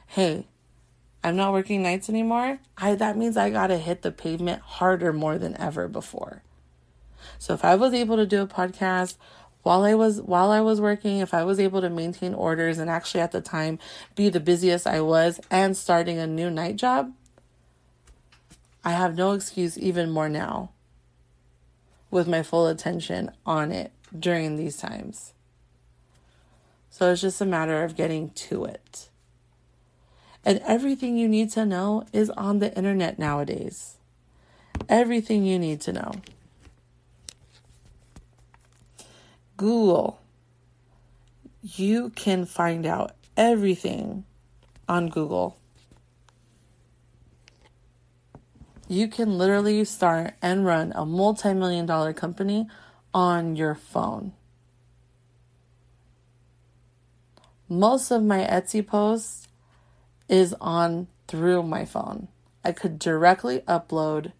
hey, 0.05 0.45
I'm 1.23 1.35
not 1.35 1.53
working 1.53 1.81
nights 1.81 2.09
anymore. 2.09 2.59
I 2.77 2.93
that 2.95 3.17
means 3.17 3.35
I 3.35 3.49
got 3.49 3.67
to 3.67 3.77
hit 3.77 4.03
the 4.03 4.11
pavement 4.11 4.61
harder 4.61 5.11
more 5.11 5.37
than 5.37 5.57
ever 5.57 5.87
before. 5.87 6.43
So 7.37 7.53
if 7.53 7.65
I 7.65 7.75
was 7.75 7.93
able 7.93 8.17
to 8.17 8.25
do 8.25 8.41
a 8.41 8.47
podcast 8.47 9.15
while 9.63 9.83
I 9.83 9.93
was 9.93 10.21
while 10.21 10.51
I 10.51 10.61
was 10.61 10.79
working, 10.79 11.17
if 11.19 11.33
I 11.33 11.43
was 11.43 11.59
able 11.59 11.81
to 11.81 11.89
maintain 11.89 12.33
orders 12.33 12.77
and 12.77 12.89
actually 12.89 13.21
at 13.21 13.31
the 13.31 13.41
time 13.41 13.79
be 14.15 14.29
the 14.29 14.39
busiest 14.39 14.87
I 14.87 15.01
was 15.01 15.39
and 15.51 15.75
starting 15.75 16.17
a 16.17 16.27
new 16.27 16.49
night 16.49 16.77
job, 16.77 17.13
I 18.83 18.91
have 18.91 19.15
no 19.15 19.33
excuse 19.33 19.77
even 19.77 20.09
more 20.09 20.29
now 20.29 20.71
with 22.09 22.27
my 22.27 22.41
full 22.41 22.67
attention 22.67 23.31
on 23.45 23.71
it 23.71 23.91
during 24.17 24.55
these 24.55 24.77
times. 24.77 25.33
So 26.89 27.11
it's 27.11 27.21
just 27.21 27.41
a 27.41 27.45
matter 27.45 27.83
of 27.83 27.95
getting 27.95 28.29
to 28.31 28.65
it. 28.65 29.09
And 30.45 30.59
everything 30.65 31.17
you 31.17 31.27
need 31.27 31.51
to 31.51 31.65
know 31.65 32.05
is 32.13 32.29
on 32.31 32.59
the 32.59 32.75
internet 32.75 33.19
nowadays. 33.19 33.97
Everything 34.87 35.45
you 35.45 35.59
need 35.59 35.81
to 35.81 35.93
know. 35.93 36.13
Google. 39.59 40.21
You 41.61 42.11
can 42.11 42.45
find 42.45 42.85
out 42.85 43.11
everything 43.35 44.23
on 44.87 45.09
Google. 45.09 45.57
You 48.87 49.09
can 49.09 49.37
literally 49.37 49.83
start 49.83 50.35
and 50.41 50.65
run 50.65 50.93
a 50.95 51.05
multi 51.05 51.53
million 51.53 51.85
dollar 51.85 52.13
company 52.13 52.69
on 53.13 53.57
your 53.57 53.75
phone. 53.75 54.31
Most 57.67 58.11
of 58.11 58.23
my 58.23 58.39
Etsy 58.45 58.85
posts 58.87 59.49
is 60.29 60.55
on 60.61 61.07
through 61.27 61.63
my 61.63 61.83
phone. 61.83 62.29
I 62.63 62.71
could 62.71 62.97
directly 62.97 63.59
upload 63.67 64.31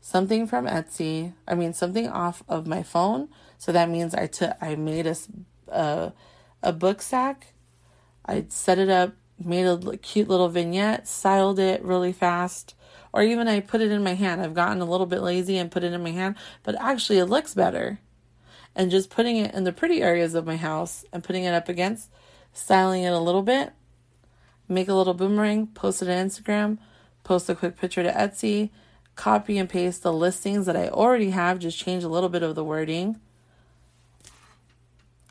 something 0.00 0.46
from 0.46 0.64
Etsy, 0.64 1.34
I 1.46 1.54
mean 1.54 1.74
something 1.74 2.08
off 2.08 2.42
of 2.48 2.66
my 2.66 2.82
phone. 2.82 3.28
So 3.60 3.72
that 3.72 3.90
means 3.90 4.14
I 4.14 4.26
took 4.26 4.56
I 4.62 4.74
made 4.74 5.06
a 5.06 5.14
a, 5.68 6.14
a 6.62 6.72
book 6.72 7.02
sack. 7.02 7.52
I 8.24 8.46
set 8.48 8.78
it 8.78 8.88
up, 8.88 9.12
made 9.38 9.66
a 9.66 9.98
cute 9.98 10.28
little 10.28 10.48
vignette, 10.48 11.06
styled 11.06 11.58
it 11.58 11.84
really 11.84 12.10
fast, 12.10 12.74
or 13.12 13.22
even 13.22 13.48
I 13.48 13.60
put 13.60 13.82
it 13.82 13.92
in 13.92 14.02
my 14.02 14.14
hand. 14.14 14.40
I've 14.40 14.54
gotten 14.54 14.80
a 14.80 14.86
little 14.86 15.04
bit 15.04 15.20
lazy 15.20 15.58
and 15.58 15.70
put 15.70 15.84
it 15.84 15.92
in 15.92 16.02
my 16.02 16.10
hand, 16.10 16.36
but 16.62 16.74
actually 16.80 17.18
it 17.18 17.26
looks 17.26 17.52
better. 17.52 18.00
And 18.74 18.90
just 18.90 19.10
putting 19.10 19.36
it 19.36 19.54
in 19.54 19.64
the 19.64 19.74
pretty 19.74 20.00
areas 20.00 20.34
of 20.34 20.46
my 20.46 20.56
house 20.56 21.04
and 21.12 21.22
putting 21.22 21.44
it 21.44 21.52
up 21.52 21.68
against, 21.68 22.08
styling 22.54 23.02
it 23.02 23.12
a 23.12 23.18
little 23.18 23.42
bit, 23.42 23.74
make 24.68 24.88
a 24.88 24.94
little 24.94 25.12
boomerang, 25.12 25.66
post 25.66 26.00
it 26.00 26.08
on 26.08 26.26
Instagram, 26.26 26.78
post 27.24 27.50
a 27.50 27.54
quick 27.54 27.76
picture 27.76 28.02
to 28.02 28.10
Etsy, 28.10 28.70
copy 29.16 29.58
and 29.58 29.68
paste 29.68 30.02
the 30.02 30.14
listings 30.14 30.64
that 30.64 30.78
I 30.78 30.88
already 30.88 31.28
have, 31.30 31.58
just 31.58 31.78
change 31.78 32.04
a 32.04 32.08
little 32.08 32.30
bit 32.30 32.42
of 32.42 32.54
the 32.54 32.64
wording. 32.64 33.20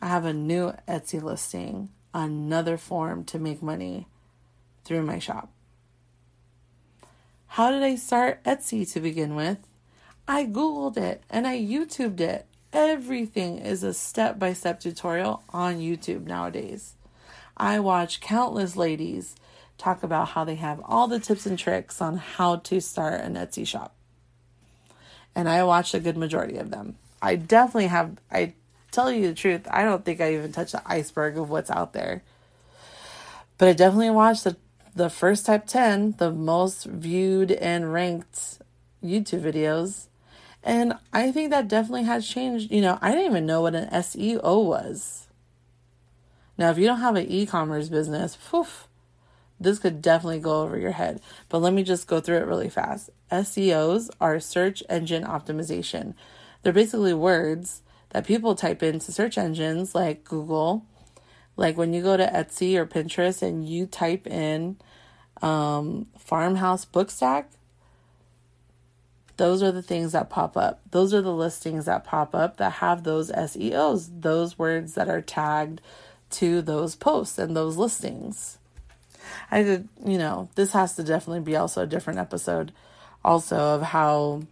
I 0.02 0.08
have 0.08 0.26
a 0.26 0.34
new 0.34 0.74
Etsy 0.88 1.22
listing, 1.22 1.90
another 2.14 2.78
form 2.78 3.24
to 3.26 3.40
make 3.40 3.62
money 3.62 4.08
through 4.86 5.04
my 5.04 5.20
shop. 5.20 5.52
How 7.48 7.72
did 7.72 7.84
I 7.84 7.96
start 7.96 8.44
Etsy 8.44 8.90
to 8.94 9.00
begin 9.00 9.36
with? 9.36 9.58
I 10.28 10.46
Googled 10.46 10.98
it 10.98 11.24
and 11.30 11.46
I 11.48 11.60
YouTubed 11.60 12.22
it. 12.22 12.46
Everything 12.72 13.58
is 13.58 13.84
a 13.84 13.94
step 13.94 14.38
by 14.38 14.54
step 14.54 14.80
tutorial 14.80 15.44
on 15.50 15.80
YouTube 15.80 16.26
nowadays. 16.26 16.94
I 17.58 17.80
watch 17.80 18.22
countless 18.22 18.76
ladies 18.76 19.36
talk 19.78 20.04
about 20.04 20.30
how 20.30 20.44
they 20.44 20.56
have 20.56 20.80
all 20.86 21.08
the 21.08 21.20
tips 21.20 21.46
and 21.46 21.58
tricks 21.58 22.02
on 22.02 22.18
how 22.18 22.58
to 22.58 22.80
start 22.80 23.22
an 23.22 23.34
Etsy 23.34 23.66
shop. 23.66 23.96
And 25.36 25.50
I 25.50 25.64
watched 25.64 25.94
a 25.94 26.00
good 26.00 26.18
majority 26.18 26.58
of 26.58 26.70
them. 26.70 26.96
I 27.22 27.36
definitely 27.36 27.88
have, 27.88 28.18
I 28.32 28.54
tell 28.92 29.12
you 29.12 29.28
the 29.28 29.34
truth, 29.34 29.68
I 29.70 29.84
don't 29.84 30.06
think 30.06 30.22
I 30.22 30.34
even 30.34 30.52
touched 30.52 30.74
the 30.74 30.82
iceberg 30.86 31.38
of 31.38 31.50
what's 31.50 31.70
out 31.70 31.94
there. 31.94 32.24
But 33.58 33.68
I 33.68 33.74
definitely 33.74 34.12
watched 34.12 34.44
the, 34.44 34.58
the 34.96 35.10
first 35.10 35.46
type 35.46 35.68
10, 35.68 36.16
the 36.18 36.32
most 36.32 36.86
viewed 36.86 37.52
and 37.52 37.92
ranked 37.92 38.60
YouTube 39.04 39.42
videos. 39.42 40.08
And 40.64 40.94
I 41.14 41.32
think 41.32 41.52
that 41.52 41.68
definitely 41.68 42.04
has 42.04 42.28
changed. 42.28 42.72
You 42.72 42.82
know, 42.82 43.00
I 43.02 43.12
didn't 43.12 43.32
even 43.32 43.46
know 43.46 43.62
what 43.62 43.76
an 43.76 43.90
SEO 43.90 44.66
was. 44.66 45.28
Now, 46.58 46.70
if 46.72 46.78
you 46.78 46.86
don't 46.86 47.00
have 47.00 47.16
an 47.16 47.26
e 47.30 47.46
commerce 47.46 47.88
business, 47.88 48.38
poof, 48.50 48.88
this 49.60 49.80
could 49.80 50.02
definitely 50.02 50.40
go 50.40 50.62
over 50.62 50.78
your 50.78 50.92
head. 50.92 51.22
But 51.48 51.60
let 51.60 51.74
me 51.74 51.84
just 51.84 52.08
go 52.08 52.20
through 52.20 52.38
it 52.38 52.48
really 52.48 52.70
fast. 52.70 53.10
SEOs 53.32 54.10
are 54.20 54.40
search 54.40 54.84
engine 54.90 55.24
optimization. 55.24 56.16
They're 56.62 56.74
basically 56.74 57.14
words 57.14 57.82
that 58.10 58.26
people 58.26 58.56
type 58.56 58.82
into 58.84 59.12
search 59.12 59.38
engines 59.38 59.94
like 59.94 60.24
Google. 60.24 60.86
Like 61.56 61.78
when 61.78 61.94
you 61.94 62.02
go 62.02 62.18
to 62.18 62.26
Etsy 62.26 62.76
or 62.76 62.86
Pinterest 62.86 63.42
and 63.42 63.68
you 63.68 63.86
type 63.86 64.26
in 64.26 64.78
um, 65.42 66.08
farmhouse 66.18 66.86
book 66.86 67.12
stack, 67.12 67.50
those 69.38 69.64
are 69.64 69.72
the 69.72 69.82
things 69.82 70.12
that 70.12 70.30
pop 70.30 70.58
up. 70.58 70.82
Those 70.92 71.14
are 71.14 71.22
the 71.22 71.34
listings 71.34 71.86
that 71.86 72.04
pop 72.04 72.36
up 72.36 72.58
that 72.58 72.74
have 72.74 73.04
those 73.04 73.32
SEOs, 73.32 74.10
those 74.22 74.60
words 74.60 74.96
that 74.96 75.08
are 75.08 75.22
tagged 75.22 75.82
to 76.32 76.62
those 76.62 76.96
posts 76.96 77.38
and 77.38 77.56
those 77.56 77.78
listings. 77.78 78.58
I 79.52 79.64
did, 79.64 79.88
you 80.06 80.18
know, 80.18 80.50
this 80.56 80.74
has 80.74 80.96
to 80.96 81.04
definitely 81.04 81.42
be 81.42 81.56
also 81.56 81.84
a 81.84 81.88
different 81.88 82.20
episode 82.20 82.72
also 83.24 83.58
of 83.58 83.82
how 83.82 84.44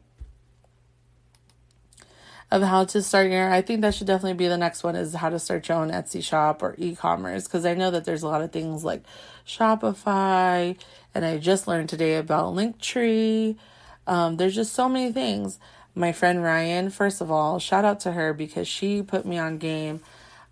of 2.49 2.61
how 2.61 2.85
to 2.85 3.01
start 3.01 3.29
your 3.29 3.51
I 3.51 3.61
think 3.61 3.81
that 3.81 3.93
should 3.93 4.07
definitely 4.07 4.35
be 4.35 4.47
the 4.47 4.57
next 4.57 4.83
one 4.83 4.95
is 4.95 5.13
how 5.13 5.29
to 5.29 5.39
start 5.39 5.67
your 5.67 5.77
own 5.77 5.91
Etsy 5.91 6.23
shop 6.23 6.63
or 6.63 6.75
e-commerce 6.77 7.43
because 7.43 7.65
I 7.65 7.73
know 7.73 7.91
that 7.91 8.05
there's 8.05 8.23
a 8.23 8.27
lot 8.27 8.41
of 8.41 8.51
things 8.51 8.83
like 8.83 9.03
Shopify 9.45 10.77
and 11.13 11.25
I 11.25 11.37
just 11.37 11.67
learned 11.67 11.89
today 11.89 12.15
about 12.15 12.53
Linktree. 12.53 13.57
Um, 14.05 14.37
there's 14.37 14.55
just 14.55 14.73
so 14.73 14.87
many 14.87 15.11
things. 15.11 15.59
My 15.93 16.11
friend 16.11 16.43
Ryan, 16.43 16.89
first 16.89 17.21
of 17.21 17.31
all, 17.31 17.59
shout 17.59 17.83
out 17.83 17.99
to 18.01 18.11
her 18.11 18.33
because 18.33 18.67
she 18.67 19.01
put 19.01 19.25
me 19.25 19.37
on 19.37 19.57
game 19.57 20.01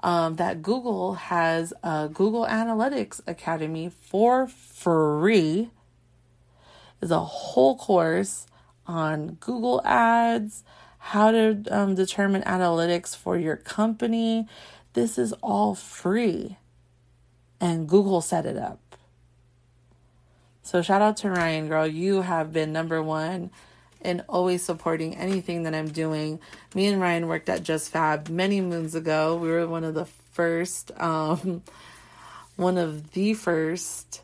um, 0.06 0.36
that 0.36 0.62
Google 0.62 1.14
has 1.16 1.74
a 1.84 2.10
Google 2.12 2.46
Analytics 2.46 3.22
Academy 3.28 3.90
for 4.02 4.48
free. 4.48 5.70
Is 7.02 7.12
a 7.12 7.20
whole 7.20 7.78
course 7.78 8.48
on 8.88 9.38
Google 9.40 9.82
Ads, 9.84 10.64
how 11.06 11.30
to 11.30 11.64
um, 11.70 11.94
determine 11.94 12.42
analytics 12.42 13.16
for 13.16 13.38
your 13.38 13.56
company. 13.56 14.48
This 14.94 15.20
is 15.20 15.34
all 15.44 15.76
free, 15.76 16.58
and 17.62 17.88
Google 17.88 18.22
set 18.22 18.48
it 18.48 18.58
up. 18.58 18.98
So 20.64 20.82
shout 20.82 21.04
out 21.04 21.18
to 21.18 21.30
Ryan, 21.30 21.68
girl. 21.68 21.86
You 21.86 22.24
have 22.24 22.52
been 22.52 22.74
number 22.74 23.04
one 23.04 23.52
and 24.02 24.24
always 24.28 24.64
supporting 24.64 25.16
anything 25.16 25.62
that 25.64 25.76
I'm 25.76 25.90
doing. 25.90 26.40
Me 26.74 26.88
and 26.88 27.00
Ryan 27.00 27.28
worked 27.28 27.50
at 27.50 27.62
Just 27.62 27.92
Fab 27.92 28.28
many 28.28 28.60
moons 28.60 28.96
ago. 28.96 29.38
We 29.38 29.50
were 29.50 29.68
one 29.68 29.84
of 29.84 29.94
the 29.94 30.06
first, 30.06 30.92
um, 30.98 31.62
one 32.56 32.80
of 32.80 33.12
the 33.12 33.36
first 33.36 34.24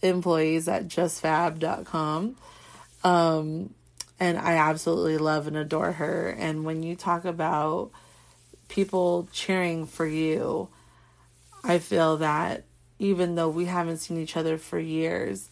employees 0.00 0.68
at 0.68 0.88
justfab.com. 0.88 2.36
Um, 3.04 3.74
and 4.20 4.38
I 4.38 4.54
absolutely 4.54 5.18
love 5.18 5.46
and 5.46 5.56
adore 5.56 5.92
her. 5.92 6.28
And 6.30 6.64
when 6.64 6.82
you 6.82 6.96
talk 6.96 7.24
about 7.24 7.90
people 8.68 9.28
cheering 9.32 9.86
for 9.86 10.06
you, 10.06 10.68
I 11.62 11.78
feel 11.78 12.18
that 12.18 12.64
even 12.98 13.34
though 13.34 13.48
we 13.48 13.64
haven't 13.64 13.98
seen 13.98 14.18
each 14.18 14.36
other 14.36 14.56
for 14.56 14.78
years, 14.78 15.50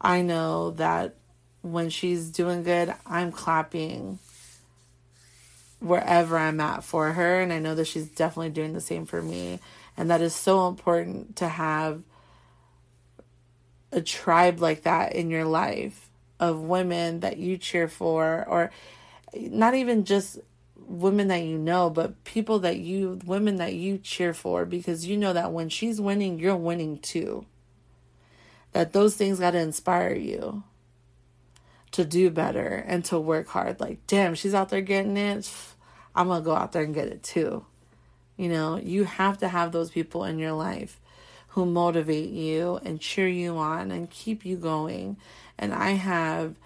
I 0.00 0.22
know 0.22 0.70
that 0.72 1.16
when 1.62 1.90
she's 1.90 2.30
doing 2.30 2.62
good, 2.62 2.94
I'm 3.04 3.32
clapping 3.32 4.18
wherever 5.80 6.38
I'm 6.38 6.60
at 6.60 6.84
for 6.84 7.12
her. 7.12 7.40
And 7.40 7.52
I 7.52 7.58
know 7.58 7.74
that 7.74 7.86
she's 7.86 8.08
definitely 8.08 8.50
doing 8.50 8.72
the 8.72 8.80
same 8.80 9.04
for 9.04 9.20
me. 9.20 9.60
And 9.96 10.10
that 10.10 10.20
is 10.20 10.34
so 10.34 10.68
important 10.68 11.36
to 11.36 11.48
have 11.48 12.02
a 13.92 14.00
tribe 14.00 14.60
like 14.60 14.82
that 14.82 15.14
in 15.14 15.30
your 15.30 15.44
life 15.44 16.05
of 16.38 16.60
women 16.60 17.20
that 17.20 17.38
you 17.38 17.56
cheer 17.56 17.88
for, 17.88 18.44
or 18.48 18.70
not 19.34 19.74
even 19.74 20.04
just 20.04 20.38
women 20.76 21.28
that 21.28 21.42
you 21.42 21.58
know, 21.58 21.90
but 21.90 22.22
people 22.24 22.60
that 22.60 22.78
you, 22.78 23.18
women 23.24 23.56
that 23.56 23.74
you 23.74 23.98
cheer 23.98 24.32
for, 24.32 24.64
because 24.64 25.06
you 25.06 25.16
know 25.16 25.32
that 25.32 25.52
when 25.52 25.68
she's 25.68 26.00
winning, 26.00 26.38
you're 26.38 26.56
winning 26.56 26.98
too. 26.98 27.46
That 28.72 28.92
those 28.92 29.16
things 29.16 29.40
got 29.40 29.52
to 29.52 29.58
inspire 29.58 30.14
you 30.14 30.62
to 31.92 32.04
do 32.04 32.30
better 32.30 32.84
and 32.86 33.04
to 33.06 33.18
work 33.18 33.48
hard. 33.48 33.80
Like, 33.80 34.06
damn, 34.06 34.34
she's 34.34 34.54
out 34.54 34.68
there 34.68 34.82
getting 34.82 35.16
it. 35.16 35.50
I'm 36.14 36.28
going 36.28 36.42
to 36.42 36.44
go 36.44 36.54
out 36.54 36.72
there 36.72 36.82
and 36.82 36.94
get 36.94 37.08
it 37.08 37.22
too. 37.22 37.64
You 38.36 38.50
know, 38.50 38.76
you 38.76 39.04
have 39.04 39.38
to 39.38 39.48
have 39.48 39.72
those 39.72 39.90
people 39.90 40.24
in 40.24 40.38
your 40.38 40.52
life 40.52 41.00
who 41.48 41.64
motivate 41.64 42.30
you 42.30 42.78
and 42.84 43.00
cheer 43.00 43.28
you 43.28 43.56
on 43.56 43.90
and 43.90 44.10
keep 44.10 44.44
you 44.44 44.56
going. 44.56 45.16
And 45.58 45.72
I 45.74 45.90
have 45.92 46.56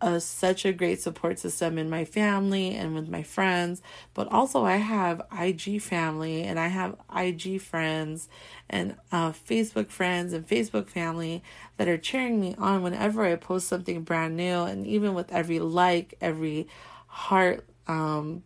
a, 0.00 0.20
such 0.20 0.64
a 0.64 0.72
great 0.72 1.00
support 1.00 1.38
system 1.38 1.78
in 1.78 1.90
my 1.90 2.04
family 2.04 2.74
and 2.74 2.94
with 2.94 3.08
my 3.08 3.22
friends, 3.22 3.82
but 4.14 4.30
also 4.30 4.64
I 4.64 4.76
have 4.76 5.22
IG 5.36 5.82
family 5.82 6.42
and 6.42 6.58
I 6.58 6.68
have 6.68 6.96
IG 7.14 7.60
friends 7.60 8.28
and 8.70 8.96
uh, 9.10 9.32
Facebook 9.32 9.90
friends 9.90 10.32
and 10.32 10.46
Facebook 10.46 10.88
family 10.88 11.42
that 11.76 11.88
are 11.88 11.98
cheering 11.98 12.40
me 12.40 12.54
on 12.58 12.82
whenever 12.82 13.24
I 13.24 13.36
post 13.36 13.68
something 13.68 14.02
brand 14.02 14.36
new, 14.36 14.62
and 14.62 14.86
even 14.86 15.14
with 15.14 15.32
every 15.32 15.58
like, 15.58 16.14
every 16.20 16.68
heart, 17.06 17.64
um, 17.86 18.44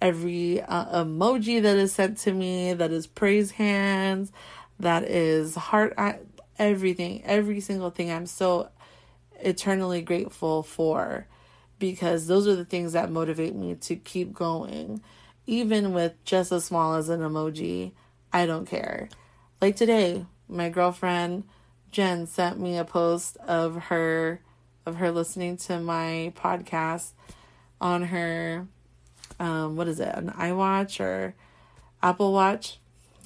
every 0.00 0.60
uh, 0.62 1.04
emoji 1.04 1.62
that 1.62 1.76
is 1.76 1.92
sent 1.92 2.18
to 2.18 2.32
me, 2.32 2.72
that 2.74 2.92
is 2.92 3.06
praise 3.06 3.52
hands, 3.52 4.30
that 4.78 5.04
is 5.04 5.54
heart, 5.54 5.94
everything, 6.58 7.22
every 7.24 7.60
single 7.60 7.90
thing. 7.90 8.10
I'm 8.10 8.26
so 8.26 8.70
eternally 9.40 10.02
grateful 10.02 10.62
for 10.62 11.26
because 11.78 12.26
those 12.26 12.46
are 12.46 12.56
the 12.56 12.64
things 12.64 12.92
that 12.92 13.10
motivate 13.10 13.54
me 13.54 13.74
to 13.74 13.96
keep 13.96 14.32
going. 14.32 15.02
Even 15.46 15.92
with 15.92 16.12
just 16.24 16.50
as 16.50 16.64
small 16.64 16.94
as 16.94 17.08
an 17.08 17.20
emoji, 17.20 17.92
I 18.32 18.46
don't 18.46 18.66
care. 18.66 19.08
Like 19.60 19.76
today, 19.76 20.26
my 20.48 20.68
girlfriend 20.68 21.44
Jen 21.92 22.26
sent 22.26 22.60
me 22.60 22.76
a 22.76 22.84
post 22.84 23.36
of 23.38 23.84
her 23.84 24.40
of 24.84 24.96
her 24.96 25.10
listening 25.10 25.56
to 25.56 25.80
my 25.80 26.32
podcast 26.36 27.12
on 27.80 28.02
her 28.04 28.66
um 29.40 29.76
what 29.76 29.88
is 29.88 30.00
it, 30.00 30.14
an 30.14 30.30
iWatch 30.30 31.00
or 31.00 31.34
Apple 32.02 32.32
Watch? 32.32 32.78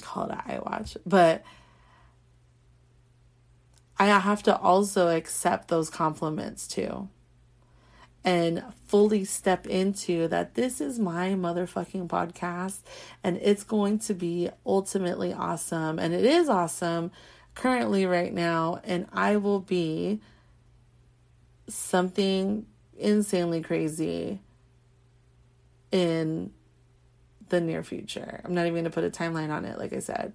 Call 0.03 0.25
it 0.25 0.33
an 0.33 0.61
iWatch. 0.61 0.97
But 1.05 1.43
I 4.01 4.19
have 4.19 4.43
to 4.45 4.57
also 4.57 5.09
accept 5.09 5.69
those 5.69 5.91
compliments 5.91 6.67
too. 6.67 7.09
And 8.25 8.65
fully 8.87 9.25
step 9.25 9.67
into 9.67 10.27
that 10.29 10.55
this 10.55 10.81
is 10.81 10.99
my 10.99 11.31
motherfucking 11.31 12.09
podcast 12.09 12.81
and 13.23 13.37
it's 13.37 13.63
going 13.63 13.99
to 14.01 14.15
be 14.15 14.49
ultimately 14.65 15.35
awesome. 15.35 15.99
And 15.99 16.15
it 16.15 16.25
is 16.25 16.49
awesome 16.49 17.11
currently 17.55 18.07
right 18.07 18.33
now. 18.33 18.81
And 18.85 19.07
I 19.13 19.37
will 19.37 19.61
be 19.61 20.21
something 21.69 22.67
insanely 22.99 23.61
crazy 23.63 24.41
in 25.93 26.53
the 27.51 27.61
near 27.61 27.83
future. 27.83 28.41
I'm 28.45 28.55
not 28.55 28.63
even 28.63 28.75
going 28.75 28.85
to 28.85 28.91
put 28.91 29.05
a 29.05 29.11
timeline 29.11 29.51
on 29.51 29.67
it, 29.67 29.79
like 29.79 29.93
I 29.93 29.99
said 29.99 30.33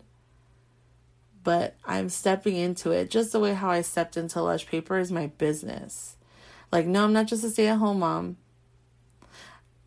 but 1.46 1.76
I'm 1.86 2.10
stepping 2.10 2.56
into 2.56 2.90
it 2.92 3.12
just 3.12 3.32
the 3.32 3.40
way 3.40 3.54
how 3.54 3.70
I 3.70 3.82
stepped 3.82 4.18
into 4.18 4.42
Lush 4.42 4.66
Paper 4.66 4.98
is 4.98 5.12
my 5.12 5.28
business. 5.28 6.18
Like, 6.72 6.88
no, 6.88 7.04
I'm 7.06 7.14
not 7.14 7.28
just 7.28 7.44
a 7.44 7.50
stay 7.50 7.68
at 7.68 7.78
home 7.78 8.00
mom. 8.00 8.38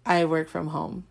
I 0.06 0.24
work 0.24 0.48
from 0.48 0.68
home. 0.68 1.04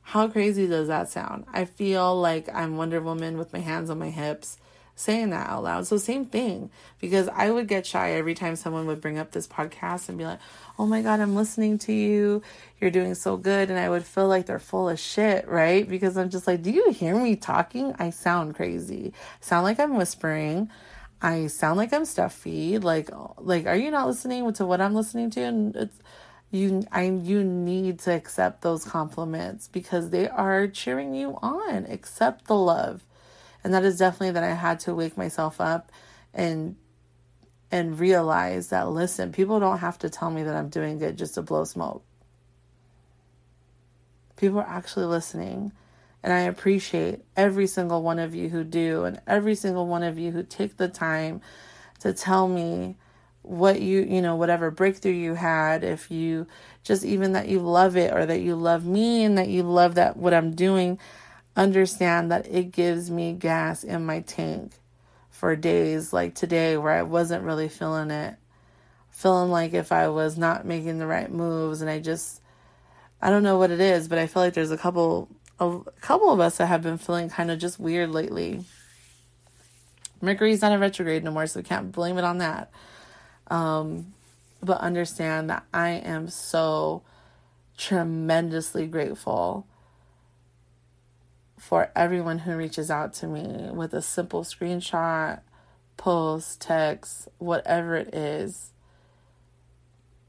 How 0.00 0.28
crazy 0.28 0.68
does 0.68 0.86
that 0.86 1.10
sound? 1.10 1.44
I 1.52 1.64
feel 1.64 2.18
like 2.18 2.48
I'm 2.54 2.76
Wonder 2.76 3.00
Woman 3.00 3.36
with 3.36 3.52
my 3.52 3.58
hands 3.58 3.90
on 3.90 3.98
my 3.98 4.10
hips, 4.10 4.58
saying 4.96 5.30
that 5.30 5.48
out 5.48 5.64
loud. 5.64 5.86
So, 5.86 5.96
same 5.96 6.24
thing, 6.24 6.70
because 7.00 7.28
I 7.28 7.50
would 7.50 7.68
get 7.68 7.86
shy 7.86 8.12
every 8.12 8.34
time 8.34 8.56
someone 8.56 8.86
would 8.86 9.00
bring 9.00 9.18
up 9.18 9.32
this 9.32 9.46
podcast 9.46 10.08
and 10.08 10.18
be 10.18 10.24
like, 10.24 10.38
oh 10.78 10.86
my 10.86 11.02
God, 11.02 11.20
I'm 11.20 11.34
listening 11.34 11.78
to 11.78 11.92
you. 11.92 12.42
You're 12.80 12.90
doing 12.90 13.14
so 13.14 13.36
good. 13.36 13.70
And 13.70 13.78
I 13.78 13.88
would 13.88 14.04
feel 14.04 14.28
like 14.28 14.46
they're 14.46 14.58
full 14.58 14.88
of 14.88 14.98
shit, 14.98 15.48
right? 15.48 15.88
Because 15.88 16.16
I'm 16.16 16.30
just 16.30 16.46
like, 16.46 16.62
do 16.62 16.70
you 16.70 16.90
hear 16.90 17.16
me 17.16 17.36
talking? 17.36 17.94
I 17.98 18.10
sound 18.10 18.54
crazy. 18.54 19.12
Sound 19.40 19.64
like 19.64 19.80
I'm 19.80 19.96
whispering. 19.96 20.70
I 21.22 21.46
sound 21.46 21.78
like 21.78 21.92
I'm 21.92 22.04
stuffy. 22.04 22.78
Like, 22.78 23.10
like, 23.38 23.66
are 23.66 23.76
you 23.76 23.90
not 23.90 24.06
listening 24.06 24.52
to 24.52 24.66
what 24.66 24.80
I'm 24.80 24.94
listening 24.94 25.30
to? 25.30 25.40
And 25.40 25.76
it's, 25.76 25.98
you 26.50 26.84
I 26.92 27.04
you 27.04 27.42
need 27.42 27.98
to 28.00 28.12
accept 28.12 28.62
those 28.62 28.84
compliments 28.84 29.66
because 29.66 30.10
they 30.10 30.28
are 30.28 30.68
cheering 30.68 31.14
you 31.14 31.36
on. 31.42 31.86
Accept 31.86 32.46
the 32.46 32.54
love. 32.54 33.04
And 33.64 33.72
that 33.72 33.84
is 33.84 33.98
definitely 33.98 34.32
that 34.32 34.44
I 34.44 34.52
had 34.52 34.78
to 34.80 34.94
wake 34.94 35.16
myself 35.16 35.60
up 35.60 35.90
and 36.32 36.76
and 37.72 37.98
realize 37.98 38.68
that 38.68 38.88
listen, 38.88 39.32
people 39.32 39.58
don't 39.58 39.78
have 39.78 39.98
to 39.98 40.10
tell 40.10 40.30
me 40.30 40.44
that 40.44 40.54
I'm 40.54 40.68
doing 40.68 40.98
good 40.98 41.16
just 41.16 41.34
to 41.34 41.42
blow 41.42 41.64
smoke. 41.64 42.04
People 44.36 44.58
are 44.58 44.68
actually 44.68 45.06
listening. 45.06 45.72
And 46.22 46.32
I 46.32 46.40
appreciate 46.40 47.20
every 47.36 47.66
single 47.66 48.02
one 48.02 48.18
of 48.18 48.34
you 48.34 48.48
who 48.48 48.64
do, 48.64 49.04
and 49.04 49.20
every 49.26 49.54
single 49.54 49.86
one 49.86 50.02
of 50.02 50.18
you 50.18 50.30
who 50.30 50.42
take 50.42 50.78
the 50.78 50.88
time 50.88 51.42
to 52.00 52.14
tell 52.14 52.48
me 52.48 52.96
what 53.42 53.82
you, 53.82 54.00
you 54.02 54.22
know, 54.22 54.34
whatever 54.34 54.70
breakthrough 54.70 55.12
you 55.12 55.34
had, 55.34 55.84
if 55.84 56.10
you 56.10 56.46
just 56.82 57.04
even 57.04 57.32
that 57.32 57.48
you 57.48 57.60
love 57.60 57.94
it 57.94 58.12
or 58.14 58.24
that 58.24 58.40
you 58.40 58.56
love 58.56 58.86
me 58.86 59.22
and 59.22 59.36
that 59.36 59.48
you 59.48 59.62
love 59.64 59.96
that 59.96 60.16
what 60.16 60.32
I'm 60.32 60.54
doing, 60.54 60.98
understand 61.56 62.32
that 62.32 62.46
it 62.46 62.72
gives 62.72 63.10
me 63.10 63.32
gas 63.32 63.84
in 63.84 64.04
my 64.04 64.20
tank 64.20 64.72
for 65.30 65.54
days 65.56 66.12
like 66.12 66.34
today 66.34 66.76
where 66.76 66.92
I 66.92 67.02
wasn't 67.02 67.44
really 67.44 67.68
feeling 67.68 68.10
it. 68.10 68.36
Feeling 69.10 69.50
like 69.50 69.74
if 69.74 69.92
I 69.92 70.08
was 70.08 70.36
not 70.36 70.66
making 70.66 70.98
the 70.98 71.06
right 71.06 71.30
moves 71.30 71.80
and 71.80 71.90
I 71.90 72.00
just 72.00 72.40
I 73.22 73.30
don't 73.30 73.42
know 73.42 73.58
what 73.58 73.70
it 73.70 73.80
is, 73.80 74.08
but 74.08 74.18
I 74.18 74.26
feel 74.26 74.42
like 74.42 74.54
there's 74.54 74.70
a 74.70 74.76
couple 74.76 75.28
a 75.60 75.80
couple 76.00 76.30
of 76.30 76.40
us 76.40 76.56
that 76.58 76.66
have 76.66 76.82
been 76.82 76.98
feeling 76.98 77.30
kind 77.30 77.50
of 77.50 77.58
just 77.58 77.78
weird 77.78 78.10
lately. 78.10 78.64
Mercury's 80.20 80.62
not 80.62 80.72
in 80.72 80.80
retrograde 80.80 81.22
no 81.22 81.30
more, 81.30 81.46
so 81.46 81.60
we 81.60 81.64
can't 81.64 81.92
blame 81.92 82.18
it 82.18 82.24
on 82.24 82.38
that. 82.38 82.70
Um, 83.48 84.14
but 84.62 84.78
understand 84.78 85.50
that 85.50 85.64
I 85.72 85.90
am 85.90 86.28
so 86.28 87.02
tremendously 87.76 88.86
grateful 88.86 89.66
for 91.64 91.90
everyone 91.96 92.40
who 92.40 92.54
reaches 92.54 92.90
out 92.90 93.14
to 93.14 93.26
me 93.26 93.70
with 93.70 93.94
a 93.94 94.02
simple 94.02 94.42
screenshot, 94.42 95.40
post, 95.96 96.60
text, 96.60 97.26
whatever 97.38 97.96
it 97.96 98.14
is. 98.14 98.72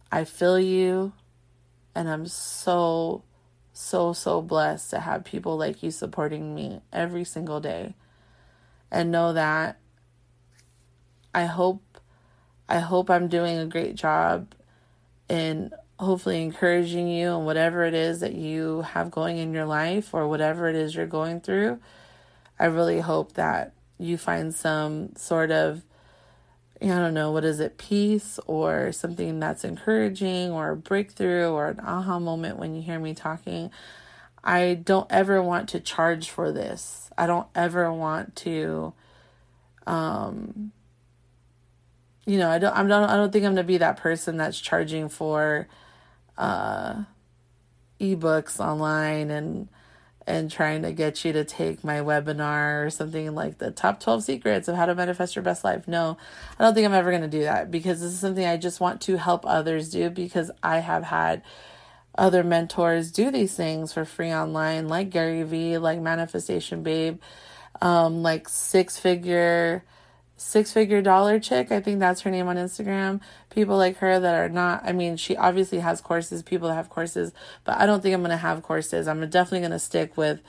I 0.09 0.23
feel 0.23 0.57
you, 0.57 1.11
and 1.93 2.07
I'm 2.07 2.25
so, 2.25 3.23
so, 3.73 4.13
so 4.13 4.41
blessed 4.41 4.91
to 4.91 5.01
have 5.01 5.25
people 5.25 5.57
like 5.57 5.83
you 5.83 5.91
supporting 5.91 6.55
me 6.55 6.79
every 6.93 7.25
single 7.25 7.59
day. 7.59 7.95
And 8.89 9.11
know 9.11 9.33
that 9.33 9.77
I 11.33 11.47
hope 11.47 11.81
I 12.69 12.79
hope 12.79 13.09
I'm 13.09 13.27
doing 13.27 13.57
a 13.57 13.65
great 13.65 13.95
job 13.95 14.55
in 15.27 15.73
hopefully 15.99 16.41
encouraging 16.41 17.07
you 17.07 17.35
and 17.35 17.45
whatever 17.45 17.85
it 17.85 17.93
is 17.93 18.19
that 18.19 18.35
you 18.35 18.81
have 18.81 19.11
going 19.11 19.37
in 19.37 19.53
your 19.53 19.65
life 19.65 20.13
or 20.13 20.27
whatever 20.27 20.67
it 20.67 20.75
is 20.75 20.95
you're 20.95 21.05
going 21.05 21.39
through. 21.39 21.79
I 22.59 22.65
really 22.65 22.99
hope 22.99 23.33
that 23.33 23.73
you 23.97 24.17
find 24.17 24.53
some 24.53 25.15
sort 25.15 25.51
of 25.51 25.83
I 26.81 26.87
don't 26.87 27.13
know, 27.13 27.31
what 27.31 27.45
is 27.45 27.61
it, 27.61 27.77
peace 27.77 28.37
or 28.47 28.91
something 28.91 29.39
that's 29.39 29.63
encouraging 29.63 30.51
or 30.51 30.71
a 30.71 30.75
breakthrough 30.75 31.49
or 31.49 31.69
an 31.69 31.79
aha 31.79 32.19
moment 32.19 32.59
when 32.59 32.75
you 32.75 32.81
hear 32.81 32.99
me 32.99 33.13
talking. 33.13 33.71
I 34.43 34.73
don't 34.75 35.09
ever 35.09 35.41
want 35.41 35.69
to 35.69 35.79
charge 35.79 36.29
for 36.29 36.51
this. 36.51 37.09
I 37.17 37.27
don't 37.27 37.47
ever 37.55 37.91
want 37.91 38.35
to 38.37 38.93
um 39.87 40.71
you 42.25 42.39
know, 42.39 42.49
I 42.49 42.57
don't, 42.57 42.73
I 42.73 42.81
don't, 42.81 43.09
I 43.09 43.15
don't 43.15 43.31
think 43.31 43.45
I'm 43.45 43.51
gonna 43.53 43.63
be 43.63 43.77
that 43.77 43.97
person 43.97 44.37
that's 44.37 44.59
charging 44.59 45.09
for, 45.09 45.67
uh, 46.37 47.03
ebooks 47.99 48.59
online 48.59 49.31
and 49.31 49.69
and 50.27 50.49
trying 50.49 50.81
to 50.81 50.91
get 50.91 51.23
you 51.23 51.33
to 51.33 51.43
take 51.43 51.83
my 51.83 51.97
webinar 51.97 52.83
or 52.83 52.89
something 52.89 53.35
like 53.35 53.59
the 53.59 53.69
top 53.69 53.99
12 53.99 54.23
secrets 54.23 54.67
of 54.67 54.75
how 54.75 54.87
to 54.87 54.95
manifest 54.95 55.35
your 55.35 55.43
best 55.43 55.63
life. 55.63 55.87
No, 55.87 56.17
I 56.57 56.63
don't 56.63 56.73
think 56.73 56.85
I'm 56.85 56.93
ever 56.93 57.11
going 57.11 57.21
to 57.21 57.27
do 57.27 57.43
that 57.43 57.69
because 57.69 58.01
this 58.01 58.11
is 58.11 58.19
something 58.19 58.45
I 58.45 58.57
just 58.57 58.79
want 58.79 59.01
to 59.01 59.17
help 59.17 59.45
others 59.45 59.89
do 59.91 60.09
because 60.09 60.49
I 60.63 60.79
have 60.79 61.03
had 61.03 61.43
other 62.17 62.43
mentors 62.43 63.11
do 63.11 63.29
these 63.29 63.53
things 63.53 63.93
for 63.93 64.05
free 64.05 64.33
online, 64.33 64.87
like 64.87 65.09
Gary 65.11 65.43
Vee, 65.43 65.77
like 65.77 65.99
Manifestation 65.99 66.81
Babe, 66.81 67.21
um, 67.81 68.23
like 68.23 68.49
six 68.49 68.97
figure 68.97 69.83
six 70.37 70.73
figure 70.73 71.01
dollar 71.01 71.39
chick. 71.39 71.71
I 71.71 71.79
think 71.79 71.99
that's 71.99 72.21
her 72.21 72.31
name 72.31 72.47
on 72.47 72.57
Instagram. 72.57 73.21
People 73.49 73.77
like 73.77 73.97
her 73.97 74.19
that 74.19 74.35
are 74.35 74.49
not, 74.49 74.83
I 74.83 74.91
mean, 74.91 75.17
she 75.17 75.37
obviously 75.37 75.79
has 75.79 76.01
courses, 76.01 76.43
people 76.43 76.67
that 76.67 76.75
have 76.75 76.89
courses, 76.89 77.31
but 77.63 77.77
I 77.77 77.85
don't 77.85 78.01
think 78.01 78.13
I'm 78.13 78.21
going 78.21 78.31
to 78.31 78.37
have 78.37 78.63
courses. 78.63 79.07
I'm 79.07 79.21
definitely 79.29 79.59
going 79.59 79.71
to 79.71 79.79
stick 79.79 80.17
with 80.17 80.41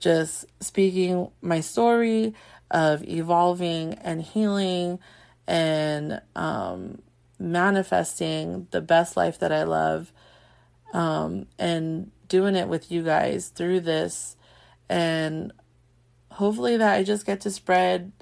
just 0.00 0.46
speaking 0.60 1.30
my 1.40 1.60
story 1.60 2.34
of 2.70 3.06
evolving 3.08 3.94
and 3.94 4.22
healing 4.22 4.98
and 5.46 6.20
um, 6.36 7.00
manifesting 7.38 8.66
the 8.70 8.80
best 8.80 9.16
life 9.16 9.38
that 9.38 9.52
I 9.52 9.62
love 9.62 10.12
um, 10.92 11.46
and 11.58 12.10
doing 12.28 12.54
it 12.54 12.68
with 12.68 12.90
you 12.90 13.02
guys 13.02 13.48
through 13.48 13.80
this. 13.80 14.36
And 14.88 15.52
hopefully 16.32 16.76
that 16.76 16.94
I 16.94 17.02
just 17.02 17.26
get 17.26 17.40
to 17.42 17.50
spread 17.50 18.12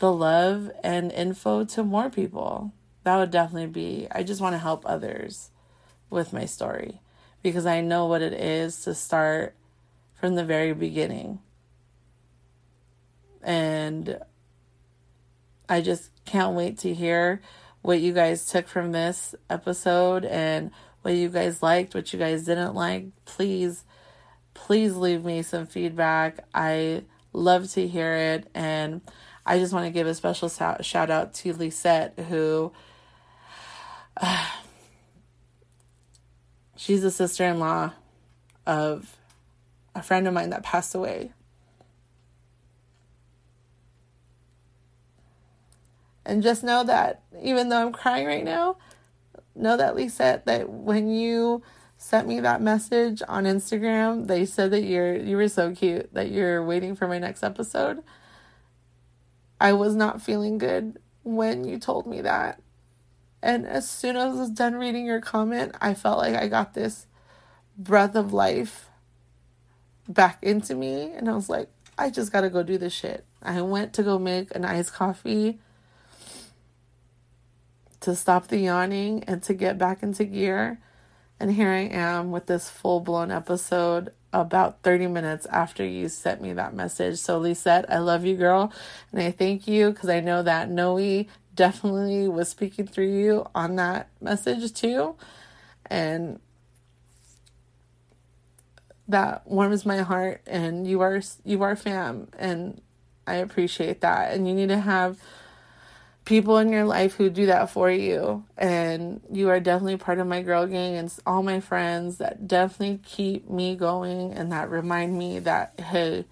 the 0.00 0.12
love 0.12 0.70
and 0.82 1.12
info 1.12 1.64
to 1.64 1.84
more 1.84 2.10
people. 2.10 2.72
That 3.04 3.16
would 3.16 3.30
definitely 3.30 3.68
be, 3.68 4.08
I 4.10 4.22
just 4.22 4.40
want 4.40 4.54
to 4.54 4.58
help 4.58 4.84
others 4.84 5.50
with 6.10 6.32
my 6.32 6.46
story 6.46 7.00
because 7.42 7.64
I 7.64 7.80
know 7.80 8.06
what 8.06 8.22
it 8.22 8.32
is 8.32 8.82
to 8.84 8.94
start 8.94 9.54
from 10.14 10.34
the 10.34 10.44
very 10.44 10.74
beginning. 10.74 11.38
And 13.42 14.18
I 15.68 15.80
just 15.80 16.10
can't 16.24 16.54
wait 16.54 16.78
to 16.78 16.92
hear 16.92 17.40
what 17.82 18.00
you 18.00 18.12
guys 18.12 18.46
took 18.46 18.68
from 18.68 18.92
this 18.92 19.34
episode 19.48 20.24
and 20.24 20.70
what 21.02 21.14
you 21.14 21.28
guys 21.28 21.62
liked, 21.62 21.94
what 21.94 22.12
you 22.12 22.18
guys 22.18 22.44
didn't 22.44 22.74
like. 22.74 23.06
Please, 23.24 23.84
please 24.52 24.96
leave 24.96 25.24
me 25.24 25.42
some 25.42 25.66
feedback. 25.66 26.44
I 26.54 27.04
love 27.32 27.70
to 27.72 27.86
hear 27.86 28.14
it. 28.14 28.50
And 28.54 29.00
I 29.50 29.58
just 29.58 29.72
want 29.72 29.84
to 29.84 29.90
give 29.90 30.06
a 30.06 30.14
special 30.14 30.48
shout 30.48 31.10
out 31.10 31.34
to 31.34 31.52
Lisette, 31.52 32.16
who 32.28 32.70
uh, 34.16 34.46
she's 36.76 37.02
a 37.02 37.10
sister 37.10 37.44
in 37.44 37.58
law 37.58 37.94
of 38.64 39.16
a 39.92 40.04
friend 40.04 40.28
of 40.28 40.34
mine 40.34 40.50
that 40.50 40.62
passed 40.62 40.94
away. 40.94 41.32
And 46.24 46.44
just 46.44 46.62
know 46.62 46.84
that 46.84 47.22
even 47.42 47.70
though 47.70 47.84
I'm 47.84 47.92
crying 47.92 48.28
right 48.28 48.44
now, 48.44 48.76
know 49.56 49.76
that 49.76 49.96
Lisette, 49.96 50.46
that 50.46 50.70
when 50.70 51.10
you 51.10 51.64
sent 51.96 52.28
me 52.28 52.38
that 52.38 52.62
message 52.62 53.20
on 53.26 53.46
Instagram, 53.46 54.28
they 54.28 54.46
said 54.46 54.70
that 54.70 54.84
you're 54.84 55.16
you 55.16 55.36
were 55.36 55.48
so 55.48 55.74
cute 55.74 56.14
that 56.14 56.30
you're 56.30 56.64
waiting 56.64 56.94
for 56.94 57.08
my 57.08 57.18
next 57.18 57.42
episode. 57.42 58.04
I 59.60 59.74
was 59.74 59.94
not 59.94 60.22
feeling 60.22 60.58
good 60.58 60.98
when 61.22 61.64
you 61.64 61.78
told 61.78 62.06
me 62.06 62.22
that. 62.22 62.62
And 63.42 63.66
as 63.66 63.88
soon 63.88 64.16
as 64.16 64.34
I 64.34 64.40
was 64.40 64.50
done 64.50 64.74
reading 64.74 65.04
your 65.04 65.20
comment, 65.20 65.74
I 65.80 65.94
felt 65.94 66.18
like 66.18 66.34
I 66.34 66.48
got 66.48 66.74
this 66.74 67.06
breath 67.76 68.14
of 68.14 68.32
life 68.32 68.88
back 70.08 70.42
into 70.42 70.74
me. 70.74 71.12
And 71.12 71.28
I 71.28 71.34
was 71.34 71.48
like, 71.48 71.68
I 71.96 72.10
just 72.10 72.32
gotta 72.32 72.50
go 72.50 72.62
do 72.62 72.78
this 72.78 72.92
shit. 72.92 73.24
I 73.42 73.62
went 73.62 73.92
to 73.94 74.02
go 74.02 74.18
make 74.18 74.54
an 74.54 74.64
iced 74.64 74.92
coffee 74.92 75.60
to 78.00 78.16
stop 78.16 78.48
the 78.48 78.58
yawning 78.58 79.24
and 79.24 79.42
to 79.42 79.54
get 79.54 79.78
back 79.78 80.02
into 80.02 80.24
gear. 80.24 80.80
And 81.38 81.52
here 81.52 81.70
I 81.70 81.80
am 81.80 82.30
with 82.30 82.46
this 82.46 82.68
full 82.68 83.00
blown 83.00 83.30
episode 83.30 84.12
about 84.32 84.82
30 84.82 85.08
minutes 85.08 85.46
after 85.46 85.84
you 85.84 86.08
sent 86.08 86.40
me 86.40 86.52
that 86.52 86.74
message. 86.74 87.18
So, 87.18 87.38
Lisette, 87.38 87.90
I 87.90 87.98
love 87.98 88.24
you, 88.24 88.36
girl. 88.36 88.72
And 89.12 89.20
I 89.20 89.30
thank 89.30 89.66
you 89.66 89.90
because 89.90 90.08
I 90.08 90.20
know 90.20 90.42
that 90.42 90.70
Noe 90.70 91.24
definitely 91.54 92.28
was 92.28 92.48
speaking 92.48 92.86
through 92.86 93.12
you 93.12 93.46
on 93.54 93.76
that 93.76 94.08
message 94.20 94.72
too. 94.72 95.16
And 95.86 96.40
that 99.08 99.46
warms 99.46 99.84
my 99.84 99.98
heart 99.98 100.40
and 100.46 100.86
you 100.86 101.00
are 101.00 101.20
you 101.44 101.62
are 101.62 101.74
fam 101.74 102.28
and 102.38 102.80
I 103.26 103.36
appreciate 103.36 104.00
that. 104.00 104.32
And 104.32 104.46
you 104.48 104.54
need 104.54 104.68
to 104.68 104.80
have 104.80 105.18
people 106.30 106.58
in 106.58 106.72
your 106.72 106.84
life 106.84 107.14
who 107.14 107.28
do 107.28 107.46
that 107.46 107.68
for 107.70 107.90
you. 107.90 108.44
And 108.56 109.20
you 109.32 109.48
are 109.48 109.58
definitely 109.58 109.96
part 109.96 110.20
of 110.20 110.28
my 110.28 110.42
girl 110.42 110.64
gang 110.64 110.94
and 110.94 111.12
all 111.26 111.42
my 111.42 111.58
friends 111.58 112.18
that 112.18 112.46
definitely 112.46 113.00
keep 113.04 113.50
me 113.50 113.74
going 113.74 114.32
and 114.32 114.52
that 114.52 114.70
remind 114.70 115.18
me 115.18 115.40
that, 115.40 115.80
hey, 115.80 116.24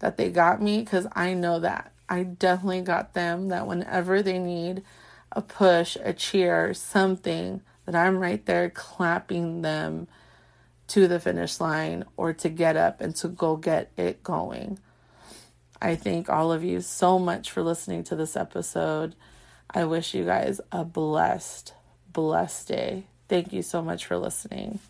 that 0.00 0.18
they 0.18 0.28
got 0.28 0.60
me 0.60 0.80
because 0.80 1.06
I 1.12 1.32
know 1.32 1.58
that. 1.58 1.90
I 2.06 2.24
definitely 2.24 2.82
got 2.82 3.14
them 3.14 3.48
that 3.48 3.66
whenever 3.66 4.20
they 4.20 4.38
need 4.38 4.82
a 5.32 5.40
push, 5.40 5.96
a 6.04 6.12
cheer, 6.12 6.74
something, 6.74 7.62
that 7.86 7.94
I'm 7.94 8.18
right 8.18 8.44
there 8.44 8.68
clapping 8.68 9.62
them 9.62 10.06
to 10.88 11.08
the 11.08 11.18
finish 11.18 11.60
line 11.60 12.04
or 12.18 12.34
to 12.34 12.50
get 12.50 12.76
up 12.76 13.00
and 13.00 13.16
to 13.16 13.28
go 13.28 13.56
get 13.56 13.90
it 13.96 14.22
going. 14.22 14.78
I 15.80 15.96
thank 15.96 16.28
all 16.28 16.52
of 16.52 16.62
you 16.62 16.82
so 16.82 17.18
much 17.18 17.50
for 17.50 17.62
listening 17.62 18.04
to 18.04 18.16
this 18.16 18.36
episode. 18.36 19.14
I 19.72 19.84
wish 19.84 20.14
you 20.14 20.24
guys 20.24 20.60
a 20.72 20.84
blessed, 20.84 21.74
blessed 22.12 22.68
day. 22.68 23.04
Thank 23.28 23.52
you 23.52 23.62
so 23.62 23.82
much 23.82 24.06
for 24.06 24.18
listening. 24.18 24.80